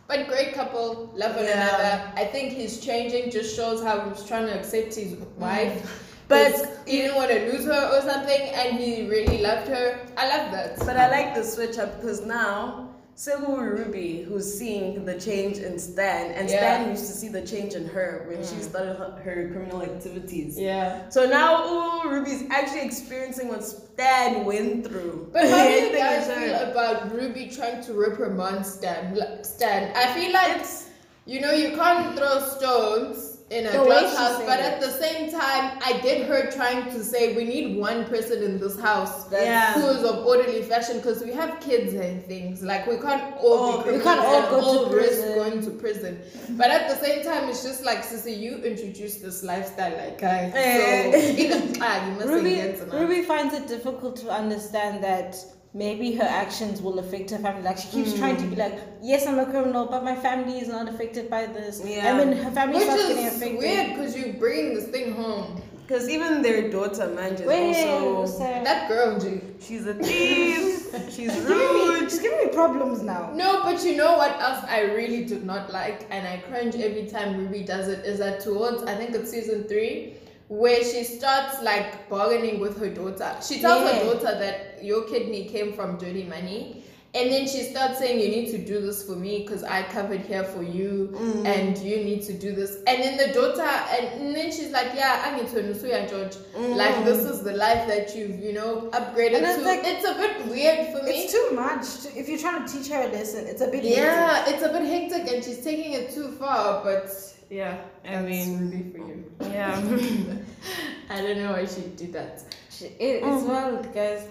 but 0.07 0.27
great 0.27 0.53
couple, 0.53 1.09
love 1.15 1.35
one 1.35 1.45
Yeah. 1.45 1.67
another. 1.69 2.11
I 2.15 2.25
think 2.25 2.53
he's 2.53 2.79
changing. 2.79 3.31
Just 3.31 3.55
shows 3.55 3.81
how 3.81 4.07
he's 4.09 4.23
trying 4.25 4.45
to 4.47 4.59
accept 4.59 4.93
his 4.95 5.15
wife. 5.37 6.05
But- 6.29 6.51
'Cause 6.53 6.67
he 6.85 6.97
didn't 7.01 7.15
want 7.15 7.31
to 7.31 7.39
lose 7.51 7.65
her 7.65 7.83
or 7.97 8.01
something, 8.07 8.41
and 8.53 8.77
he 8.77 9.09
really 9.09 9.39
loved 9.41 9.67
her. 9.67 9.97
I 10.15 10.27
love 10.29 10.51
that. 10.51 10.77
But 10.85 10.95
I 10.95 11.09
like 11.09 11.33
the 11.33 11.43
switch 11.43 11.79
up 11.79 11.99
because 11.99 12.23
now 12.23 12.88
Segu 13.19 13.57
Ruby, 13.57 14.23
who's 14.23 14.47
seeing 14.57 15.03
the 15.03 15.19
change 15.19 15.57
in 15.57 15.77
Stan, 15.77 16.31
and 16.31 16.49
Yeah. 16.49 16.55
Stan 16.55 16.89
used 16.91 17.05
to 17.07 17.11
see 17.11 17.27
the 17.27 17.41
change 17.41 17.73
in 17.73 17.85
her 17.89 18.23
when 18.29 18.37
she 18.45 18.55
mm. 18.55 18.63
started 18.63 18.95
her, 18.95 19.11
her 19.25 19.49
criminal 19.51 19.81
activities. 19.81 20.57
Yeah. 20.57 21.09
So 21.09 21.25
now, 21.25 21.67
ooh, 21.67 22.09
Ruby's 22.09 22.45
actually 22.49 22.83
experiencing 22.83 23.49
what 23.49 23.65
Stan 23.65 24.45
went 24.45 24.87
through. 24.87 25.31
But 25.33 25.49
how 25.49 25.67
do 25.67 25.69
you 25.69 25.97
guys 25.97 26.27
her. 26.27 26.35
feel 26.35 26.71
about 26.71 27.13
Ruby 27.13 27.49
trying 27.49 27.83
to 27.83 27.93
reprimand 27.93 28.65
Stan? 28.65 29.13
Stan, 29.43 29.91
I 29.97 30.13
feel 30.13 30.31
like 30.31 30.51
It's- 30.51 30.87
you 31.25 31.41
know 31.41 31.51
you 31.51 31.75
can't 31.75 32.17
throw 32.17 32.39
stones 32.39 33.28
in 33.51 33.65
a 33.65 33.71
The 33.71 33.79
way 33.81 33.85
glass 33.87 34.15
house, 34.15 34.37
but 34.45 34.59
it. 34.59 34.65
at 34.65 34.79
the 34.79 34.91
same 34.91 35.31
time, 35.31 35.79
I 35.83 35.99
did 36.03 36.27
her 36.27 36.51
trying 36.51 36.83
to 36.91 37.03
say 37.03 37.35
we 37.35 37.45
need 37.45 37.77
one 37.79 38.05
person 38.05 38.43
in 38.43 38.59
this 38.59 38.79
house 38.79 39.23
that 39.25 39.43
Yeah. 39.43 39.73
who 39.73 39.87
is 39.87 40.03
of 40.03 40.25
orderly 40.25 40.61
fashion 40.61 40.97
because 40.97 41.23
we 41.23 41.31
have 41.31 41.59
kids 41.59 41.93
and 41.93 42.23
things. 42.25 42.61
Like 42.61 42.85
we 42.85 42.97
can't 42.97 43.23
all 43.37 43.57
Oh, 43.79 43.81
be 43.83 43.97
we 43.97 44.03
can't 44.03 44.19
all 44.19 44.43
go 44.51 44.89
to 44.89 44.95
risk 44.95 45.19
prison. 45.21 45.35
going 45.35 45.61
to 45.63 45.71
prison. 45.71 46.19
But 46.51 46.69
at 46.69 46.89
the 46.89 46.97
same 47.03 47.23
time, 47.23 47.49
it's 47.49 47.63
just 47.63 47.83
like 47.83 47.99
Sissy, 48.05 48.37
you 48.39 48.57
introduced 48.57 49.23
this 49.23 49.43
lifestyle, 49.43 49.95
like 49.97 50.21
I 50.21 50.51
Eh. 50.55 51.11
so 51.11 51.17
even 51.43 51.73
you 51.73 51.79
must 52.17 52.27
Ruby. 52.27 52.75
Ruby 52.91 53.21
finds 53.23 53.53
it 53.55 53.67
difficult 53.67 54.15
to 54.17 54.29
understand 54.29 55.03
that 55.03 55.35
maybe 55.73 56.13
her 56.13 56.23
actions 56.23 56.81
will 56.81 56.99
affect 56.99 57.29
her 57.31 57.37
family. 57.37 57.61
Like 57.61 57.77
she 57.77 57.87
keeps 57.89 58.13
trying 58.17 58.37
to 58.37 58.43
be 58.43 58.55
hmm. 58.55 58.61
like, 58.61 58.79
yes, 59.01 59.27
I'm 59.27 59.39
a 59.39 59.45
criminal, 59.45 59.85
but 59.85 60.03
my 60.03 60.15
family 60.15 60.59
is 60.59 60.67
not 60.67 60.87
affected 60.87 61.29
by 61.29 61.45
this. 61.45 61.81
Yeah. 61.85 62.13
I 62.13 62.23
mean, 62.23 62.37
her 62.37 62.51
family 62.51 62.77
Which 62.77 62.85
starts 62.85 63.07
getting 63.07 63.25
is 63.25 63.37
affected, 63.37 63.59
weird 63.59 63.89
because 63.89 64.17
you 64.17 64.33
bring 64.33 64.73
this 64.73 64.87
thing 64.87 65.13
home. 65.13 65.61
Because 65.89 66.07
even 66.07 66.43
their 66.43 66.69
daughter, 66.69 67.07
man, 67.07 67.33
is 67.33 67.41
Wait, 67.41 67.87
also. 67.87 68.37
Sarah. 68.37 68.63
That 68.63 68.87
girl, 68.87 69.19
G. 69.19 69.41
She's 69.59 69.87
a 69.87 69.95
thief. 69.95 70.85
She's 71.09 71.15
She's 71.15 71.33
giving 71.33 71.47
me- 71.47 71.89
rude. 71.89 72.11
she's 72.11 72.19
giving 72.19 72.45
me 72.45 72.53
problems 72.53 73.01
now. 73.01 73.31
No, 73.33 73.63
but 73.63 73.83
you 73.83 73.95
know 73.95 74.15
what 74.15 74.39
else 74.39 74.63
I 74.65 74.81
really 74.81 75.25
do 75.25 75.39
not 75.39 75.73
like, 75.73 76.05
and 76.11 76.27
I 76.27 76.37
cringe 76.47 76.75
every 76.75 77.07
time 77.07 77.37
Ruby 77.37 77.63
does 77.63 77.87
it, 77.87 78.05
is 78.05 78.19
that 78.19 78.39
towards, 78.39 78.83
I 78.83 78.93
think 78.93 79.15
it's 79.15 79.31
season 79.31 79.63
three, 79.63 80.13
where 80.49 80.83
she 80.83 81.03
starts 81.03 81.61
like 81.63 82.09
bargaining 82.09 82.59
with 82.59 82.77
her 82.79 82.89
daughter. 82.89 83.35
She 83.47 83.59
tells 83.61 83.83
Yeah. 83.83 83.99
her 83.99 84.05
daughter 84.05 84.37
that 84.39 84.83
your 84.83 85.03
kidney 85.03 85.45
came 85.45 85.73
from 85.73 85.97
dirty 85.97 86.23
money. 86.23 86.83
And 87.15 87.31
then 87.31 87.47
she 87.47 87.63
starts 87.63 87.97
saying, 87.97 88.19
You 88.19 88.29
need 88.29 88.51
to 88.51 88.59
do 88.59 88.81
this 88.81 89.01
for 89.03 89.15
me 89.15 89.39
because 89.39 89.63
I 89.63 89.81
covered 89.81 90.21
here 90.21 90.43
for 90.43 90.61
you, 90.61 91.09
Mm. 91.11 91.45
and 91.47 91.77
you 91.79 91.97
need 92.03 92.21
to 92.27 92.33
do 92.33 92.51
this. 92.51 92.75
And 92.85 93.01
then 93.03 93.17
the 93.17 93.33
daughter, 93.33 93.63
and, 93.63 94.21
and 94.21 94.35
then 94.35 94.51
she's 94.51 94.69
like, 94.69 94.89
Yeah, 94.95 95.23
I 95.25 95.35
need 95.35 95.47
to 95.49 95.63
Nusuya 95.63 96.07
George. 96.07 96.35
Like, 96.55 97.03
this 97.05 97.23
is 97.25 97.41
the 97.41 97.53
life 97.53 97.87
that 97.87 98.15
you've, 98.15 98.39
you 98.39 98.53
know, 98.53 98.89
upgraded 98.93 99.37
Mm. 99.41 99.43
And 99.43 99.45
it's 99.45 99.57
to. 99.57 99.65
like- 99.65 99.85
it's 99.85 100.05
a 100.05 100.13
bit 100.23 100.47
weird 100.53 100.81
for 100.93 101.03
me. 101.03 101.11
It's 101.23 101.33
too 101.33 101.49
much. 101.55 101.85
to- 102.03 102.19
If 102.19 102.29
you're 102.29 102.37
trying 102.45 102.63
to 102.67 102.71
teach 102.73 102.91
her 102.91 103.01
a 103.01 103.07
lesson, 103.07 103.47
it's 103.47 103.61
a 103.61 103.67
bit 103.67 103.83
Yeah, 103.83 104.45
it's 104.47 104.61
a 104.61 104.69
bit 104.69 104.83
hectic 104.83 105.33
and 105.33 105.43
she's 105.43 105.63
taking 105.63 105.93
it 105.93 106.13
too 106.13 106.27
far, 106.39 106.83
but 106.83 107.09
yeah, 107.49 107.81
I 108.05 108.11
that's 108.11 108.29
mean- 108.29 108.59
Ruby 108.59 108.91
for 108.91 108.97
you. 109.07 109.31
Yeah. 109.41 109.75
I 111.09 111.21
don't 111.21 111.37
know 111.39 111.53
why 111.53 111.65
she 111.65 111.81
did 111.95 112.13
that. 112.13 112.43
It, 112.81 113.23
it's 113.23 113.43
wild, 113.43 113.91
guys. 113.93 114.27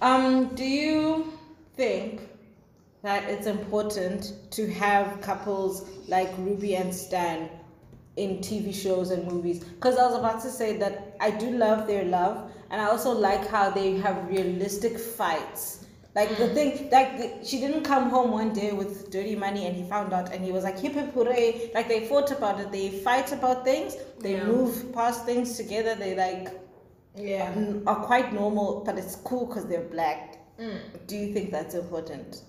Um, 0.00 0.54
do 0.54 0.64
you 0.64 1.32
think 1.76 2.22
that 3.02 3.24
it's 3.24 3.46
important 3.46 4.32
to 4.52 4.66
have 4.72 5.20
couples 5.20 5.88
like 6.08 6.30
Ruby 6.38 6.76
and 6.76 6.92
Stan 6.94 7.48
in 8.16 8.38
TV 8.38 8.74
shows 8.74 9.10
and 9.10 9.30
movies? 9.30 9.62
Because 9.62 9.98
I 9.98 10.06
was 10.06 10.18
about 10.18 10.40
to 10.42 10.50
say 10.50 10.76
that 10.78 11.16
I 11.20 11.30
do 11.30 11.50
love 11.50 11.86
their 11.86 12.04
love, 12.04 12.50
and 12.70 12.80
I 12.80 12.86
also 12.86 13.12
like 13.12 13.46
how 13.48 13.70
they 13.70 13.96
have 13.98 14.26
realistic 14.28 14.98
fights. 14.98 15.85
Like 16.16 16.30
the 16.38 16.48
thing, 16.56 16.88
like 16.90 17.10
the, 17.18 17.44
she 17.46 17.60
didn't 17.60 17.82
come 17.84 18.08
home 18.08 18.30
one 18.32 18.52
day 18.54 18.72
with 18.72 19.10
dirty 19.10 19.36
money, 19.36 19.66
and 19.66 19.76
he 19.76 19.84
found 19.94 20.12
out, 20.14 20.32
and 20.32 20.42
he 20.42 20.50
was 20.50 20.64
like 20.64 20.78
hip 20.78 20.94
hip 20.94 21.12
hooray. 21.12 21.70
Like 21.74 21.88
they 21.88 22.00
fought 22.08 22.30
about 22.30 22.58
it, 22.58 22.72
they 22.72 22.88
fight 23.08 23.32
about 23.32 23.64
things, 23.64 23.96
they 24.20 24.32
Yeah. 24.36 24.44
move 24.46 24.92
past 24.94 25.26
things 25.26 25.56
together. 25.58 25.94
They 25.94 26.14
like 26.26 26.44
Yeah. 27.14 27.52
n- 27.54 27.82
are 27.86 28.00
quite 28.10 28.32
normal, 28.32 28.82
but 28.86 28.98
it's 28.98 29.16
cool 29.28 29.44
because 29.46 29.66
they're 29.66 29.88
black. 29.98 30.38
Mm. 30.58 30.78
Do 31.06 31.16
you 31.16 31.34
think 31.34 31.50
that's 31.50 31.74
important? 31.74 32.40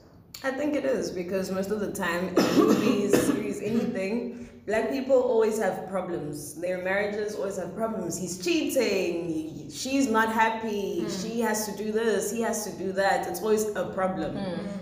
I 0.44 0.52
think 0.52 0.76
it 0.76 0.86
is 0.86 1.12
because 1.12 1.52
most 1.52 1.70
of 1.72 1.80
the 1.82 1.92
time 1.92 2.30
in 2.30 2.36
movies, 2.58 3.12
series, 3.28 3.60
anything, 3.62 4.48
black 4.68 4.90
people 4.92 5.16
always 5.16 5.58
have 5.58 5.88
problems. 5.90 6.54
Their 6.56 6.80
marriages 6.84 7.36
always 7.36 7.56
have 7.58 7.74
problems. 7.76 8.18
He's 8.20 8.38
cheating. 8.38 9.30
he- 9.30 9.70
she's 9.72 10.08
not 10.10 10.30
happy. 10.32 11.06
She 11.22 11.40
has 11.42 11.66
to 11.68 11.72
do 11.84 11.92
this. 11.92 12.32
He 12.32 12.42
has 12.42 12.64
to 12.66 12.72
do 12.84 12.92
that. 12.94 13.28
It's 13.28 13.42
always 13.42 13.66
a 13.76 13.86
problem. 14.00 14.32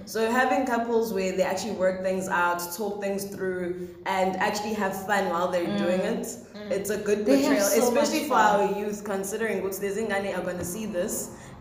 So 0.05 0.19
having 0.31 0.65
couples 0.65 1.13
where 1.13 1.31
they 1.37 1.43
actually 1.43 1.73
work 1.85 2.01
things 2.03 2.27
out, 2.27 2.59
talk 2.75 3.01
things 3.01 3.23
through, 3.25 3.87
and 4.05 4.35
actually 4.37 4.73
have 4.73 4.93
fun 5.05 5.29
while 5.29 5.49
they're 5.51 5.77
doing 5.77 6.01
it, 6.01 6.27
it's 6.71 6.89
a 6.89 6.97
good 6.97 7.19
portrayal, 7.25 7.61
so 7.61 7.81
especially 7.99 8.27
for 8.27 8.35
our 8.35 8.79
youth. 8.79 9.03
Considering 9.03 9.63
what's 9.63 9.79
the 9.79 9.87
Zingane 9.87 10.35
are 10.37 10.41
going 10.41 10.57
to 10.59 10.65
see 10.65 10.85
this. 10.87 11.13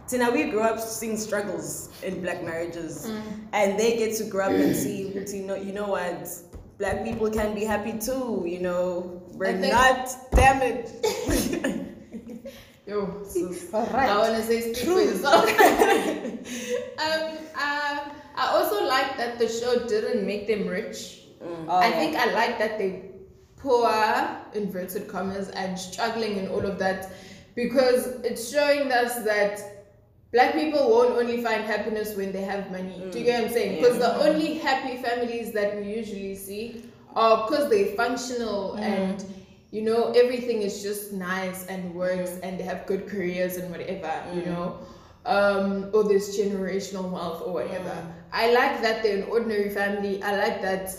Tina, 0.09 0.31
we 0.31 0.45
grew 0.45 0.61
up 0.61 0.79
seeing 0.81 1.16
struggles 1.16 1.89
in 2.03 2.20
black 2.20 2.43
marriages, 2.45 3.11
and 3.55 3.79
they 3.81 3.97
get 3.97 4.14
to 4.18 4.25
grow 4.25 4.45
up 4.47 4.53
and 4.53 4.77
see, 4.77 4.99
you 5.39 5.47
know, 5.47 5.55
you 5.57 5.72
know 5.72 5.89
what, 5.89 6.29
black 6.79 7.05
people 7.05 7.31
can 7.31 7.55
be 7.55 7.64
happy 7.64 7.99
too. 7.99 8.45
You 8.47 8.61
know, 8.61 9.22
we're 9.33 9.59
think- 9.59 9.72
not 9.72 10.09
damaged. 10.33 10.91
Yo, 12.87 13.22
sis. 13.25 13.70
Alright. 13.75 14.11
I 14.11 14.18
want 14.18 14.37
to 14.37 14.43
say 14.43 14.75
speak 14.75 14.85
for 14.87 15.01
yourself. 15.01 15.49
um, 16.99 17.39
uh, 17.57 17.99
I 18.37 18.47
also 18.53 18.85
like 18.87 19.16
that 19.16 19.39
the 19.39 19.49
show 19.49 19.87
didn't 19.89 20.27
make 20.27 20.47
them 20.47 20.68
rich. 20.68 21.22
Oh, 21.43 21.66
I 21.68 21.89
yeah. 21.89 21.99
think 21.99 22.16
I 22.16 22.33
like 22.35 22.59
that 22.59 22.79
they 22.79 23.11
poor 23.57 23.89
inverted 24.53 25.09
commas 25.09 25.49
and 25.51 25.79
struggling 25.79 26.39
and 26.39 26.49
all 26.49 26.64
of 26.66 26.79
that 26.79 27.11
because 27.55 28.07
it's 28.22 28.51
showing 28.53 28.93
us 28.93 29.22
that 29.25 29.62
black 30.35 30.55
people 30.55 30.91
won't 30.91 31.16
only 31.16 31.41
find 31.41 31.64
happiness 31.64 32.16
when 32.16 32.32
they 32.32 32.43
have 32.43 32.68
money. 32.72 33.01
Do 33.12 33.20
you 33.20 33.24
get 33.24 33.41
what 33.41 33.49
I'm 33.49 33.55
saying? 33.55 33.72
Mm, 33.78 33.82
because 33.82 33.99
the 33.99 34.16
only 34.26 34.55
happy 34.59 34.97
families 34.97 35.53
that 35.53 35.76
we 35.76 35.95
usually 35.95 36.35
see 36.35 36.82
are 37.14 37.47
because 37.47 37.70
they're 37.70 37.95
functional 37.95 38.74
mm. 38.76 38.80
and 38.80 39.24
you 39.70 39.82
know 39.82 40.11
everything 40.11 40.62
is 40.62 40.82
just 40.82 41.12
nice 41.12 41.66
and 41.66 41.95
works 41.95 42.30
mm. 42.30 42.41
and 42.43 42.59
they 42.59 42.64
have 42.64 42.85
good 42.87 43.07
careers 43.07 43.57
and 43.57 43.70
whatever, 43.70 44.12
you 44.35 44.45
know. 44.45 44.80
Um, 45.24 45.89
or 45.95 46.03
there's 46.05 46.37
generational 46.37 47.09
wealth 47.11 47.41
or 47.47 47.55
whatever. 47.55 47.97
I 48.32 48.53
like 48.53 48.82
that 48.82 49.03
they're 49.05 49.22
an 49.22 49.30
ordinary 49.30 49.70
family. 49.70 50.22
I 50.22 50.37
like 50.37 50.61
that 50.62 50.93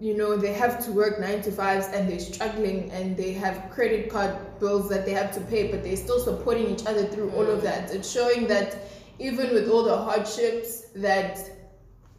you 0.00 0.16
know 0.16 0.34
they 0.34 0.52
have 0.52 0.82
to 0.82 0.92
work 0.92 1.20
nine 1.20 1.42
to 1.42 1.52
fives 1.52 1.88
and 1.88 2.08
they're 2.08 2.18
struggling 2.18 2.90
and 2.90 3.16
they 3.16 3.32
have 3.32 3.70
credit 3.70 4.10
card 4.10 4.34
bills 4.58 4.88
that 4.88 5.04
they 5.04 5.12
have 5.12 5.30
to 5.32 5.40
pay 5.42 5.70
but 5.70 5.82
they're 5.82 5.96
still 5.96 6.18
supporting 6.18 6.66
each 6.68 6.86
other 6.86 7.04
through 7.04 7.30
all 7.32 7.48
of 7.48 7.60
that. 7.62 7.90
It's 7.94 8.10
showing 8.10 8.46
that 8.48 8.78
even 9.18 9.52
with 9.52 9.68
all 9.68 9.84
the 9.84 9.96
hardships 9.96 10.86
that 10.96 11.38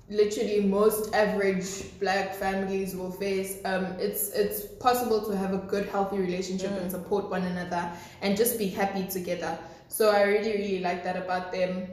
literally 0.09 0.61
most 0.61 1.13
average 1.15 1.99
black 1.99 2.35
families 2.35 2.95
will 2.95 3.11
face 3.11 3.57
um, 3.65 3.85
it's 3.97 4.29
it's 4.33 4.65
possible 4.79 5.25
to 5.25 5.35
have 5.35 5.53
a 5.53 5.57
good 5.57 5.87
healthy 5.87 6.17
relationship 6.17 6.71
and 6.71 6.91
support 6.91 7.29
one 7.29 7.43
another 7.43 7.91
and 8.21 8.37
just 8.37 8.59
be 8.59 8.67
happy 8.67 9.07
together. 9.07 9.57
So 9.87 10.11
i 10.11 10.21
really 10.21 10.51
really 10.51 10.79
like 10.79 11.03
that 11.03 11.17
about 11.17 11.51
them 11.51 11.87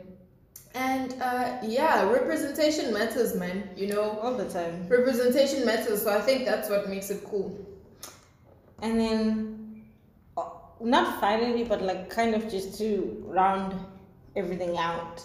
and 0.78 1.14
uh, 1.20 1.58
yeah 1.62 2.08
representation 2.10 2.92
matters 2.92 3.34
man 3.34 3.68
you 3.76 3.86
know 3.88 4.18
all 4.22 4.34
the 4.36 4.48
time. 4.48 4.86
representation 4.88 5.64
matters 5.66 6.02
so 6.02 6.16
i 6.16 6.20
think 6.20 6.44
that's 6.44 6.68
what 6.70 6.88
makes 6.88 7.10
it 7.10 7.24
cool 7.24 7.50
And 8.80 9.00
then 9.00 9.84
uh, 10.36 10.44
not 10.80 11.20
finally, 11.20 11.64
but 11.64 11.82
like 11.82 12.10
kind 12.10 12.34
of 12.34 12.48
just 12.50 12.78
to 12.78 13.22
round 13.26 13.74
everything 14.36 14.76
out, 14.78 15.24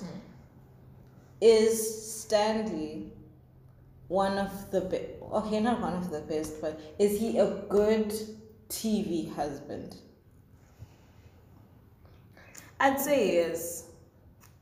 is 1.41 1.75
Stanley 2.21 3.11
one 4.07 4.37
of 4.37 4.71
the 4.71 4.81
best? 4.81 5.05
Okay, 5.31 5.59
not 5.59 5.81
one 5.81 5.93
of 5.93 6.09
the 6.09 6.21
best, 6.21 6.61
but 6.61 6.79
is 6.99 7.19
he 7.19 7.37
a 7.37 7.47
good 7.69 8.11
TV 8.69 9.33
husband? 9.35 9.95
I'd 12.79 12.99
say 12.99 13.35
yes. 13.35 13.85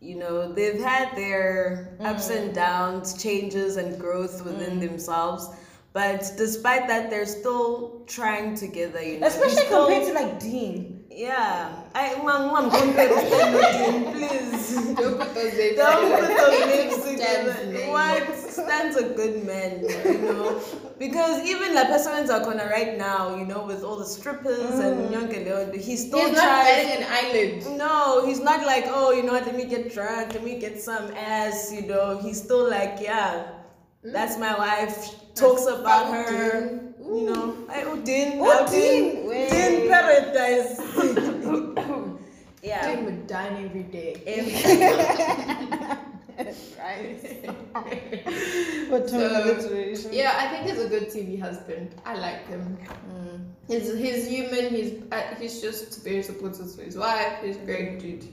You 0.01 0.15
know, 0.15 0.51
they've 0.51 0.81
had 0.81 1.15
their 1.15 1.95
ups 1.99 2.31
and 2.31 2.49
mm. 2.49 2.55
downs, 2.55 3.21
changes 3.21 3.77
and 3.77 3.99
growth 3.99 4.43
within 4.43 4.79
mm. 4.79 4.89
themselves. 4.89 5.47
But 5.93 6.31
despite 6.37 6.87
that, 6.87 7.11
they're 7.11 7.27
still 7.27 8.01
trying 8.07 8.55
together, 8.55 8.99
you 8.99 9.19
know. 9.19 9.27
He's 9.27 9.35
Especially 9.35 9.65
still- 9.65 9.85
compared 9.85 10.07
to 10.07 10.13
like 10.13 10.39
Dean. 10.39 11.03
Yeah. 11.11 11.83
I, 11.93 12.15
mom, 12.23 12.51
mom, 12.51 12.71
compare 12.71 13.09
to 13.09 13.27
Stan 13.27 13.53
with 13.53 13.71
Dean, 13.77 14.13
please. 14.13 14.95
Don't 14.95 15.19
put 15.19 15.35
those 15.35 15.53
names 15.53 15.75
Don't 15.77 16.11
put 16.11 16.27
together. 16.27 16.49
those 16.49 16.65
names 16.75 17.03
together. 17.05 17.91
What? 17.91 18.40
Stan's 18.51 18.95
a 18.97 19.09
good 19.15 19.43
man, 19.45 19.83
you 20.05 20.17
know. 20.19 20.61
Because 20.99 21.43
even 21.47 21.73
La 21.73 21.85
Persona 21.85 22.27
Zakona 22.27 22.69
right 22.69 22.97
now, 22.97 23.35
you 23.35 23.45
know, 23.45 23.63
with 23.65 23.83
all 23.83 23.95
the 23.97 24.05
strippers 24.05 24.59
and 24.79 25.09
mm. 25.09 25.11
Nyonke 25.11 25.45
Leon, 25.45 25.73
he's 25.79 26.07
still 26.07 26.19
He's 26.27 26.35
not 26.35 26.43
tries. 26.43 26.65
batting 26.65 27.03
an 27.03 27.07
eyelid. 27.09 27.77
No, 27.77 28.25
he's 28.25 28.39
not 28.39 28.65
like, 28.65 28.85
oh, 28.87 29.11
you 29.11 29.23
know 29.23 29.33
what, 29.33 29.45
let 29.45 29.55
me 29.55 29.65
get 29.65 29.93
drunk, 29.93 30.33
let 30.33 30.43
me 30.43 30.59
get 30.59 30.79
some 30.81 31.11
ass, 31.15 31.71
you 31.73 31.83
know. 31.87 32.17
He's 32.21 32.41
still 32.43 32.69
like, 32.69 32.97
yeah, 33.01 33.47
mm. 34.05 34.11
that's 34.13 34.37
my 34.37 34.53
wife. 34.57 35.15
Talks 35.33 35.65
about 35.65 36.07
Oh, 36.07 36.11
her, 36.11 36.69
Dean. 36.69 36.93
you 36.99 37.25
know. 37.31 37.55
I 37.69 37.83
Udin, 37.83 38.37
Oh, 38.41 38.65
Udin, 38.67 39.25
wait. 39.27 39.49
Udin 39.49 39.87
paradise. 39.89 40.77
yeah. 42.63 42.81
Tim 42.81 43.05
would 43.05 43.27
dine 43.27 43.65
every 43.65 43.83
day. 43.83 44.19
But 48.89 49.09
So, 49.09 49.17
alliteration. 49.17 50.11
Yeah, 50.13 50.33
I 50.37 50.47
think 50.49 50.69
he's 50.69 50.83
a 50.83 50.89
good 50.89 51.07
TV 51.09 51.39
husband. 51.39 51.95
I 52.05 52.15
like 52.15 52.47
him. 52.47 52.77
He's 53.67 53.93
he's 53.97 54.27
human. 54.27 54.69
He's 54.69 55.01
uh, 55.11 55.35
he's 55.39 55.61
just 55.61 56.03
very 56.03 56.21
supportive 56.23 56.75
to 56.75 56.81
his 56.81 56.97
wife. 56.97 57.37
He's 57.43 57.55
a 57.57 57.59
great 57.59 57.99
dude. 57.99 58.25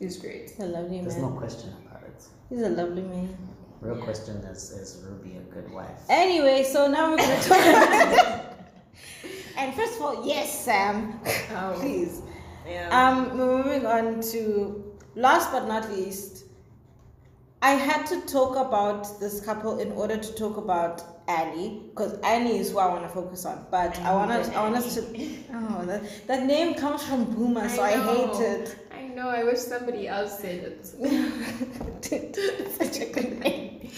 He's 0.00 0.16
great. 0.18 0.50
He's 0.50 0.58
a 0.60 0.66
lovely 0.66 1.00
There's 1.00 1.14
man. 1.14 1.22
no 1.32 1.38
question 1.38 1.72
about 1.86 2.02
it. 2.02 2.24
He's 2.50 2.62
a 2.62 2.70
lovely 2.70 3.02
man. 3.02 3.36
Real 3.80 3.96
question 4.02 4.36
is 4.38 4.70
is 4.72 5.02
Ruby 5.06 5.36
a 5.36 5.40
good 5.54 5.70
wife? 5.72 6.00
Anyway, 6.08 6.64
so 6.64 6.88
now 6.88 7.10
we're 7.10 7.18
gonna 7.18 7.42
talk. 7.42 7.60
about 7.60 8.44
and 9.58 9.74
first 9.74 9.96
of 9.96 10.02
all, 10.02 10.26
yes, 10.26 10.64
Sam, 10.64 11.20
Oh. 11.54 11.76
please. 11.78 12.22
Yeah. 12.68 12.88
Um, 12.90 13.36
moving 13.36 13.86
on 13.86 14.20
to 14.32 14.82
last 15.14 15.52
but 15.52 15.68
not 15.68 15.88
least. 15.92 16.35
I 17.62 17.70
had 17.72 18.06
to 18.06 18.20
talk 18.22 18.56
about 18.56 19.18
this 19.18 19.40
couple 19.40 19.78
in 19.78 19.92
order 19.92 20.16
to 20.18 20.34
talk 20.34 20.56
about 20.56 21.02
Annie, 21.28 21.82
because 21.90 22.18
Annie 22.20 22.58
is 22.58 22.70
who 22.70 22.78
I 22.78 22.86
want 22.86 23.02
to 23.02 23.08
focus 23.08 23.44
on. 23.44 23.66
But 23.70 23.98
I 24.00 24.14
want 24.14 24.30
to, 24.30 24.54
I 24.54 24.62
want 24.62 24.76
us 24.76 24.94
to. 24.94 25.02
Oh, 25.52 25.84
that, 25.86 26.26
that 26.26 26.46
name 26.46 26.74
comes 26.74 27.02
from 27.02 27.24
Boomer, 27.24 27.68
so 27.68 27.82
I, 27.82 27.92
hate 27.92 28.40
it. 28.40 28.76
I 28.94 29.08
know. 29.08 29.28
I 29.28 29.42
wish 29.42 29.58
somebody 29.58 30.06
else 30.06 30.38
said 30.38 30.64
it. 30.64 30.86
Such 32.78 33.00
a 33.00 33.06
good 33.06 33.40
name. 33.40 33.90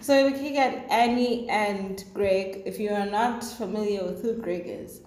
So 0.00 0.14
we're 0.14 0.30
looking 0.30 0.58
at 0.58 0.90
Annie 0.90 1.48
and 1.48 2.04
Greg. 2.12 2.62
If 2.66 2.78
you 2.78 2.90
are 2.90 3.06
not 3.06 3.42
familiar 3.42 4.04
with 4.04 4.22
who 4.22 4.34
Greg 4.34 4.64
is, 4.66 5.00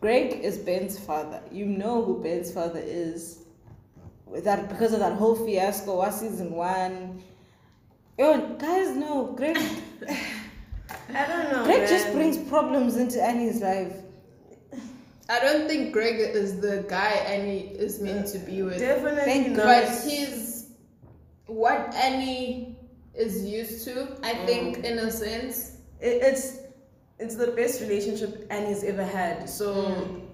Greg 0.00 0.44
is 0.44 0.58
Ben's 0.58 0.98
father. 0.98 1.40
You 1.50 1.64
know 1.64 2.04
who 2.04 2.22
Ben's 2.22 2.52
father 2.52 2.82
is. 2.84 3.45
With 4.36 4.44
that 4.44 4.68
because 4.68 4.92
of 4.92 5.00
that 5.00 5.14
whole 5.14 5.34
fiasco 5.34 5.96
was 5.96 6.20
season 6.20 6.50
one. 6.50 7.22
Yo, 8.18 8.54
guys, 8.56 8.94
no, 8.94 9.32
Greg. 9.34 9.56
I 11.14 11.26
don't 11.26 11.50
know. 11.50 11.64
Greg 11.64 11.80
man. 11.80 11.88
just 11.88 12.12
brings 12.12 12.36
problems 12.36 12.98
into 12.98 13.18
Annie's 13.22 13.62
life. 13.62 13.94
I 15.30 15.40
don't 15.40 15.66
think 15.66 15.94
Greg 15.94 16.20
is 16.20 16.60
the 16.60 16.84
guy 16.86 17.12
Annie 17.12 17.68
is 17.68 17.98
meant 17.98 18.26
to 18.28 18.38
be 18.38 18.60
with. 18.60 18.78
Definitely 18.78 19.22
Thank 19.22 19.56
not. 19.56 19.64
But 19.64 19.88
he's 20.04 20.72
what 21.46 21.94
Annie 21.94 22.76
is 23.14 23.42
used 23.42 23.86
to, 23.86 24.18
I 24.22 24.34
think, 24.44 24.80
mm. 24.80 24.84
in 24.84 24.98
a 24.98 25.10
sense. 25.10 25.78
It, 25.98 26.22
it's 26.22 26.58
it's 27.18 27.36
the 27.36 27.52
best 27.52 27.80
relationship 27.80 28.46
Annie's 28.50 28.84
ever 28.84 29.02
had. 29.02 29.48
So 29.48 29.72
mm. 29.74 30.25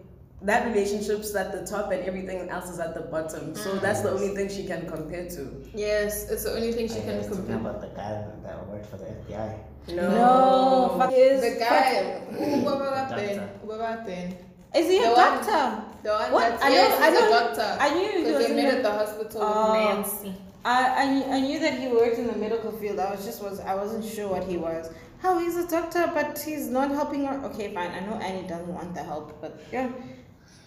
That 0.44 0.66
relationship's 0.66 1.34
at 1.34 1.52
the 1.52 1.64
top 1.64 1.92
and 1.92 2.02
everything 2.04 2.48
else 2.48 2.68
is 2.70 2.80
at 2.80 2.94
the 2.94 3.02
bottom. 3.02 3.54
So 3.54 3.70
mm. 3.70 3.80
that's 3.80 4.00
the 4.00 4.10
only 4.10 4.34
thing 4.34 4.48
she 4.48 4.66
can 4.66 4.88
compare 4.88 5.28
to. 5.30 5.64
Yes, 5.74 6.30
it's 6.30 6.44
the 6.44 6.54
only 6.54 6.72
thing 6.72 6.88
she 6.88 6.98
I 6.98 7.02
can 7.02 7.18
was 7.18 7.26
talking 7.28 7.46
compare. 7.46 7.60
about 7.70 7.80
the 7.80 7.88
guy 7.88 8.24
that 8.44 8.68
worked 8.68 8.86
for 8.86 8.96
the 8.96 9.04
FBI. 9.06 9.58
No. 9.88 10.10
No, 10.10 10.98
fuck 10.98 11.10
his 11.10 11.40
The 11.40 11.58
guy, 11.58 12.20
fuck- 12.30 12.38
Ubaba 12.38 13.58
Ubaba 13.66 14.34
Is 14.74 14.86
he 14.88 14.98
a 15.02 15.08
one- 15.08 15.16
doctor? 15.16 15.84
the 16.02 16.10
one 16.10 16.32
What? 16.32 16.48
that's 16.50 16.64
I 16.64 16.68
know- 16.68 16.74
yes, 16.74 17.00
I 17.00 17.10
know- 17.10 17.26
a 17.26 17.30
doctor. 17.30 17.76
I 17.80 17.94
knew 17.94 18.24
he 18.26 18.32
was 18.32 18.46
they 18.46 18.54
met 18.54 18.74
at 18.74 18.82
the 18.82 18.90
hospital 18.90 19.40
Oh. 19.44 19.72
with 19.72 19.96
Nancy. 19.96 20.34
I, 20.64 21.02
I 21.04 21.12
knew- 21.12 21.24
I 21.24 21.40
knew 21.40 21.58
that 21.60 21.74
he 21.78 21.88
worked 21.88 22.18
in 22.18 22.26
the 22.28 22.36
medical 22.36 22.72
field. 22.72 22.98
I 23.00 23.10
was 23.10 23.24
just 23.24 23.42
was 23.42 23.60
I 23.60 23.74
wasn't 23.74 24.04
sure 24.04 24.28
what 24.28 24.44
he 24.44 24.56
was. 24.56 24.90
How 25.20 25.38
he's 25.38 25.56
a 25.56 25.66
doctor, 25.68 26.10
but 26.14 26.38
he's 26.38 26.68
not 26.68 26.90
helping 26.90 27.24
her. 27.26 27.44
Okay, 27.46 27.72
fine. 27.72 27.90
I 27.90 28.00
know 28.06 28.16
Annie 28.16 28.46
doesn't 28.48 28.72
want 28.72 28.94
the 28.94 29.02
help, 29.04 29.40
but 29.40 29.60
yeah. 29.72 29.88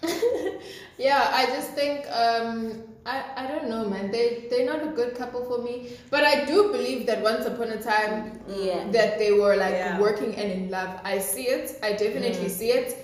Yeah, 0.98 1.30
I 1.32 1.46
just 1.46 1.70
think 1.72 2.06
um 2.10 2.82
I, 3.04 3.22
I 3.36 3.46
don't 3.46 3.68
know 3.68 3.84
man. 3.88 4.10
They 4.10 4.46
they're 4.50 4.64
not 4.66 4.82
a 4.82 4.90
good 4.90 5.14
couple 5.14 5.44
for 5.44 5.62
me. 5.62 5.92
But 6.10 6.24
I 6.24 6.44
do 6.44 6.72
believe 6.72 7.06
that 7.06 7.22
once 7.22 7.44
upon 7.46 7.68
a 7.70 7.80
time 7.82 8.40
Yeah. 8.48 8.88
that 8.92 9.18
they 9.18 9.32
were 9.32 9.56
like 9.56 9.74
Yeah. 9.74 10.00
working 10.00 10.34
and 10.34 10.50
in 10.50 10.70
love. 10.70 11.00
I 11.04 11.18
see 11.18 11.48
it. 11.48 11.78
I 11.82 11.92
definitely 11.92 12.48
Mm. 12.48 12.58
see 12.58 12.70
it. 12.72 12.96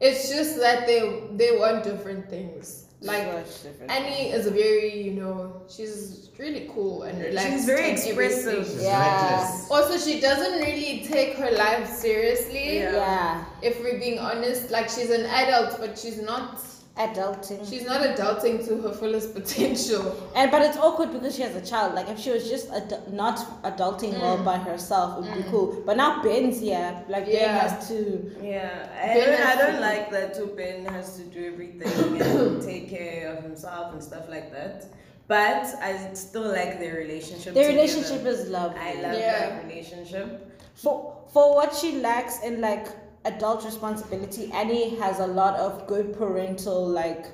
It's 0.00 0.28
just 0.30 0.58
that 0.60 0.86
they 0.86 1.00
they 1.36 1.56
want 1.58 1.84
different 1.84 2.28
things. 2.30 2.81
Like 3.02 3.26
Much. 3.32 3.46
Annie 3.88 4.30
is 4.30 4.46
a 4.46 4.50
very, 4.50 5.02
you 5.02 5.12
know, 5.12 5.62
she's 5.68 6.30
really 6.38 6.68
cool 6.72 7.02
and 7.02 7.20
relaxed. 7.20 7.50
She's 7.50 7.64
very 7.66 7.90
expressive. 7.90 8.64
She's 8.66 8.82
Yeah. 8.82 9.40
reckless. 9.40 9.70
Also, 9.70 9.98
she 9.98 10.20
doesn't 10.20 10.60
really 10.60 11.04
take 11.06 11.34
her 11.36 11.50
life 11.50 11.88
seriously. 11.88 12.78
Yeah. 12.78 12.92
yeah. 12.92 13.44
If 13.60 13.80
we're 13.82 13.98
being 13.98 14.18
honest, 14.18 14.70
like 14.70 14.88
she's 14.88 15.10
an 15.10 15.26
adult, 15.26 15.80
but 15.80 15.98
she's 15.98 16.20
not. 16.22 16.60
Adulting. 16.98 17.66
She's 17.68 17.86
not 17.86 18.02
adulting 18.02 18.66
to 18.68 18.76
her 18.82 18.92
fullest 18.92 19.32
potential. 19.34 20.14
and 20.34 20.50
but 20.50 20.60
it's 20.60 20.76
awkward 20.76 21.10
because 21.10 21.34
she 21.34 21.40
has 21.40 21.56
a 21.56 21.64
child. 21.64 21.94
Like 21.94 22.08
if 22.10 22.18
she 22.18 22.30
was 22.30 22.48
just 22.50 22.70
adu- 22.70 23.10
not 23.10 23.38
adulting 23.64 24.12
well 24.20 24.36
Mm. 24.36 24.44
by 24.44 24.58
herself, 24.58 25.24
it 25.24 25.30
would 25.30 25.44
be 25.44 25.50
cool. 25.50 25.82
But 25.86 25.96
now 25.96 26.22
Ben's 26.22 26.60
here. 26.60 27.02
Like 27.08 27.24
Ben 27.26 27.48
has 27.48 27.88
to. 27.88 28.30
Yeah, 28.42 28.88
I 29.02 29.14
don't, 29.14 29.40
I 29.40 29.56
don't 29.56 29.74
to- 29.76 29.80
like 29.80 30.10
that 30.10 30.34
too. 30.34 30.52
Ben 30.54 30.84
has 30.84 31.16
to 31.16 31.22
do 31.22 31.46
everything 31.52 32.20
and 32.20 32.62
take 32.70 32.90
care 32.90 33.36
of 33.36 33.42
himself 33.42 33.94
and 33.94 34.02
stuff 34.02 34.28
like 34.28 34.52
that. 34.52 34.84
But 35.28 35.64
I 35.80 36.10
still 36.12 36.42
like 36.60 36.78
their 36.78 36.96
relationship. 36.96 37.54
Their 37.54 37.68
together. 37.70 37.74
relationship 37.74 38.26
is 38.26 38.48
love. 38.50 38.74
I 38.78 38.94
love 39.00 39.14
Yeah. 39.18 39.48
that 39.48 39.64
relationship. 39.64 40.26
for 40.74 41.16
for 41.32 41.54
what 41.54 41.74
she 41.74 42.00
lacks 42.00 42.42
in 42.42 42.60
like 42.60 42.86
adult 43.24 43.64
responsibility, 43.64 44.50
Annie 44.52 44.96
has 44.96 45.18
a 45.20 45.26
lot 45.26 45.54
of 45.58 45.86
good 45.86 46.12
parental 46.16 46.86
like. 46.86 47.26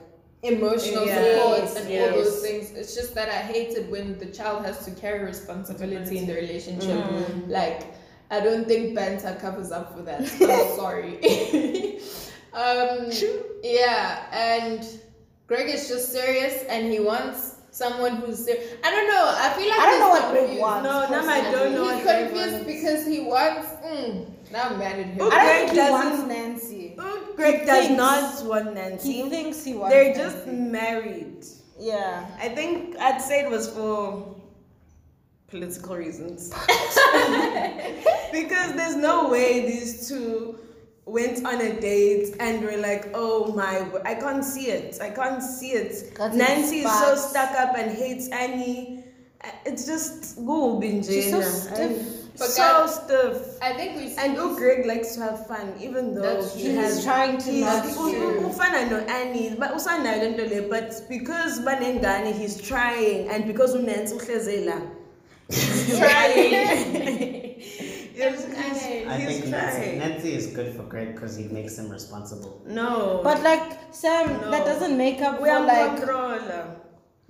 Emotional 0.45 1.05
Yes, 1.05 1.73
support 1.73 1.85
and 1.85 2.05
all 2.15 2.23
those 2.23 2.41
things. 2.43 2.71
It's 2.71 2.95
just 2.95 3.13
that 3.17 3.29
I 3.29 3.39
hate 3.53 3.71
it 3.77 3.91
when 3.91 4.17
the 4.21 4.27
child 4.27 4.65
has 4.65 4.85
to 4.85 4.93
carry 4.93 5.25
responsibility 5.25 6.19
in 6.19 6.27
the 6.29 6.35
relationship. 6.35 7.05
Mm. 7.05 7.49
Like, 7.49 7.93
I 8.31 8.39
don't 8.39 8.65
think 8.69 8.95
banter 8.95 9.37
covers 9.41 9.73
up 9.73 9.97
for 9.97 10.03
that. 10.03 10.21
I'm 10.41 10.77
sorry. 10.77 11.17
um, 12.53 13.11
yeah, 13.65 14.27
and 14.31 14.87
Greg 15.49 15.69
is 15.75 15.89
just 15.89 16.13
serious 16.13 16.63
and 16.69 16.93
he 16.93 17.01
wants 17.01 17.57
someone 17.73 18.17
who's 18.17 18.45
serious. 18.45 18.75
I 18.85 18.91
don't 18.91 19.09
know. 19.09 19.35
I 19.37 19.53
feel 19.57 19.69
like 19.69 19.79
I 19.81 19.85
don't 19.87 19.93
he's 19.93 20.01
know 20.01 20.09
what 20.11 20.31
Greg 20.47 20.61
wants. 20.61 20.85
No, 20.85 21.09
now 21.09 21.29
I 21.29 21.51
don't 21.51 21.73
know 21.73 21.85
He's 21.89 21.95
what 21.97 22.03
Greg 22.05 22.29
confused 22.29 22.53
wants. 22.53 22.67
because 22.67 23.07
he 23.07 23.21
wants. 23.21 23.69
Mm, 23.85 24.27
now 24.53 24.69
I'm 24.71 24.79
mad 24.79 24.99
at 24.99 25.07
him. 25.07 25.17
Oh, 25.21 25.31
I 25.31 25.31
don't 25.31 25.47
Greg 25.47 25.59
think 25.59 25.71
he 25.71 25.77
doesn't- 25.77 25.93
wants 26.11 26.29
Nancy. 26.29 26.97
Greg 27.37 27.67
does 27.67 27.87
thinks- 27.87 27.97
not 27.97 28.45
want 28.47 28.75
Nancy. 28.75 29.13
He 29.13 29.31
thinks 29.31 29.65
he 29.65 29.75
wants. 29.75 29.95
They're 29.95 30.15
just 30.15 30.47
Nancy. 30.47 30.71
married. 30.71 31.45
yeah. 31.79 32.27
I 32.41 32.49
think 32.49 32.97
I'd 32.99 33.21
say 33.23 33.41
it 33.41 33.51
was 33.51 33.69
for 33.71 34.35
political 35.49 35.97
reasons. 35.97 36.51
because 38.33 38.75
there's 38.75 38.97
no 38.97 39.29
way 39.29 39.67
these 39.67 40.09
two 40.09 40.59
went 41.07 41.45
on 41.47 41.61
a 41.61 41.81
date 41.81 42.37
and 42.41 42.63
were 42.63 42.77
like, 42.77 43.11
oh 43.15 43.53
my, 43.55 43.87
I 44.05 44.15
can't 44.15 44.45
see 44.45 44.67
it. 44.71 44.99
I 45.01 45.11
can't 45.11 45.43
see 45.43 45.71
it. 45.73 46.19
Nancy 46.35 46.81
is 46.81 46.99
so 46.99 47.15
stuck 47.15 47.51
up 47.53 47.77
and 47.79 47.91
hates 47.97 48.29
Annie. 48.29 49.05
Uh, 49.43 49.49
It's 49.65 49.87
just 49.87 50.37
go 50.45 50.81
She's 50.83 51.31
so 51.31 51.41
Binjana. 51.41 51.45
stiff. 51.45 52.28
But 52.39 52.49
so 52.51 52.63
guys, 52.63 52.95
stiff. 52.95 53.59
I 53.63 53.73
think 53.75 53.97
we 53.97 54.09
see 54.11 54.17
And 54.19 54.37
oh, 54.39 54.55
Greg 54.57 54.87
likes 54.87 55.15
to 55.17 55.21
have 55.23 55.47
fun, 55.47 55.75
even 55.81 56.15
though 56.15 56.23
That's 56.23 56.55
he. 56.55 56.69
He's 56.71 56.77
has 56.77 57.05
trying 57.05 57.39
to 57.39 57.51
he's, 57.51 57.65
not 57.65 57.85
u- 57.85 58.13
to- 58.13 58.89
no 58.91 58.99
Annie, 59.09 59.57
but 59.59 59.75
usanayo 59.75 60.21
lento 60.23 60.45
le, 60.49 60.69
but 60.69 60.93
because 61.09 61.61
banengane 61.61 62.33
he's 62.33 62.61
trying, 62.61 63.29
and 63.29 63.47
because 63.47 63.75
unensi 63.75 64.15
uhleze 64.15 64.67
la, 64.67 64.79
he's 65.49 65.99
trying. 65.99 66.53
Yes, 68.19 68.45
he's, 68.47 69.07
I 69.09 69.17
think 69.27 69.47
Nancy. 69.47 69.99
Nancy 69.99 70.35
is 70.35 70.47
good 70.49 70.75
for 70.75 70.83
Greg 70.83 71.15
because 71.15 71.37
he 71.37 71.45
makes 71.45 71.79
him 71.79 71.89
responsible. 71.91 72.63
No, 72.67 73.21
But 73.23 73.43
like 73.43 73.79
Sam, 73.95 74.41
No. 74.41 74.51
that 74.51 74.65
doesn't 74.65 74.97
make 74.97 75.21
up 75.23 75.41
we 75.41 75.49
for 75.49 75.55
are 75.55 75.67
like 75.67 75.97
controller. 75.99 76.77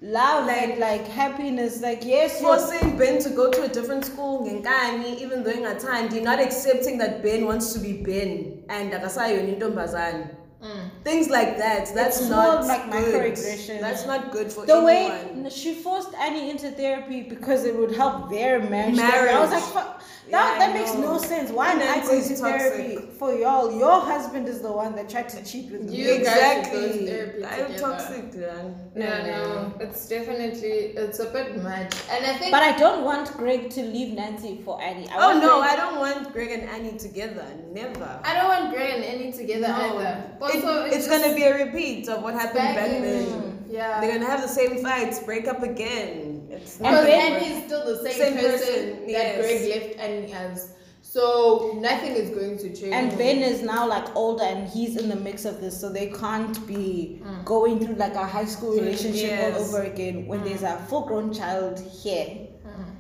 Love 0.00 0.48
and 0.48 0.78
like 0.78 1.06
happiness. 1.06 1.80
Like 1.80 2.04
yes, 2.04 2.40
Forcing 2.40 2.96
Ben 2.96 3.20
to 3.22 3.30
go 3.30 3.50
to 3.50 3.62
a 3.62 3.68
different 3.68 4.04
school 4.04 4.46
ngenkani, 4.46 5.20
even 5.20 5.42
though 5.42 5.52
ingathandi, 5.52 6.22
not 6.22 6.40
accepting 6.40 6.98
that 6.98 7.22
Ben 7.22 7.44
wants 7.46 7.72
to 7.72 7.78
be 7.80 7.92
Ben 7.94 8.62
and 8.68 8.92
intombazane. 8.92 10.34
Mm. 10.62 10.90
Things 11.04 11.28
like 11.30 11.56
that. 11.58 11.94
That's 11.94 12.20
It's 12.20 12.28
not 12.28 12.64
like 12.64 12.90
good. 12.90 13.14
microaggression. 13.14 13.80
That's 13.80 14.06
not 14.06 14.32
good 14.32 14.52
for 14.52 14.66
the 14.66 14.74
anyone. 14.74 15.44
way 15.44 15.50
she 15.50 15.74
forced 15.74 16.12
Annie 16.14 16.50
into 16.50 16.70
therapy 16.72 17.22
because 17.22 17.64
it 17.64 17.76
would 17.76 17.92
help 17.92 18.28
their 18.28 18.58
marriage. 18.58 18.98
I 18.98 19.38
was 19.38 19.50
like, 19.52 19.74
Marriage. 19.74 19.97
That, 20.30 20.58
Yeah, 20.58 20.58
that 20.66 20.74
makes 20.74 20.94
no 20.94 21.18
sense. 21.18 21.50
Why 21.50 21.72
And 21.72 21.82
am 21.82 22.00
I 22.02 22.06
going 22.06 22.18
is 22.20 22.28
to 22.28 22.36
toxic. 22.36 22.72
therapy 22.72 22.96
for 23.18 23.32
y'all? 23.34 23.76
Your 23.78 24.00
husband 24.00 24.48
is 24.48 24.60
the 24.60 24.70
one 24.72 24.94
that 24.96 25.08
tried 25.08 25.28
to 25.30 25.44
cheat 25.44 25.70
with 25.72 25.90
You 25.92 26.18
me. 26.18 26.24
guys 26.24 26.66
should 26.66 26.72
go 26.72 26.80
to 26.80 26.86
exactly. 26.86 27.06
therapy 27.06 27.44
I'm 27.44 27.66
together. 27.66 27.78
toxic, 27.78 28.34
man. 28.34 28.74
Yeah, 28.96 29.26
no, 29.26 29.72
it's 29.80 30.08
definitely 30.08 30.76
it's 31.02 31.18
a 31.20 31.26
bit 31.30 31.62
much, 31.62 31.94
and 32.10 32.26
I 32.26 32.32
think 32.38 32.50
But 32.52 32.62
I 32.62 32.72
don't 32.76 33.04
want 33.04 33.32
Greg 33.36 33.70
to 33.70 33.82
leave 33.82 34.14
Nancy 34.14 34.60
for 34.64 34.80
Annie. 34.82 35.08
I 35.08 35.16
Oh 35.16 35.28
want 35.30 35.40
no, 35.42 35.60
Greg- 35.60 35.70
I 35.72 35.76
don't 35.76 35.98
want 35.98 36.32
Greg 36.32 36.50
and 36.50 36.64
Annie 36.70 36.98
together. 36.98 37.46
Never. 37.72 38.20
I 38.24 38.34
don't 38.34 38.48
want 38.48 38.74
Greg 38.74 38.94
and 38.96 39.04
Annie 39.04 39.32
together 39.32 39.68
No. 39.68 39.98
either. 39.98 40.24
It- 40.36 40.42
Also, 40.42 40.84
it's 40.84 41.06
gonna 41.08 41.34
be 41.34 41.42
a 41.44 41.64
repeat 41.64 42.08
of 42.08 42.22
what 42.22 42.34
happened 42.34 42.54
back, 42.54 42.76
back 42.76 42.90
then. 42.90 43.58
yeah. 43.70 44.00
They're 44.00 44.12
gonna 44.18 44.26
have 44.30 44.42
the 44.42 44.48
same 44.48 44.82
fights, 44.82 45.20
break 45.20 45.46
up 45.46 45.62
again. 45.62 46.27
And 46.60 46.78
Because 46.78 47.06
Ben- 47.06 47.32
gonna 47.32 47.44
is 47.44 47.64
still 47.64 47.84
the 47.86 48.02
same, 48.02 48.18
Same 48.18 48.34
person, 48.34 48.58
person, 48.58 49.00
that 49.00 49.08
yes. 49.08 49.40
Greg 49.40 49.82
left 49.82 49.98
Annie 49.98 50.32
as. 50.32 50.72
So 51.02 51.78
nothing 51.80 52.12
is 52.12 52.30
going 52.30 52.58
to 52.58 52.74
change. 52.74 52.92
And 52.92 53.16
Ben 53.16 53.38
is 53.38 53.62
now 53.62 53.88
like 53.88 54.14
older 54.14 54.44
and 54.44 54.68
he's 54.68 54.96
in 54.96 55.08
the 55.08 55.16
mix 55.16 55.46
of 55.46 55.60
this, 55.60 55.80
so 55.80 55.90
they 55.90 56.08
can't 56.10 56.66
be 56.66 57.20
hmm. 57.22 57.44
going 57.44 57.80
through 57.80 57.94
like 57.94 58.14
a 58.14 58.26
high 58.26 58.44
school 58.44 58.72
relationship 58.72 59.54
all 59.54 59.62
over 59.62 59.82
again 59.82 60.26
when 60.26 60.44
there's 60.44 60.60
hmm. 60.60 60.66
a 60.66 60.76
full 60.86 61.06
grown 61.06 61.32
child 61.32 61.80
here. 61.80 62.48
Hmm. 62.62 62.90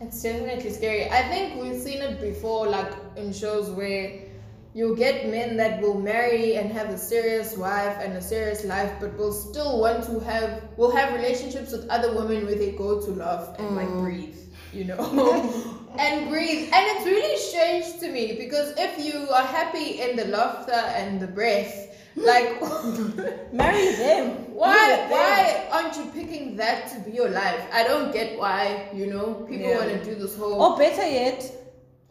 It's 0.00 0.22
definitely 0.22 0.70
scary. 0.70 1.10
I 1.10 1.22
think 1.28 1.62
we've 1.62 1.80
seen 1.80 2.00
it 2.00 2.20
before, 2.20 2.66
like 2.66 2.92
in 3.16 3.32
shows 3.32 3.68
where 3.70 4.27
you 4.74 4.94
get 4.96 5.28
men 5.28 5.56
that 5.56 5.80
will 5.80 6.00
marry 6.00 6.56
and 6.56 6.70
have 6.70 6.90
a 6.90 6.98
serious 6.98 7.56
wife 7.56 7.96
and 8.00 8.12
a 8.14 8.22
serious 8.22 8.64
life, 8.64 8.92
but 9.00 9.16
will 9.16 9.32
still 9.32 9.80
want 9.80 10.04
to 10.04 10.20
have 10.20 10.62
will 10.76 10.94
have 10.94 11.14
relationships 11.14 11.72
with 11.72 11.88
other 11.88 12.14
women 12.14 12.46
where 12.46 12.54
they 12.54 12.72
go 12.72 13.00
to 13.00 13.10
love 13.10 13.56
and 13.58 13.74
like 13.76 13.88
mm. 13.88 14.00
breathe, 14.02 14.36
you 14.72 14.84
know, 14.84 14.98
and 15.98 16.28
breathe. 16.28 16.70
And 16.72 16.86
it's 16.96 17.06
really 17.06 17.38
strange 17.38 18.00
to 18.00 18.10
me 18.12 18.36
because 18.38 18.74
if 18.76 19.04
you 19.04 19.28
are 19.30 19.46
happy 19.46 20.00
in 20.00 20.16
the 20.16 20.26
laughter 20.26 20.72
and 20.72 21.20
the 21.20 21.26
breath, 21.26 21.88
like. 22.16 22.60
Marry 23.52 23.92
them. 23.94 24.54
Why 24.54 24.96
them. 24.96 25.10
why 25.10 25.68
aren't 25.70 25.96
you 25.96 26.10
picking 26.12 26.56
that 26.56 26.88
to 26.92 27.00
be 27.00 27.12
your 27.12 27.30
life? 27.30 27.64
I 27.72 27.84
don't 27.84 28.12
get 28.12 28.38
why, 28.38 28.90
you 28.92 29.06
know, 29.06 29.46
people 29.48 29.68
Yeah. 29.68 29.78
want 29.78 29.90
to 29.90 30.04
do 30.04 30.14
this 30.14 30.36
whole 30.36 30.60
Or 30.60 30.76
better 30.76 31.08
yet, 31.08 31.40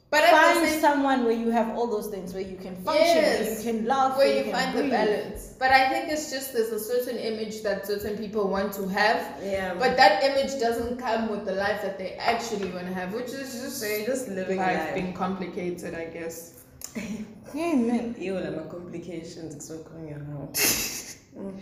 but 0.10 0.24
find 0.24 0.66
same 0.66 0.80
someone 0.80 1.26
where 1.26 1.34
you 1.34 1.52
have 1.52 1.76
all 1.76 1.88
those 1.88 2.08
things, 2.08 2.34
where 2.34 2.44
you 2.44 2.56
can 2.56 2.76
function, 2.78 3.24
where 3.24 3.54
you 3.58 3.64
can 3.64 3.86
laugh, 3.86 4.18
where 4.18 4.38
you 4.38 4.44
can 4.44 4.54
find 4.54 4.78
the 4.78 4.90
balance. 4.90 5.56
But 5.60 5.72
I 5.72 5.90
think 5.90 6.10
it's 6.10 6.32
just 6.32 6.54
there's 6.54 6.70
a 6.70 6.80
certain 6.80 7.18
image 7.18 7.62
that 7.64 7.86
certain 7.86 8.18
people 8.18 8.48
want 8.48 8.72
to 8.74 8.88
have. 8.88 9.20
Yeah. 9.44 9.74
But 9.74 9.98
that 9.98 10.24
image 10.24 10.60
doesn't 10.60 10.98
come 10.98 11.30
with 11.30 11.46
the 11.46 11.54
life 11.54 11.82
that 11.82 11.98
they 11.98 12.14
actually 12.14 12.70
want 12.72 12.88
to 12.88 12.94
have, 12.94 13.14
which 13.14 13.32
is 13.32 13.54
just 13.62 13.82
They're 13.82 14.06
just 14.06 14.30
living 14.30 14.60
life 14.60 14.78
life. 14.78 14.94
being 14.96 15.14
complicated, 15.14 15.94
I 15.94 16.06
guess. 16.06 16.64
Amen. 17.56 18.16
Ew, 18.18 18.34
like 18.40 18.56
my 18.56 18.64
complications 18.64 19.56
kusokhanya 19.56 20.18
around. 20.28 21.62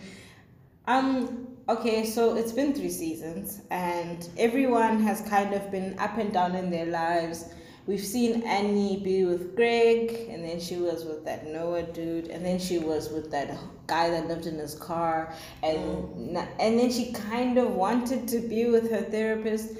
Um. 0.88 1.48
Okay, 1.68 2.06
so 2.06 2.36
it's 2.36 2.52
been 2.52 2.72
three 2.72 2.90
seasons, 2.90 3.60
and 3.72 4.28
everyone 4.38 5.02
has 5.02 5.20
kind 5.22 5.52
of 5.52 5.68
been 5.72 5.98
up 5.98 6.16
and 6.16 6.32
down 6.32 6.54
in 6.54 6.70
their 6.70 6.86
lives. 6.86 7.52
We've 7.86 8.04
seen 8.04 8.42
Annie 8.42 8.96
be 8.96 9.24
with 9.24 9.54
Greg, 9.54 10.28
and 10.28 10.44
then 10.44 10.58
she 10.58 10.76
was 10.76 11.04
with 11.04 11.24
that 11.24 11.46
Noah 11.46 11.84
dude, 11.84 12.26
and 12.28 12.44
then 12.44 12.58
she 12.58 12.78
was 12.78 13.10
with 13.10 13.30
that 13.30 13.56
guy 13.86 14.10
that 14.10 14.26
lived 14.26 14.46
in 14.46 14.58
his 14.58 14.74
car, 14.74 15.32
and 15.62 15.78
mm. 15.78 16.16
na- 16.32 16.48
and 16.58 16.76
then 16.76 16.90
she 16.90 17.12
kind 17.12 17.56
of 17.58 17.70
wanted 17.70 18.26
to 18.28 18.40
be 18.40 18.66
with 18.66 18.90
her 18.90 19.02
therapist, 19.02 19.74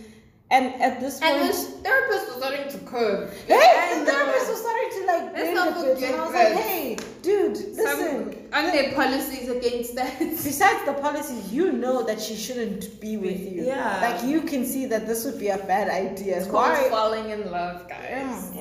and 0.50 0.80
at 0.80 1.00
this 1.00 1.18
point, 1.18 1.32
And 1.32 1.48
this 1.48 1.66
therapist 1.82 2.28
was 2.28 2.36
starting 2.36 2.68
to 2.70 2.78
curve. 2.86 3.32
hey, 3.48 3.90
And, 3.92 4.06
the 4.06 4.12
uh, 4.12 4.14
therapist 4.14 4.48
was 4.48 4.60
starting 4.60 4.90
to 4.90 5.06
like 5.06 5.32
let's 5.34 5.58
bend 5.58 5.74
bit, 6.00 6.10
and 6.10 6.20
I 6.20 6.24
was 6.24 6.34
like, 6.34 6.52
hey, 6.52 6.96
dude, 7.22 7.56
Some, 7.56 7.74
listen. 7.74 8.48
aren't 8.52 8.72
there 8.72 8.92
policies 8.94 9.48
against 9.48 9.96
that? 9.96 10.16
Besides 10.20 10.84
the 10.86 10.92
policies, 10.94 11.52
you 11.52 11.72
know 11.72 12.04
that 12.04 12.20
she 12.20 12.36
shouldn't 12.36 13.00
be 13.00 13.16
with 13.16 13.40
you. 13.40 13.64
Yeah. 13.64 13.98
Like 14.00 14.22
you 14.24 14.42
can 14.42 14.64
see 14.64 14.86
that 14.86 15.06
this 15.08 15.24
would 15.24 15.40
be 15.40 15.48
a 15.48 15.58
bad 15.58 15.88
idea. 15.88 16.36
It's 16.38 16.46
called 16.46 16.70
Why? 16.78 16.88
falling 16.90 17.30
in 17.30 17.50
love, 17.50 17.88
guys. 17.88 18.52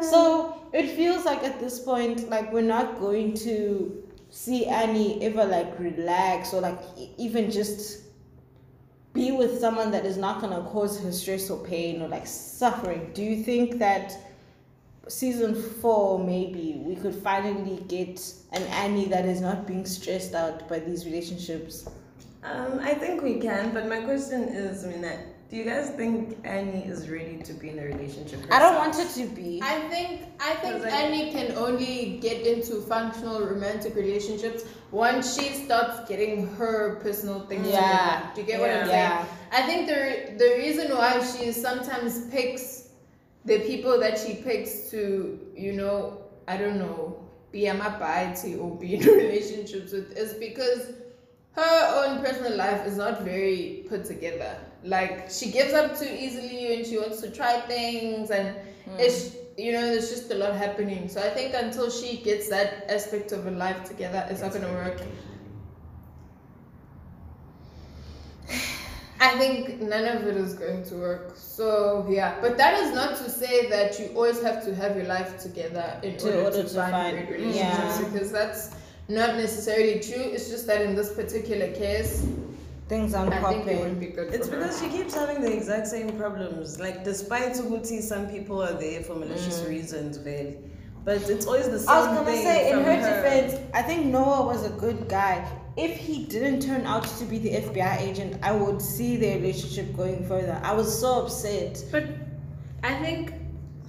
so 0.00 0.60
it 0.74 0.90
feels 0.90 1.24
like 1.24 1.42
at 1.44 1.60
this 1.60 1.78
point, 1.78 2.28
like 2.28 2.52
we're 2.52 2.60
not 2.60 2.98
going 3.00 3.32
to 3.38 4.02
see 4.28 4.66
Annie 4.66 5.22
ever 5.24 5.46
like 5.46 5.78
relax 5.78 6.52
or 6.52 6.60
like 6.60 6.78
even 7.16 7.50
just 7.50 8.02
be 9.14 9.30
with 9.30 9.60
someone 9.60 9.92
that 9.92 10.04
is 10.04 10.16
not 10.16 10.40
gonna 10.40 10.60
cause 10.70 11.00
her 11.00 11.12
stress 11.12 11.48
or 11.48 11.64
pain 11.64 12.02
or 12.02 12.08
like 12.08 12.26
suffering. 12.26 13.10
Do 13.14 13.22
you 13.22 13.42
think 13.42 13.78
that 13.78 14.12
season 15.08 15.54
four 15.54 16.18
maybe 16.18 16.82
we 16.84 16.96
could 16.96 17.14
finally 17.14 17.82
get 17.88 18.20
an 18.52 18.62
Annie 18.64 19.06
that 19.06 19.24
is 19.24 19.40
not 19.40 19.66
being 19.66 19.86
stressed 19.86 20.34
out 20.34 20.68
by 20.68 20.80
these 20.80 21.06
relationships? 21.06 21.88
Um, 22.42 22.80
I 22.80 22.92
think 22.92 23.22
we 23.22 23.38
can, 23.38 23.72
but 23.72 23.88
my 23.88 24.02
question 24.02 24.42
is, 24.42 24.82
that 25.00 25.18
do 25.54 25.60
you 25.60 25.66
guys 25.66 25.90
think 25.90 26.36
Annie 26.42 26.84
is 26.84 27.08
ready 27.08 27.36
to 27.44 27.52
be 27.52 27.68
in 27.70 27.78
a 27.78 27.84
relationship? 27.84 28.40
I 28.50 28.58
don't 28.58 28.74
want 28.74 28.98
it 28.98 29.08
to 29.10 29.24
be. 29.36 29.60
I 29.62 29.78
think 29.88 30.22
I 30.40 30.54
think 30.56 30.78
Because 30.82 30.92
I- 30.92 31.02
Annie 31.02 31.30
can 31.30 31.56
only 31.56 32.18
get 32.20 32.44
into 32.44 32.80
functional 32.80 33.38
romantic 33.46 33.94
relationships 33.94 34.64
once 34.90 35.38
she 35.38 35.50
starts 35.64 36.08
getting 36.08 36.48
her 36.56 36.96
personal 37.04 37.38
things 37.46 37.68
Yeah. 37.68 37.78
together. 37.84 38.32
Do 38.34 38.40
you 38.40 38.46
get 38.48 38.60
what 38.60 38.70
I'm 38.70 38.88
Yeah. 38.88 39.24
saying? 39.24 39.28
I 39.52 39.62
think 39.68 39.86
the 39.86 40.02
the 40.44 40.50
reason 40.58 40.86
why 40.98 41.12
she 41.22 41.52
sometimes 41.52 42.12
picks 42.34 42.88
the 43.44 43.60
people 43.60 44.00
that 44.00 44.18
she 44.18 44.34
picks 44.34 44.90
to, 44.90 45.38
you 45.56 45.72
know, 45.74 45.96
I 46.48 46.56
don't 46.56 46.78
know, 46.80 46.98
be 47.52 47.66
a 47.66 47.74
mabite 47.74 48.42
or 48.60 48.74
be 48.76 48.96
in 48.96 49.02
relationships 49.24 49.92
with 49.92 50.18
is 50.18 50.32
because 50.34 50.82
her 51.52 51.76
own 51.98 52.24
personal 52.24 52.56
life 52.56 52.84
is 52.88 52.96
not 52.96 53.22
very 53.22 53.86
put 53.88 54.04
together. 54.04 54.56
Like 54.84 55.30
she 55.30 55.50
gives 55.50 55.72
up 55.72 55.98
too 55.98 56.04
easily 56.04 56.76
and 56.76 56.86
she 56.86 56.98
wants 56.98 57.22
to 57.22 57.30
try 57.30 57.58
things 57.60 58.30
and 58.30 58.54
hmm. 58.84 58.96
it's 58.98 59.34
you 59.56 59.72
know 59.72 59.80
there's 59.80 60.10
just 60.10 60.30
a 60.30 60.34
lot 60.34 60.54
happening. 60.54 61.08
So 61.08 61.20
I 61.20 61.30
think 61.30 61.54
until 61.54 61.90
she 61.90 62.18
gets 62.18 62.50
that 62.50 62.84
aspect 62.90 63.32
of 63.32 63.44
her 63.44 63.50
life 63.50 63.84
together, 63.84 64.26
it's 64.30 64.42
not 64.42 64.52
gonna 64.52 64.72
work. 64.72 65.00
I 69.20 69.30
think 69.38 69.80
none 69.80 70.04
of 70.04 70.26
it 70.26 70.36
is 70.36 70.52
going 70.52 70.84
to 70.84 70.96
work. 70.96 71.32
So 71.34 72.06
yeah, 72.10 72.38
but 72.42 72.58
that 72.58 72.78
is 72.82 72.94
not 72.94 73.16
to 73.16 73.30
say 73.30 73.70
that 73.70 73.98
you 73.98 74.08
always 74.14 74.42
have 74.42 74.62
to 74.66 74.74
have 74.74 74.96
your 74.96 75.06
life 75.06 75.38
together 75.38 75.98
in 76.02 76.18
To 76.18 76.26
order, 76.26 76.44
order 76.44 76.62
to, 76.62 76.68
to 76.68 76.74
find, 76.74 76.92
find- 76.92 77.26
great 77.26 77.40
relationships 77.40 78.00
yeah. 78.00 78.08
because 78.12 78.30
that's 78.30 78.76
not 79.08 79.36
necessarily 79.36 80.00
true. 80.00 80.22
It's 80.22 80.50
just 80.50 80.66
that 80.66 80.82
in 80.82 80.94
this 80.94 81.14
particular 81.14 81.72
case, 81.72 82.26
Things 82.88 83.14
aren't 83.14 83.32
I 83.32 83.40
think 83.40 83.66
it 83.66 83.78
wouldn't 83.78 83.94
popping. 83.94 84.10
be 84.10 84.14
good. 84.14 84.34
It's 84.34 84.48
for 84.48 84.56
her. 84.56 84.62
because 84.62 84.80
she 84.80 84.88
keeps 84.88 85.14
having 85.14 85.40
the 85.40 85.50
exact 85.50 85.86
same 85.86 86.18
problems. 86.18 86.78
Like, 86.78 87.02
despite 87.02 87.52
Uguti, 87.52 88.02
some 88.02 88.28
people 88.28 88.62
are 88.62 88.74
there 88.74 89.02
for 89.02 89.14
malicious 89.14 89.60
mm. 89.60 89.68
reasons, 89.70 90.18
really. 90.18 90.58
But 91.04 91.28
it's 91.28 91.46
always 91.46 91.68
the 91.68 91.78
same 91.78 91.88
I 91.88 91.98
was 91.98 92.06
gonna 92.08 92.24
thing 92.24 92.44
say, 92.44 92.70
in 92.70 92.76
from 92.76 92.84
her, 92.84 92.96
defense, 92.96 93.60
I 93.74 93.82
think 93.82 94.06
Noah 94.06 94.46
was 94.46 94.64
a 94.64 94.70
good 94.70 95.08
guy. 95.08 95.46
If 95.76 95.96
he 95.96 96.24
didn't 96.24 96.60
turn 96.60 96.86
out 96.86 97.04
to 97.18 97.24
be 97.24 97.38
the 97.38 97.50
FBI 97.50 98.00
agent, 98.00 98.38
I 98.42 98.52
would 98.52 98.80
see 98.80 99.16
their 99.16 99.36
relationship 99.36 99.94
going 99.96 100.26
further. 100.26 100.60
I 100.62 100.72
was 100.72 100.98
so 100.98 101.24
upset. 101.24 101.82
But 101.90 102.04
I 102.82 102.94
think 103.00 103.34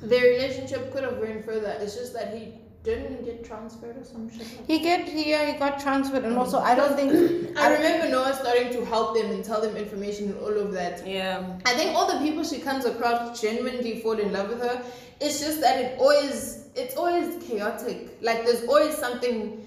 their 0.01 0.23
relationship 0.23 0.91
could 0.93 1.03
have 1.03 1.17
went 1.17 1.45
further. 1.45 1.77
It's 1.79 1.95
just 1.95 2.13
that 2.13 2.33
he 2.33 2.53
didn't 2.86 3.17
he 3.19 3.25
get 3.25 3.43
transferred 3.43 3.97
or 3.97 4.03
some 4.03 4.29
shit. 4.29 4.47
Like 4.57 4.67
He 4.67 4.79
get 4.79 5.11
yeah, 5.13 5.51
he 5.51 5.59
got 5.59 5.79
transferred, 5.79 6.23
and 6.23 6.38
also 6.38 6.59
I 6.59 6.75
don't 6.75 6.95
think 6.95 7.11
I 7.63 7.73
remember 7.73 8.07
Noah 8.09 8.36
starting 8.36 8.71
to 8.73 8.86
help 8.86 9.15
them 9.17 9.31
and 9.31 9.43
tell 9.43 9.59
them 9.61 9.75
information 9.75 10.29
and 10.29 10.38
all 10.39 10.57
of 10.65 10.71
that. 10.73 11.05
Yeah. 11.05 11.57
I 11.65 11.73
think 11.73 11.95
all 11.95 12.07
the 12.13 12.19
people 12.25 12.43
she 12.43 12.59
comes 12.59 12.86
across 12.86 13.41
genuinely 13.41 13.99
fall 14.01 14.19
in 14.19 14.31
love 14.31 14.49
with 14.49 14.61
her. 14.61 14.81
It's 15.19 15.39
just 15.39 15.59
that 15.61 15.79
it 15.83 15.99
always 15.99 16.67
it's 16.75 16.95
always 16.95 17.43
chaotic. 17.43 18.17
Like 18.21 18.45
there's 18.45 18.63
always 18.67 18.95
something 18.95 19.61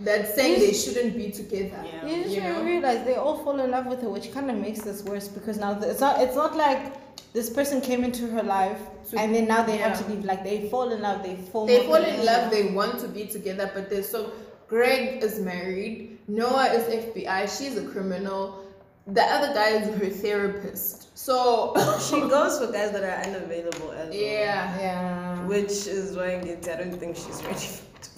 that's 0.00 0.34
saying 0.34 0.60
they 0.60 0.72
shouldn't 0.74 1.16
be 1.16 1.30
together. 1.30 1.82
Yeah. 1.84 2.06
You 2.06 2.24
just 2.24 2.34
You 2.36 2.42
know? 2.42 2.62
realize 2.64 3.04
they 3.06 3.14
all 3.14 3.38
fall 3.44 3.60
in 3.60 3.70
love 3.70 3.86
with 3.86 4.02
her, 4.02 4.10
which 4.10 4.32
kind 4.32 4.50
of 4.50 4.56
makes 4.58 4.80
this 4.82 5.02
worse 5.04 5.28
because 5.28 5.56
now 5.58 5.78
it's 5.80 6.00
not 6.00 6.20
it's 6.20 6.36
not 6.36 6.56
like 6.56 6.92
this 7.32 7.50
person 7.50 7.80
came 7.80 8.04
into 8.04 8.26
her 8.28 8.42
life 8.42 8.78
To- 9.10 9.18
and 9.18 9.34
then 9.34 9.46
now 9.46 9.62
they 9.62 9.76
have 9.76 9.98
to 9.98 10.10
leave. 10.10 10.24
Like 10.24 10.42
they 10.44 10.68
fall 10.68 10.90
in 10.92 11.02
love, 11.02 11.22
they 11.22 11.36
fall. 11.36 11.66
They 11.66 11.84
fall 11.86 11.96
in 11.96 12.24
love, 12.24 12.50
they 12.50 12.72
want 12.72 12.98
to 13.00 13.08
be 13.08 13.26
together, 13.26 13.70
but 13.74 13.90
they're 13.90 14.02
so 14.02 14.32
Greg 14.68 15.22
is 15.22 15.38
married, 15.38 16.18
Noah 16.28 16.66
is 16.72 16.84
FBI, 17.04 17.42
she's 17.56 17.76
a 17.76 17.86
criminal. 17.86 18.64
The 19.06 19.22
other 19.22 19.54
guy 19.54 19.68
is 19.68 19.86
her 20.00 20.10
therapist. 20.10 21.16
So 21.16 21.72
She 22.00 22.18
goes 22.20 22.58
for 22.58 22.72
guys 22.72 22.90
that 22.90 23.04
are 23.04 23.22
unavailable 23.28 23.92
as 23.92 24.08
well. 24.08 24.12
Yeah. 24.12 24.78
Yeah. 24.80 25.46
Which 25.46 25.86
is 25.86 26.16
why 26.16 26.32
I 26.32 26.38
I 26.38 26.76
don't 26.76 26.98
think 26.98 27.16
she's 27.16 27.42
ready 27.44 27.66
for 27.66 27.84
it. 27.84 28.08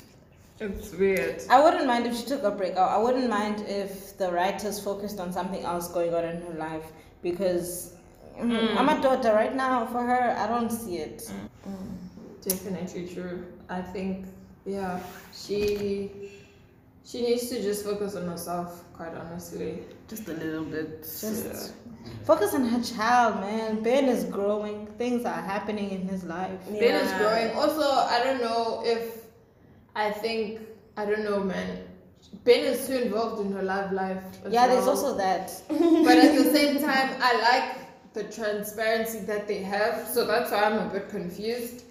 It's 0.60 0.92
weird. 0.92 1.42
I 1.50 1.62
wouldn't 1.62 1.86
mind 1.86 2.06
if 2.06 2.16
she 2.16 2.24
took 2.24 2.42
a 2.42 2.50
break. 2.50 2.76
I 2.76 2.96
I 2.96 2.98
wouldn't 2.98 3.28
mind 3.28 3.64
if 3.68 4.16
the 4.16 4.32
writers 4.32 4.80
focused 4.80 5.20
on 5.20 5.32
something 5.32 5.62
else 5.62 5.88
going 5.88 6.14
on 6.14 6.24
in 6.24 6.40
her 6.42 6.54
life 6.54 6.86
because 7.22 7.92
mm, 8.38 8.76
I'm 8.76 8.88
a 8.88 9.00
daughter 9.00 9.32
right 9.32 9.54
now. 9.54 9.86
For 9.86 10.02
her, 10.02 10.36
I 10.38 10.46
don't 10.46 10.70
see 10.70 10.98
it. 10.98 11.30
Definitely 12.42 13.08
true. 13.08 13.44
I 13.68 13.82
think 13.82 14.26
yeah, 14.64 15.00
she 15.32 16.10
she 17.04 17.22
needs 17.22 17.48
to 17.48 17.60
just 17.62 17.84
focus 17.84 18.14
on 18.14 18.26
herself, 18.28 18.84
quite 18.92 19.14
honestly. 19.14 19.82
just 20.08 20.28
a 20.28 20.34
little 20.34 20.64
bit. 20.64 21.02
Just 21.02 21.72
focus 22.24 22.54
on 22.54 22.64
her 22.64 22.82
child, 22.82 23.40
man. 23.40 23.82
Ben 23.82 24.04
is 24.06 24.24
growing. 24.24 24.86
Things 24.98 25.24
are 25.24 25.40
happening 25.40 25.90
in 25.90 26.02
his 26.02 26.24
life. 26.24 26.60
Yeah. 26.70 26.80
Ben 26.80 26.94
is 27.06 27.12
growing. 27.12 27.50
Also, 27.56 27.82
I 27.82 28.22
don't 28.24 28.40
know 28.40 28.82
if 28.84 29.24
I 29.96 30.10
think 30.10 30.60
I 30.96 31.04
don't 31.04 31.24
know, 31.24 31.40
man. 31.40 31.84
Ben 32.44 32.64
is 32.64 32.86
too 32.86 32.96
involved 32.98 33.40
in 33.44 33.52
her 33.52 33.62
love 33.62 33.92
life. 33.92 34.22
as 34.44 34.52
Yeah, 34.52 34.66
there's 34.66 34.86
also 34.86 35.16
that. 35.16 35.52
but 35.68 36.16
at 36.18 36.34
the 36.36 36.50
same 36.56 36.78
time, 36.80 37.10
I 37.20 37.40
like 37.40 37.77
the 38.18 38.24
transparency 38.24 39.20
that 39.20 39.46
they 39.46 39.62
have. 39.62 40.06
So 40.06 40.26
that's 40.26 40.50
why 40.50 40.64
I'm 40.64 40.88
a 40.88 40.92
bit 40.92 41.08
confused. 41.08 41.84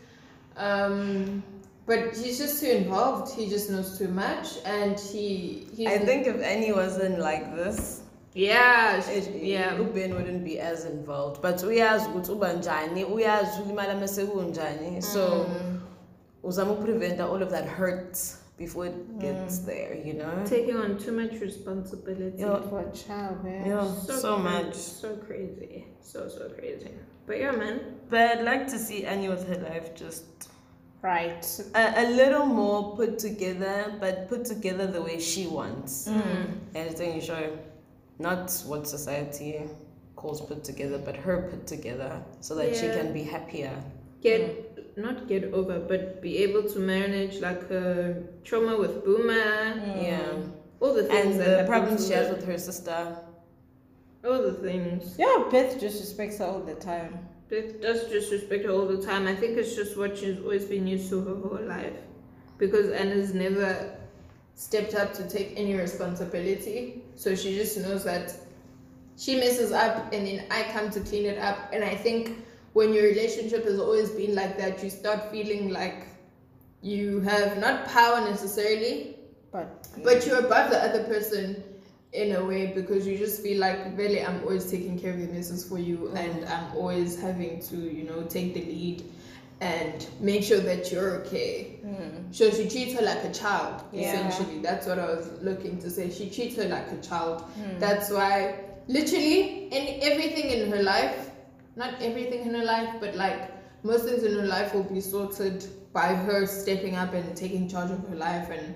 Um, 0.55 1.43
but 1.86 2.15
he's 2.15 2.38
just 2.38 2.59
too 2.61 2.69
involved. 2.69 3.34
He 3.34 3.49
just 3.49 3.69
knows 3.69 3.97
too 3.97 4.09
much, 4.09 4.47
and 4.65 4.99
he 4.99 5.67
I 5.88 5.97
think 5.99 6.28
if 6.28 6.41
Annie 6.41 6.73
wasn't 6.73 7.19
like 7.19 7.55
this, 7.55 8.01
yeah 8.38 9.01
it, 9.09 9.43
yeah. 9.43 9.73
uben 9.78 10.13
wouldn't 10.13 10.43
be 10.43 10.59
as 10.59 10.86
involved 10.86 11.41
but 11.41 11.63
uyazi 11.63 12.05
ukuthi 12.09 12.32
uba 12.32 12.53
njani 12.53 13.05
uyazi 13.05 13.61
ulimala 13.65 13.95
mase 13.95 14.25
kunjani 14.25 15.01
so 15.01 15.45
uzama 16.43 16.71
upreventa 16.71 17.23
all 17.23 17.43
of 17.43 17.49
that 17.49 17.67
hurt 17.67 18.17
before 18.58 18.88
it 18.88 19.20
gets 19.20 19.60
there 19.60 19.93
you 19.95 20.14
know 20.14 20.34
Taking 20.45 20.78
on 20.78 20.97
too 20.97 21.12
much 21.12 21.34
responsibility. 21.39 22.38
Yeah. 22.39 22.60
For 22.70 22.80
a 22.80 22.91
child, 22.91 23.43
man. 23.43 23.66
yeah 23.66 23.86
so, 23.93 24.38
crazy, 24.41 24.43
much 24.43 24.76
So 24.76 25.16
crazy. 25.18 25.86
So 26.01 26.28
so 26.28 26.49
crazy. 26.49 26.89
But 27.28 27.39
yeah, 27.39 27.51
man. 27.51 27.80
but 28.10 28.22
i'd 28.32 28.43
like 28.43 28.68
to 28.68 28.78
see 28.80 29.05
annie 29.05 29.30
with 29.30 29.47
her 29.47 29.60
life 29.70 29.93
just 29.95 30.26
Right. 31.03 31.45
a, 31.76 32.03
a 32.03 32.05
little 32.22 32.45
more 32.47 32.95
put 32.95 33.20
together 33.20 33.93
but 33.99 34.28
put 34.28 34.43
together 34.45 34.88
the 34.88 35.01
way 35.01 35.20
she 35.20 35.45
wants 35.47 36.08
Mm. 36.08 36.47
and 36.76 36.97
then 36.97 37.16
you 37.16 37.22
show 37.22 37.55
not 38.20 38.51
what 38.66 38.88
society 38.88 39.62
calls 40.16 40.41
put 40.41 40.64
together 40.64 40.97
but 40.97 41.16
her 41.16 41.38
put 41.51 41.68
together 41.68 42.12
so 42.41 42.55
that 42.55 42.76
she 42.76 42.88
can 42.97 43.14
be 43.14 43.22
happier 43.24 43.72
Get 44.22 44.66
not 44.98 45.28
get 45.28 45.45
over, 45.54 45.80
but 45.80 46.22
be 46.22 46.38
able 46.39 46.64
to 46.64 46.80
manage 46.80 47.39
like 47.39 47.70
her 47.70 48.24
trauma 48.43 48.78
with 48.78 49.06
Boomer, 49.06 49.34
mm. 49.34 50.04
yeah 50.04 50.34
all 50.80 50.93
the 50.93 51.04
things 51.04 51.38
and 51.38 51.39
that 51.39 51.62
the 51.62 51.68
problems 51.68 52.08
she 52.08 52.14
has 52.14 52.30
with 52.30 52.45
her 52.45 52.58
sister 52.58 53.18
all 54.26 54.41
the 54.41 54.54
things. 54.54 55.16
Yeah, 55.18 55.45
Beth 55.50 55.80
disrespects 55.80 56.39
her 56.39 56.45
all 56.45 56.60
the 56.60 56.76
time. 56.76 57.20
Beth 57.50 57.82
does 57.82 58.06
disrespect 58.06 58.66
her 58.66 58.72
all 58.72 58.86
the 58.86 59.02
time. 59.02 59.28
I 59.28 59.36
think 59.36 59.58
it's 59.58 59.76
just 59.76 59.98
what 59.98 60.18
she's 60.18 60.39
always 60.39 60.66
been 60.66 60.88
used 60.88 61.10
to 61.10 61.22
her 61.22 61.36
whole 61.36 61.66
life. 61.66 61.93
Because 62.58 62.89
Anna's 62.89 63.34
never 63.34 63.98
stepped 64.56 64.95
up 64.95 65.14
to 65.14 65.30
take 65.30 65.54
any 65.56 65.76
responsibility. 65.76 67.04
So 67.16 67.36
she 67.36 67.56
just 67.56 67.78
knows 67.78 68.04
that 68.04 68.34
she 69.18 69.36
messes 69.36 69.72
up 69.72 70.12
and 70.12 70.28
then 70.28 70.45
I 70.52 70.64
come 70.74 70.89
to 70.89 71.00
clean 71.00 71.26
it 71.26 71.38
up. 71.38 71.70
And 71.72 71.84
I 71.84 71.95
think 71.95 72.45
when 72.78 72.93
your 72.93 73.05
relationship 73.05 73.65
has 73.65 73.80
always 73.80 74.11
been 74.11 74.36
like 74.36 74.55
that, 74.59 74.84
you 74.84 74.89
start 74.91 75.32
feeling 75.32 75.71
like 75.71 76.05
you 76.84 77.21
have 77.21 77.57
not 77.57 77.88
power 77.88 78.21
necessarily, 78.21 79.15
But 79.51 79.88
but 80.03 80.28
you're 80.28 80.45
above 80.45 80.69
the 80.69 80.78
other 80.88 81.03
person 81.05 81.63
in 82.13 82.36
a 82.36 82.45
way 82.45 82.73
because 82.75 83.07
you 83.07 83.17
just 83.17 83.41
feel 83.41 83.59
like 83.59 83.80
really 83.97 84.23
I'm 84.23 84.43
always 84.43 84.69
taking 84.69 84.99
care 84.99 85.13
of 85.13 85.19
the 85.19 85.25
messes 85.34 85.67
for 85.67 85.80
you 85.80 85.97
mm. 85.97 86.17
and 86.23 86.45
I'm 86.45 86.75
always 86.75 87.19
having 87.19 87.61
to, 87.69 87.78
you 87.78 88.03
know, 88.03 88.21
take 88.36 88.53
the 88.53 88.61
lead 88.61 89.03
and 89.59 90.07
make 90.19 90.43
sure 90.43 90.59
that 90.59 90.91
you're 90.91 91.11
okay. 91.21 91.80
Mm. 91.84 92.36
So 92.36 92.51
she 92.51 92.69
treats 92.69 92.93
her 92.99 93.03
like 93.03 93.23
a 93.23 93.34
child, 93.34 93.82
Yeah. 93.91 94.01
essentially. 94.07 94.59
That's 94.61 94.86
what 94.86 94.99
I 94.99 95.07
was 95.15 95.32
looking 95.41 95.80
to 95.80 95.89
say. 95.89 96.11
She 96.11 96.30
treats 96.30 96.55
her 96.57 96.67
like 96.75 96.91
a 96.91 97.01
child. 97.01 97.41
Mm. 97.41 97.80
That's 97.80 98.11
why 98.11 98.59
literally 98.88 99.67
in 99.78 99.99
everything 100.11 100.51
in 100.51 100.71
her 100.71 100.84
life, 100.84 101.26
not 101.78 102.01
everything 102.01 102.41
in 102.47 102.53
her 102.53 102.63
life, 102.65 102.95
but 102.99 103.15
like 103.15 103.51
most 103.84 104.05
things 104.05 104.23
in 104.23 104.34
her 104.38 104.45
life 104.45 104.73
will 104.73 104.84
be 104.84 104.99
sorted 105.01 105.65
by 105.93 106.13
her 106.13 106.45
stepping 106.45 106.95
up 106.95 107.13
and 107.13 107.36
taking 107.38 107.67
charge 107.69 107.91
of 107.91 108.07
her 108.09 108.15
life 108.15 108.49
and 108.49 108.75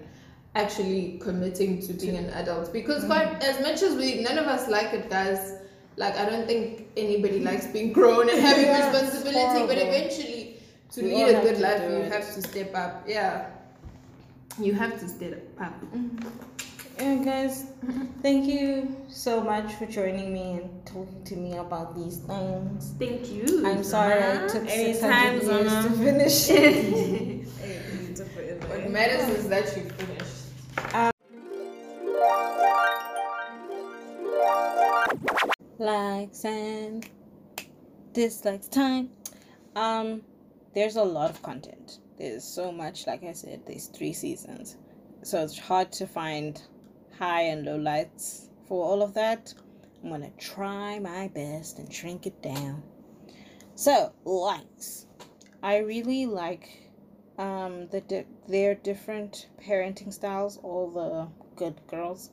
actually 0.55 1.17
committing 1.21 1.81
to 1.81 1.93
being 1.93 2.17
an 2.17 2.29
adult. 2.31 2.71
Because 2.71 3.03
quite 3.05 3.41
as 3.43 3.59
much 3.61 3.81
as 3.81 3.95
we 3.95 4.21
none 4.21 4.37
of 4.37 4.45
us 4.45 4.69
like 4.69 4.93
it 4.93 5.09
guys, 5.09 5.55
like 5.97 6.15
I 6.17 6.25
don't 6.29 6.45
think 6.47 6.87
anybody 6.97 7.39
likes 7.39 7.67
being 7.67 7.91
grown 7.91 8.29
and 8.29 8.39
having 8.39 8.65
Yeah, 8.65 8.91
responsibility, 8.91 9.65
but 9.67 9.77
eventually 9.77 10.57
to 10.91 11.01
We 11.01 11.15
lead 11.15 11.35
a 11.35 11.41
good 11.41 11.59
life 11.59 11.81
you 11.89 11.97
it. 11.97 12.11
have 12.11 12.33
to 12.35 12.41
step 12.41 12.75
up. 12.75 13.03
Yeah. 13.07 13.49
You 14.59 14.73
have 14.73 14.99
to 14.99 15.07
step 15.07 15.41
up. 15.59 15.73
Yeah, 17.01 17.15
guys, 17.23 17.65
thank 18.21 18.45
you 18.45 18.95
so 19.09 19.41
much 19.41 19.73
for 19.73 19.85
joining 19.87 20.31
me 20.33 20.51
and 20.61 20.85
talking 20.85 21.23
to 21.23 21.35
me 21.35 21.57
about 21.57 21.95
these 21.95 22.17
things. 22.19 22.93
Thank 22.99 23.29
you. 23.31 23.63
I'm 23.65 23.83
sorry 23.83 24.21
I 24.21 24.47
took 24.47 24.67
Anytime, 24.67 25.39
600 25.41 25.43
years 25.43 25.71
Zana. 25.71 25.83
to 25.83 25.89
finish 25.97 26.49
it. 26.51 27.47
What 28.69 28.89
matters 28.91 29.29
is 29.29 29.49
that 29.49 29.65
you 29.75 29.83
finished. 29.89 31.11
likes 35.79 36.45
and 36.45 37.07
dislikes 38.13 38.67
time. 38.67 39.09
Um, 39.75 40.21
there's 40.75 40.95
a 40.95 41.03
lot 41.03 41.29
of 41.29 41.41
content. 41.41 41.99
There's 42.17 42.43
so 42.43 42.71
much. 42.71 43.07
Like 43.07 43.23
I 43.23 43.33
said, 43.33 43.61
there's 43.65 43.87
three 43.87 44.13
seasons, 44.13 44.77
so 45.23 45.43
it's 45.43 45.57
hard 45.57 45.91
to 45.93 46.07
find 46.07 46.61
high 47.22 47.43
and 47.43 47.63
low 47.65 47.76
lights 47.76 48.49
for 48.67 48.84
all 48.84 49.03
of 49.03 49.13
that. 49.13 49.53
I'm 50.03 50.09
gonna 50.09 50.32
try 50.39 50.97
my 50.97 51.28
best 51.28 51.78
and 51.78 51.93
shrink 51.93 52.26
it 52.26 52.41
down. 52.41 52.82
So 53.76 54.11
lights. 54.26 55.05
I 55.61 55.78
really 55.78 56.26
like 56.26 56.67
um 57.38 57.88
the 57.89 58.01
di- 58.01 58.26
their 58.47 58.74
different 58.74 59.49
parenting 59.63 60.11
styles. 60.11 60.57
All 60.63 60.89
the 60.89 61.28
good 61.55 61.80
girls 61.86 62.32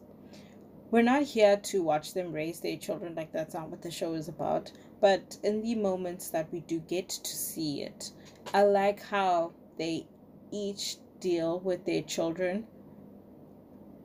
we're 0.91 1.03
not 1.03 1.23
here 1.23 1.59
to 1.59 1.83
watch 1.83 2.15
them 2.15 2.33
raise 2.33 2.61
their 2.61 2.77
children 2.77 3.15
like 3.15 3.31
that's 3.33 3.55
not 3.55 3.69
what 3.69 3.83
the 3.83 3.91
show 3.91 4.15
is 4.15 4.29
about 4.29 4.73
but 5.01 5.37
in 5.43 5.61
the 5.63 5.75
moments 5.75 6.31
that 6.31 6.51
we 6.51 6.61
do 6.61 6.79
get 6.81 7.09
to 7.09 7.37
see 7.37 7.83
it 7.83 8.11
i 8.55 8.63
like 8.63 9.03
how 9.03 9.53
they 9.79 10.07
each 10.51 10.97
deal 11.21 11.61
with 11.61 11.85
their 11.85 12.03
children 12.03 12.67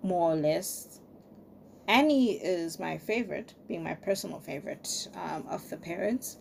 more 0.03 0.33
or 0.33 0.35
less. 0.35 0.99
Annie 1.87 2.33
is 2.33 2.79
my 2.79 2.97
favorite 2.97 3.53
being 3.67 3.83
my 3.83 3.95
personal 3.95 4.39
favorite 4.39 5.07
um, 5.15 5.45
of 5.49 5.69
the 5.69 5.77
parents. 5.77 6.37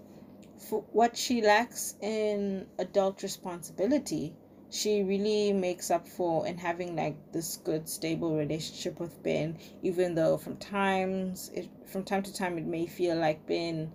For 0.57 0.85
what 0.93 1.17
she 1.17 1.43
lacks 1.43 1.97
in 2.01 2.67
adult 2.79 3.23
responsibility 3.23 4.37
she 4.75 5.03
really 5.03 5.53
makes 5.53 5.91
up 5.91 6.09
for 6.09 6.47
in 6.47 6.57
having 6.57 6.97
like 6.97 7.15
this 7.31 7.59
good 7.59 7.87
stable 7.87 8.39
relationship 8.39 8.99
with 8.99 9.23
Ben 9.23 9.59
even 9.83 10.15
though 10.15 10.39
from 10.39 10.57
times 10.57 11.51
it 11.53 11.69
from 11.85 12.05
time 12.05 12.23
to 12.23 12.33
time 12.33 12.57
it 12.57 12.65
may 12.65 12.87
feel 12.87 13.17
like 13.17 13.47
Ben 13.47 13.93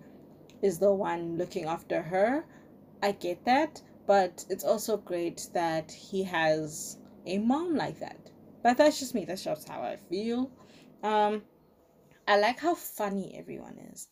is 0.62 0.78
the 0.78 0.92
one 0.92 1.36
looking 1.36 1.64
after 1.64 2.00
her. 2.00 2.46
I 3.02 3.10
get 3.10 3.44
that 3.44 3.82
but 4.06 4.44
it's 4.48 4.62
also 4.62 4.96
great 4.96 5.48
that 5.52 5.90
he 5.90 6.22
has 6.22 6.96
a 7.26 7.38
mom 7.38 7.74
like 7.74 7.98
that. 7.98 8.30
But 8.68 8.76
that's 8.76 9.00
just 9.00 9.14
me. 9.14 9.24
That's 9.24 9.44
just 9.44 9.66
how 9.66 9.80
I 9.80 9.96
feel. 9.96 10.50
Um, 11.02 11.40
I 12.26 12.38
like 12.38 12.60
how 12.60 12.74
funny 12.74 13.34
everyone 13.34 13.78
is. 13.94 14.08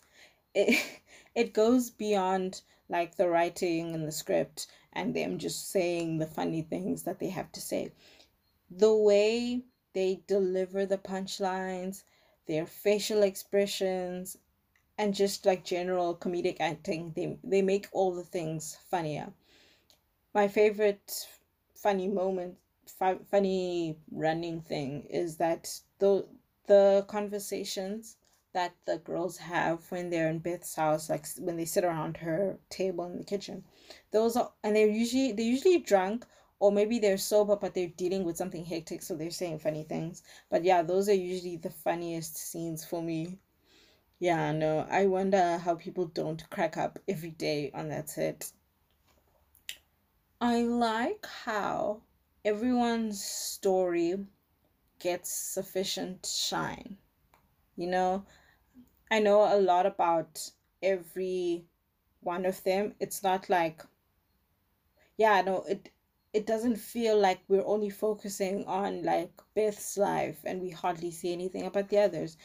It 0.55 1.03
it 1.35 1.53
goes 1.53 1.91
beyond 1.91 2.63
like 2.89 3.17
the 3.17 3.29
writing 3.29 3.95
and 3.95 4.09
the 4.09 4.13
script 4.13 4.69
and 4.95 5.15
them 5.15 5.37
just 5.37 5.71
saying 5.71 6.17
the 6.17 6.27
funny 6.27 6.63
things 6.63 7.03
that 7.03 7.19
they 7.19 7.29
have 7.29 7.53
to 7.53 7.61
say. 7.61 7.93
The 8.71 8.97
way 8.97 9.61
they 9.93 10.23
deliver 10.27 10.87
the 10.87 10.97
punchlines, 10.97 12.05
their 12.47 12.65
facial 12.65 13.25
expressions, 13.25 14.39
and 14.97 15.15
just 15.15 15.45
like 15.45 15.67
general 15.67 16.17
comedic 16.17 16.57
acting, 16.61 17.13
they 17.15 17.39
they 17.45 17.61
make 17.61 17.89
all 17.93 18.15
the 18.15 18.25
things 18.25 18.79
funnier. 18.91 19.35
My 20.33 20.49
favorite 20.49 21.29
funny 21.75 22.09
moment, 22.09 22.57
fu- 22.99 23.25
funny 23.31 23.99
running 24.11 24.61
thing 24.61 25.05
is 25.11 25.37
that 25.39 25.81
the 25.99 26.27
the 26.67 27.05
conversations 27.09 28.17
that 28.53 28.75
the 28.87 28.99
girls 28.99 29.37
have 29.39 29.91
when 29.91 30.11
they're 30.11 30.29
in 30.29 30.39
Beth's 30.41 30.75
house, 30.75 31.09
like 31.11 31.27
when 31.39 31.57
they 31.57 31.65
sit 31.65 31.85
around 31.85 32.17
her 32.19 32.59
table 32.71 33.05
in 33.07 33.19
the 33.19 33.25
kitchen. 33.25 33.65
Those 34.11 34.37
are, 34.37 34.53
and 34.65 34.75
they're 34.75 34.89
usually 34.89 35.33
they're 35.33 35.45
usually 35.47 35.79
drunk 35.79 36.27
or 36.59 36.73
maybe 36.73 36.99
they're 36.99 37.19
sober, 37.19 37.57
but 37.57 37.75
they're 37.75 37.89
dealing 37.89 38.25
with 38.25 38.37
something 38.37 38.65
hectic, 38.65 39.03
so 39.03 39.15
they're 39.15 39.31
saying 39.31 39.59
funny 39.59 39.85
things. 39.85 40.23
But 40.51 40.65
yeah, 40.65 40.83
those 40.83 41.09
are 41.09 41.15
usually 41.15 41.57
the 41.57 41.71
funniest 41.71 42.37
scenes 42.37 42.85
for 42.85 43.03
me. 43.03 43.39
Yeah, 44.19 44.53
no, 44.53 44.87
I 44.91 45.07
wonder 45.07 45.59
how 45.59 45.75
people 45.77 46.07
don't 46.07 46.49
crack 46.51 46.77
up 46.77 46.99
every 47.09 47.31
day 47.31 47.71
on 47.75 47.89
that 47.91 48.11
set. 48.11 48.53
I 50.41 50.63
like 50.63 51.27
how 51.27 52.01
everyone's 52.47 53.25
story 53.25 54.15
gets 55.01 55.33
sufficient 55.33 56.25
shine. 56.25 56.97
You 57.77 57.89
know, 57.89 58.25
I 59.11 59.19
know 59.19 59.41
a 59.53 59.59
lot 59.61 59.85
about 59.85 60.53
every 60.81 61.65
one 62.21 62.47
of 62.47 62.63
them. 62.63 62.95
It's 63.01 63.25
not 63.25 63.51
like, 63.51 63.83
yeah, 65.19 65.43
no, 65.43 65.65
it 65.65 65.91
it 66.33 66.47
doesn't 66.47 66.77
feel 66.77 67.19
like 67.19 67.41
we're 67.49 67.67
only 67.67 67.91
focusing 67.91 68.65
on 68.67 69.03
like 69.03 69.33
Beth's 69.55 69.97
life 69.99 70.39
and 70.45 70.63
we 70.63 70.71
hardly 70.71 71.11
see 71.11 71.33
anything 71.33 71.67
about 71.67 71.89
the 71.89 71.99
others. 71.99 72.37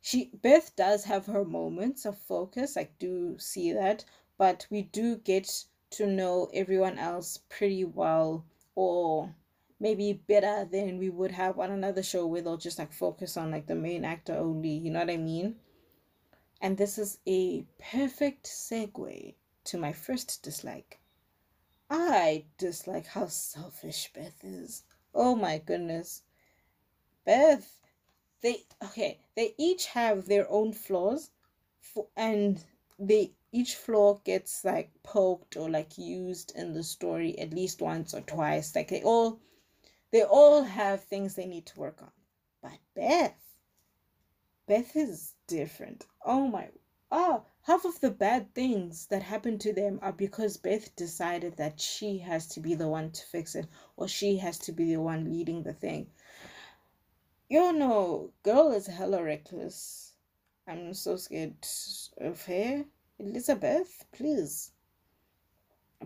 She 0.00 0.30
Beth 0.40 0.76
does 0.76 1.04
have 1.04 1.26
her 1.26 1.44
moments 1.44 2.04
of 2.06 2.16
focus. 2.16 2.76
I 2.76 2.90
do 3.00 3.38
see 3.40 3.72
that, 3.72 4.04
but 4.38 4.68
we 4.70 4.82
do 4.82 5.16
get 5.16 5.64
to 5.90 6.06
know 6.06 6.48
everyone 6.54 6.98
else 6.98 7.40
pretty 7.48 7.84
well 7.84 8.44
or 8.76 9.34
maybe 9.80 10.12
better 10.12 10.64
than 10.70 10.98
we 10.98 11.10
would 11.10 11.32
have 11.32 11.58
on 11.58 11.72
another 11.72 12.02
show 12.02 12.26
where 12.26 12.40
they'll 12.40 12.56
just 12.56 12.78
like 12.78 12.92
focus 12.92 13.36
on 13.36 13.50
like 13.50 13.66
the 13.66 13.74
main 13.74 14.04
actor 14.04 14.34
only, 14.34 14.70
you 14.70 14.90
know 14.90 15.00
what 15.00 15.10
I 15.10 15.16
mean? 15.16 15.56
And 16.60 16.76
this 16.76 16.98
is 16.98 17.18
a 17.26 17.64
perfect 17.78 18.46
segue 18.46 19.34
to 19.64 19.78
my 19.78 19.92
first 19.92 20.42
dislike. 20.42 21.00
I 21.90 22.44
dislike 22.58 23.06
how 23.06 23.26
selfish 23.26 24.10
Beth 24.14 24.42
is. 24.42 24.84
Oh 25.14 25.34
my 25.34 25.58
goodness. 25.58 26.22
Beth, 27.24 27.78
they 28.42 28.64
okay, 28.82 29.20
they 29.34 29.54
each 29.58 29.86
have 29.86 30.26
their 30.26 30.50
own 30.50 30.72
flaws 30.72 31.30
for, 31.80 32.06
and 32.16 32.62
they 32.98 33.34
each 33.52 33.74
flaw 33.74 34.14
gets 34.24 34.64
like 34.64 34.90
poked 35.02 35.56
or 35.56 35.68
like 35.68 35.98
used 35.98 36.52
in 36.56 36.72
the 36.72 36.82
story 36.82 37.38
at 37.38 37.52
least 37.52 37.80
once 37.80 38.14
or 38.14 38.20
twice. 38.22 38.74
Like 38.74 38.88
they 38.88 39.02
all 39.02 39.40
they 40.12 40.22
all 40.22 40.62
have 40.62 41.04
things 41.04 41.34
they 41.34 41.46
need 41.46 41.66
to 41.66 41.80
work 41.80 42.02
on. 42.02 42.12
But 42.62 42.78
Beth 42.94 43.54
Beth 44.66 44.96
is 44.96 45.34
different. 45.46 46.06
Oh 46.24 46.48
my 46.48 46.70
oh 47.10 47.44
half 47.62 47.84
of 47.84 48.00
the 48.00 48.10
bad 48.10 48.54
things 48.54 49.06
that 49.06 49.22
happen 49.22 49.58
to 49.58 49.72
them 49.72 49.98
are 50.02 50.12
because 50.12 50.56
Beth 50.56 50.94
decided 50.96 51.56
that 51.56 51.80
she 51.80 52.18
has 52.18 52.46
to 52.48 52.60
be 52.60 52.74
the 52.74 52.88
one 52.88 53.10
to 53.10 53.26
fix 53.26 53.54
it 53.54 53.66
or 53.96 54.08
she 54.08 54.38
has 54.38 54.58
to 54.58 54.72
be 54.72 54.86
the 54.86 55.00
one 55.00 55.30
leading 55.30 55.62
the 55.62 55.72
thing. 55.72 56.10
You 57.48 57.72
know, 57.72 58.32
girl 58.42 58.72
is 58.72 58.86
hella 58.86 59.22
reckless. 59.22 60.05
I'm 60.66 60.94
so 60.94 61.16
scared 61.16 61.54
of 62.18 62.44
her. 62.46 62.84
Elizabeth, 63.18 64.04
please. 64.12 64.72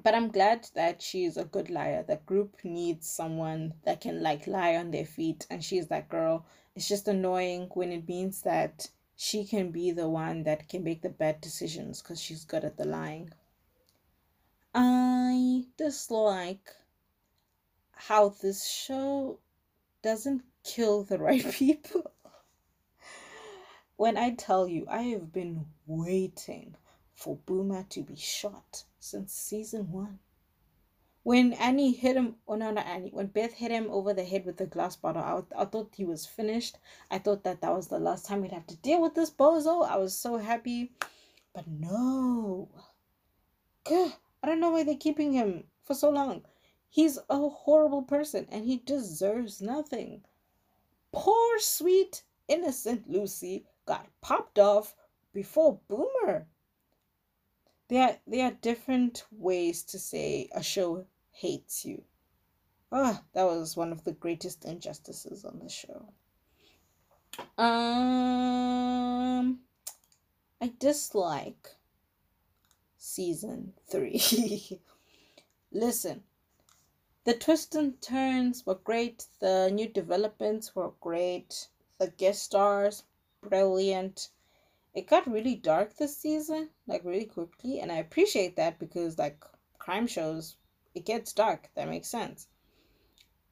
But 0.03 0.15
I'm 0.15 0.29
glad 0.29 0.69
that 0.75 1.03
she's 1.03 1.37
a 1.37 1.45
good 1.45 1.71
liar. 1.71 2.05
The 2.07 2.17
group 2.17 2.57
needs 2.63 3.09
someone 3.09 3.75
that 3.85 4.01
can 4.01 4.23
like 4.23 4.47
lie 4.47 4.77
on 4.77 4.91
their 4.91 5.07
feet, 5.07 5.47
and 5.51 5.65
she's 5.65 5.89
that 5.89 6.09
girl. 6.09 6.45
It's 6.77 6.89
just 6.89 7.09
annoying 7.09 7.71
when 7.75 7.91
it 7.91 8.07
means 8.07 8.43
that 8.43 8.91
she 9.17 9.45
can 9.45 9.71
be 9.71 9.91
the 9.91 10.09
one 10.09 10.45
that 10.45 10.69
can 10.69 10.85
make 10.85 11.03
the 11.03 11.09
bad 11.09 11.41
decisions 11.41 12.01
because 12.01 12.21
she's 12.21 12.45
good 12.45 12.65
at 12.65 12.77
the 12.77 12.85
lying. 12.85 13.31
I 14.75 15.65
dislike 15.77 16.71
how 17.93 18.29
this 18.29 18.69
show 18.69 19.41
doesn't 20.03 20.43
kill 20.65 21.05
the 21.05 21.19
right 21.19 21.51
people. 21.53 22.13
When 24.01 24.17
I 24.17 24.31
tell 24.31 24.67
you, 24.67 24.87
I 24.89 25.03
have 25.13 25.31
been 25.31 25.67
waiting 25.87 26.75
for 27.13 27.37
Boomer 27.37 27.85
to 27.91 28.03
be 28.03 28.17
shot 28.17 28.85
since 28.99 29.35
season 29.35 29.93
one. 29.93 30.21
When 31.23 31.53
Annie 31.53 31.93
hit 31.93 32.17
him, 32.17 32.37
oh 32.49 32.55
no, 32.55 32.71
not 32.71 32.87
Annie, 32.87 33.11
when 33.11 33.27
Beth 33.27 33.53
hit 33.53 33.71
him 33.71 33.89
over 33.91 34.15
the 34.15 34.25
head 34.25 34.47
with 34.47 34.57
the 34.57 34.65
glass 34.65 34.97
bottle, 34.97 35.21
I, 35.23 35.43
I 35.61 35.67
thought 35.67 35.93
he 35.95 36.07
was 36.07 36.25
finished. 36.25 36.79
I 37.11 37.19
thought 37.19 37.45
that 37.45 37.61
that 37.61 37.75
was 37.75 37.89
the 37.89 37.99
last 37.99 38.25
time 38.25 38.41
we'd 38.41 38.53
have 38.53 38.67
to 38.69 38.77
deal 38.77 39.03
with 39.03 39.15
this 39.15 39.29
bozo. 39.29 39.87
I 39.87 39.99
was 39.99 40.17
so 40.17 40.39
happy. 40.39 40.93
But 41.53 41.69
no. 41.69 42.71
God, 43.85 44.15
I 44.43 44.47
don't 44.47 44.61
know 44.61 44.71
why 44.71 44.83
they're 44.83 44.97
keeping 44.97 45.35
him 45.35 45.65
for 45.85 45.93
so 45.93 46.09
long. 46.09 46.47
He's 46.89 47.19
a 47.29 47.37
horrible 47.37 48.05
person 48.05 48.47
and 48.51 48.65
he 48.65 48.79
deserves 48.79 49.61
nothing. 49.61 50.23
Poor, 51.13 51.59
sweet, 51.59 52.23
innocent 52.49 53.07
Lucy 53.07 53.67
got 53.87 54.07
popped 54.21 54.59
off 54.59 54.95
before 55.33 55.81
Boomer. 55.89 56.47
There 57.89 58.03
are, 58.03 58.17
there 58.27 58.47
are 58.47 58.57
different 58.63 59.25
ways 59.31 59.83
to 59.85 59.99
say 59.99 60.49
a 60.53 60.63
show 60.63 61.07
hates 61.33 61.85
you. 61.85 62.05
Ah, 62.93 63.23
that 63.33 63.45
was 63.45 63.77
one 63.77 63.93
of 63.93 64.05
the 64.05 64.13
greatest 64.13 64.65
injustices 64.65 65.45
on 65.45 65.59
the 65.59 65.69
show. 65.69 66.13
Um, 67.57 69.61
I 70.61 70.73
dislike 70.79 71.77
season 72.97 73.75
three. 73.89 74.81
Listen, 75.73 76.25
the 77.25 77.35
twists 77.35 77.77
and 77.77 78.01
turns 78.03 78.67
were 78.67 78.75
great. 78.75 79.27
The 79.41 79.71
new 79.71 79.89
developments 79.89 80.75
were 80.75 80.93
great. 81.01 81.69
The 81.99 82.09
guest 82.09 82.43
stars, 82.43 83.05
brilliant 83.43 84.31
it 84.93 85.07
got 85.07 85.31
really 85.31 85.55
dark 85.55 85.97
this 85.97 86.17
season, 86.17 86.71
like 86.87 87.05
really 87.05 87.27
quickly, 87.27 87.79
and 87.79 87.93
I 87.93 87.99
appreciate 87.99 88.57
that 88.57 88.81
because 88.81 89.19
like 89.19 89.45
crime 89.79 90.09
shows, 90.09 90.57
it 90.95 91.05
gets 91.05 91.33
dark. 91.33 91.71
That 91.75 91.89
makes 91.89 92.09
sense. 92.09 92.49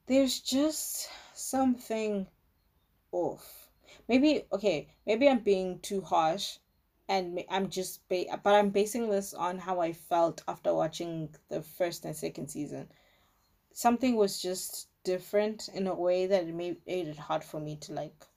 There's 0.07 0.41
just 0.41 1.09
something 1.33 2.27
off. 3.13 3.69
Maybe 4.09 4.43
okay, 4.51 4.89
maybe 5.05 5.29
I'm 5.29 5.39
being 5.39 5.79
too 5.79 6.01
harsh 6.01 6.57
and 7.07 7.41
I'm 7.49 7.69
just 7.69 8.07
ba- 8.09 8.39
but 8.43 8.55
I'm 8.55 8.71
basing 8.71 9.09
this 9.09 9.33
on 9.33 9.59
how 9.59 9.79
I 9.79 9.93
felt 9.93 10.43
after 10.45 10.73
watching 10.73 11.33
the 11.47 11.61
first 11.61 12.03
and 12.03 12.15
second 12.15 12.49
season. 12.49 12.91
Something 13.71 14.17
was 14.17 14.41
just 14.41 14.89
different 15.03 15.69
in 15.69 15.87
a 15.87 15.95
way 15.95 16.25
that 16.25 16.43
it 16.43 16.53
made, 16.53 16.85
made 16.85 17.07
it 17.07 17.17
hard 17.17 17.45
for 17.45 17.61
me 17.61 17.77
to 17.77 17.93
like 17.93 18.27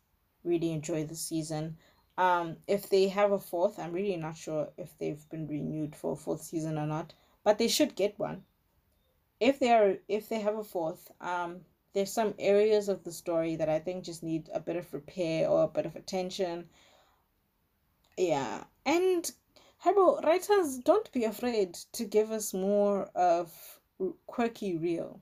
really 0.45 0.73
enjoy 0.73 1.05
the 1.05 1.15
season 1.15 1.77
um, 2.19 2.57
if 2.67 2.91
they 2.91 3.09
have 3.09 3.33
a 3.33 3.39
fourth, 3.39 3.79
I'm 3.79 3.93
really 3.93 4.17
not 4.17 4.37
sure 4.37 4.69
if 4.77 4.97
they've 4.99 5.29
been 5.31 5.47
renewed 5.47 5.97
for 5.97 6.13
a 6.13 6.17
fourth 6.17 6.43
season 6.43 6.79
or 6.79 6.87
not, 6.87 7.15
but 7.43 7.59
they 7.59 7.69
should 7.69 7.95
get 7.95 8.19
one. 8.19 8.45
If 9.41 9.59
they 9.59 9.73
are, 9.73 9.97
if 10.09 10.29
they 10.29 10.41
have 10.41 10.57
a 10.57 10.65
fourth, 10.65 11.11
um, 11.21 11.63
there's 11.95 12.13
some 12.13 12.35
areas 12.39 12.89
of 12.89 13.03
the 13.03 13.13
story 13.13 13.57
that 13.57 13.69
I 13.69 13.79
think 13.79 14.05
just 14.05 14.23
need 14.23 14.51
a 14.53 14.61
bit 14.61 14.77
of 14.77 14.93
repair 14.93 15.49
or 15.49 15.65
a 15.65 15.69
bit 15.69 15.87
of 15.87 15.97
attention. 15.97 16.69
Yeah, 18.17 18.65
and 18.85 19.31
Hello, 19.79 20.21
writers, 20.21 20.79
don't 20.79 21.11
be 21.11 21.25
afraid 21.25 21.75
to 21.93 22.05
give 22.05 22.31
us 22.31 22.55
more 22.55 23.11
of 23.17 23.81
quirky 24.27 24.77
Rio. 24.77 25.21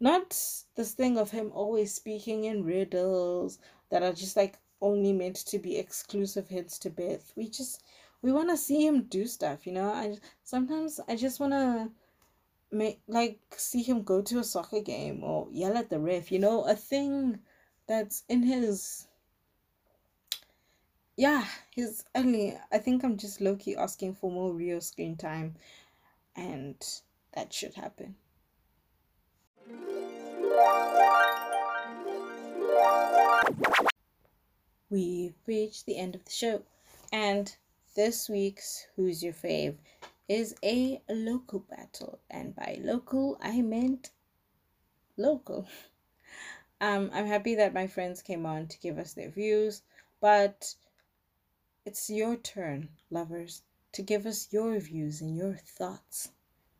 Not 0.00 0.30
this 0.74 0.92
thing 0.92 1.18
of 1.18 1.32
him 1.32 1.52
always 1.52 1.92
speaking 1.92 2.44
in 2.44 2.64
riddles 2.64 3.58
that 3.90 4.02
are 4.02 4.12
just 4.12 4.36
like 4.36 4.58
only 4.80 5.12
meant 5.12 5.36
to 5.36 5.58
be 5.58 5.76
exclusive 5.76 6.48
hits 6.48 6.78
to 6.80 6.90
Beth. 6.90 7.32
We 7.36 7.48
just 7.48 7.82
we 8.22 8.32
want 8.32 8.50
to 8.50 8.56
see 8.56 8.86
him 8.86 9.02
do 9.04 9.26
stuff, 9.26 9.66
you 9.66 9.72
know. 9.72 9.90
I 9.90 10.16
sometimes 10.44 11.00
I 11.08 11.16
just 11.16 11.40
want 11.40 11.52
to 11.52 11.90
make 12.70 13.00
like 13.08 13.38
see 13.56 13.82
him 13.82 14.02
go 14.02 14.20
to 14.22 14.38
a 14.38 14.44
soccer 14.44 14.80
game 14.80 15.22
or 15.22 15.48
yell 15.50 15.76
at 15.76 15.90
the 15.90 15.98
ref, 15.98 16.32
you 16.32 16.38
know, 16.38 16.64
a 16.64 16.74
thing 16.74 17.38
that's 17.86 18.24
in 18.28 18.42
his 18.42 19.06
yeah, 21.16 21.44
his 21.70 22.04
only 22.14 22.56
I 22.72 22.78
think 22.78 23.04
I'm 23.04 23.16
just 23.16 23.40
low 23.40 23.56
key 23.56 23.76
asking 23.76 24.14
for 24.14 24.30
more 24.30 24.52
Rio 24.52 24.80
screen 24.80 25.16
time 25.16 25.54
and 26.36 26.76
that 27.34 27.52
should 27.52 27.74
happen. 27.74 28.16
We've 34.94 35.34
reached 35.44 35.86
the 35.86 35.96
end 35.96 36.14
of 36.14 36.24
the 36.24 36.30
show, 36.30 36.62
and 37.10 37.52
this 37.96 38.28
week's 38.28 38.86
Who's 38.94 39.24
Your 39.24 39.32
Fave 39.32 39.74
is 40.28 40.54
a 40.62 41.02
local 41.08 41.58
battle, 41.68 42.20
and 42.30 42.54
by 42.54 42.78
local 42.80 43.36
I 43.42 43.60
meant 43.60 44.12
local. 45.16 45.66
Um, 46.80 47.10
I'm 47.12 47.26
happy 47.26 47.56
that 47.56 47.74
my 47.74 47.88
friends 47.88 48.22
came 48.22 48.46
on 48.46 48.68
to 48.68 48.78
give 48.78 48.98
us 48.98 49.14
their 49.14 49.30
views, 49.30 49.82
but 50.20 50.76
it's 51.84 52.08
your 52.08 52.36
turn, 52.36 52.90
lovers, 53.10 53.62
to 53.92 54.02
give 54.02 54.26
us 54.26 54.52
your 54.52 54.78
views 54.78 55.20
and 55.20 55.36
your 55.36 55.54
thoughts. 55.54 56.30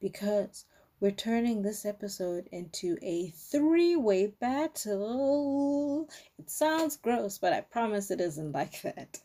Because 0.01 0.67
we're 1.05 1.11
turning 1.11 1.61
this 1.61 1.85
episode 1.85 2.49
into 2.51 2.97
a 3.03 3.29
three 3.29 3.95
way 3.95 4.27
battle. 4.27 6.09
It 6.39 6.49
sounds 6.49 6.97
gross, 6.97 7.37
but 7.37 7.53
I 7.53 7.61
promise 7.61 8.11
it 8.11 8.23
isn't 8.23 8.53
like 8.53 8.81
that. 8.81 9.21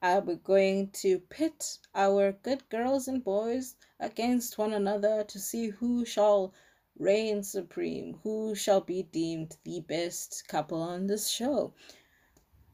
Uh, 0.00 0.22
we're 0.24 0.36
going 0.36 0.88
to 1.02 1.18
pit 1.18 1.80
our 1.94 2.32
good 2.32 2.66
girls 2.70 3.08
and 3.08 3.22
boys 3.22 3.74
against 4.00 4.56
one 4.56 4.72
another 4.72 5.22
to 5.24 5.38
see 5.38 5.68
who 5.68 6.06
shall 6.06 6.54
reign 6.98 7.42
supreme, 7.42 8.18
who 8.22 8.54
shall 8.54 8.80
be 8.80 9.02
deemed 9.02 9.54
the 9.64 9.80
best 9.80 10.48
couple 10.48 10.80
on 10.80 11.08
this 11.08 11.28
show. 11.28 11.74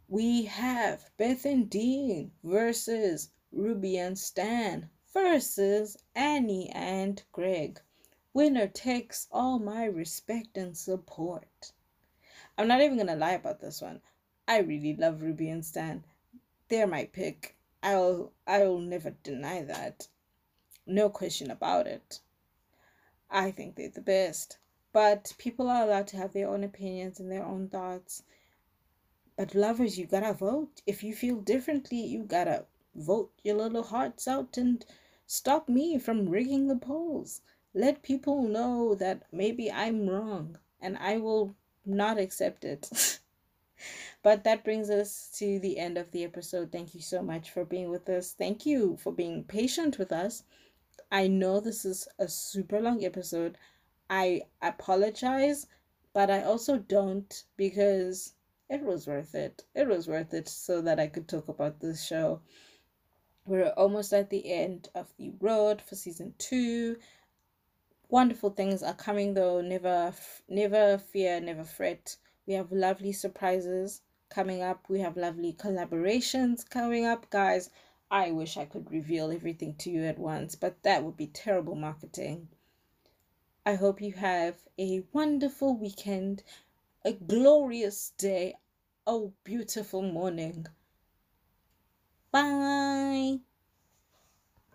We 0.07 0.45
have 0.45 1.11
Beth 1.17 1.45
and 1.45 1.69
Dean 1.69 2.31
versus 2.45 3.31
Ruby 3.51 3.99
and 3.99 4.17
Stan 4.17 4.91
versus 5.13 5.97
Annie 6.15 6.71
and 6.71 7.21
Greg. 7.33 7.81
Winner 8.35 8.67
takes 8.67 9.29
all 9.31 9.61
my 9.61 9.85
respect 9.85 10.57
and 10.57 10.77
support. 10.77 11.73
I'm 12.59 12.67
not 12.67 12.81
even 12.81 12.99
gonna 12.99 13.15
lie 13.15 13.35
about 13.35 13.61
this 13.61 13.81
one. 13.81 14.01
I 14.49 14.59
really 14.59 14.97
love 14.97 15.23
Ruby 15.23 15.49
and 15.49 15.65
Stan. 15.65 16.05
They're 16.67 16.89
my 16.89 17.05
pick. 17.05 17.57
I'll 17.81 18.33
I'll 18.45 18.79
never 18.79 19.11
deny 19.23 19.63
that. 19.63 20.09
No 20.85 21.11
question 21.11 21.49
about 21.49 21.87
it. 21.87 22.19
I 23.31 23.53
think 23.53 23.77
they're 23.77 23.89
the 23.89 24.01
best. 24.01 24.59
But 24.93 25.33
people 25.39 25.71
are 25.71 25.85
allowed 25.85 26.09
to 26.09 26.17
have 26.17 26.33
their 26.33 26.49
own 26.49 26.65
opinions 26.65 27.21
and 27.21 27.31
their 27.31 27.45
own 27.45 27.69
thoughts. 27.69 28.25
But 29.37 29.55
lovers, 29.55 29.97
you 29.97 30.07
gotta 30.07 30.33
vote. 30.33 30.83
If 30.87 31.05
you 31.05 31.15
feel 31.15 31.41
differently, 31.41 31.99
you 31.99 32.25
gotta 32.25 32.67
vote 32.97 33.31
your 33.45 33.59
little 33.59 33.85
hearts 33.85 34.27
out 34.27 34.57
and 34.57 34.85
stop 35.25 35.69
me 35.69 35.99
from 35.99 36.29
rigging 36.29 36.67
the 36.67 36.77
polls. 36.77 37.41
Let 37.75 38.03
people 38.03 38.43
know 38.43 38.95
that 38.95 39.25
maybe 39.33 39.71
I'm 39.71 40.09
wrong 40.09 40.59
and 40.81 40.97
I 40.99 41.19
will 41.19 41.57
not 41.85 42.19
accept 42.19 42.65
it. 42.65 43.19
but 44.23 44.45
that 44.45 44.65
brings 44.65 44.91
us 44.91 45.31
to 45.39 45.59
the 45.59 45.79
end 45.79 45.99
of 45.99 46.11
the 46.13 46.25
episode. 46.25 46.71
Thank 46.71 46.95
you 46.95 47.01
so 47.01 47.23
much 47.23 47.51
for 47.51 47.65
being 47.65 47.91
with 47.91 48.09
us. 48.09 48.33
Thank 48.33 48.65
you 48.65 48.97
for 48.97 49.13
being 49.13 49.45
patient 49.45 49.99
with 49.99 50.13
us. 50.13 50.45
I 51.11 51.27
know 51.27 51.61
this 51.61 51.85
is 51.85 52.09
a 52.19 52.29
super 52.29 52.81
long 52.81 53.05
episode. 53.05 53.59
I 54.09 54.43
apologize, 54.63 55.67
but 56.13 56.31
I 56.31 56.43
also 56.43 56.79
don't 56.79 57.45
because 57.57 58.35
it 58.71 58.83
was 58.83 59.07
worth 59.07 59.35
it. 59.35 59.65
It 59.75 59.89
was 59.89 60.09
worth 60.09 60.33
it 60.33 60.49
so 60.49 60.81
that 60.83 60.99
I 60.99 61.07
could 61.07 61.29
talk 61.29 61.49
about 61.49 61.81
this 61.81 62.05
show. 62.05 62.41
We're 63.47 63.71
almost 63.77 64.13
at 64.13 64.31
the 64.31 64.51
end 64.51 64.89
of 64.95 65.13
the 65.19 65.33
road 65.41 65.83
for 65.83 65.97
season 65.97 66.35
two. 66.39 66.97
Wonderful 68.15 68.51
things 68.51 68.81
are 68.85 68.95
coming 68.95 69.35
though. 69.35 69.61
Never, 69.61 70.15
never 70.49 70.99
fear, 70.99 71.41
never 71.41 71.65
fret. 71.65 72.17
We 72.47 72.55
have 72.55 72.71
lovely 72.71 73.11
surprises 73.11 74.03
coming 74.29 74.63
up. 74.63 74.89
We 74.89 75.01
have 75.01 75.17
lovely 75.17 75.53
collaborations 75.53 76.65
coming 76.71 77.05
up, 77.05 77.29
guys. 77.29 77.71
I 78.13 78.31
wish 78.31 78.57
I 78.57 78.67
could 78.67 78.89
reveal 78.89 79.33
everything 79.33 79.75
to 79.79 79.91
you 79.91 80.05
at 80.05 80.17
once, 80.17 80.55
but 80.55 80.81
that 80.85 81.03
would 81.03 81.17
be 81.17 81.27
terrible 81.27 81.75
marketing. 81.75 82.47
I 83.67 83.75
hope 83.75 84.01
you 84.01 84.13
have 84.13 84.59
a 84.79 85.03
wonderful 85.13 85.77
weekend, 85.77 86.45
a 87.05 87.15
glorious 87.15 88.11
day, 88.11 88.55
a 89.09 89.27
beautiful 89.43 90.03
morning. 90.03 90.69
Bye. 92.31 93.41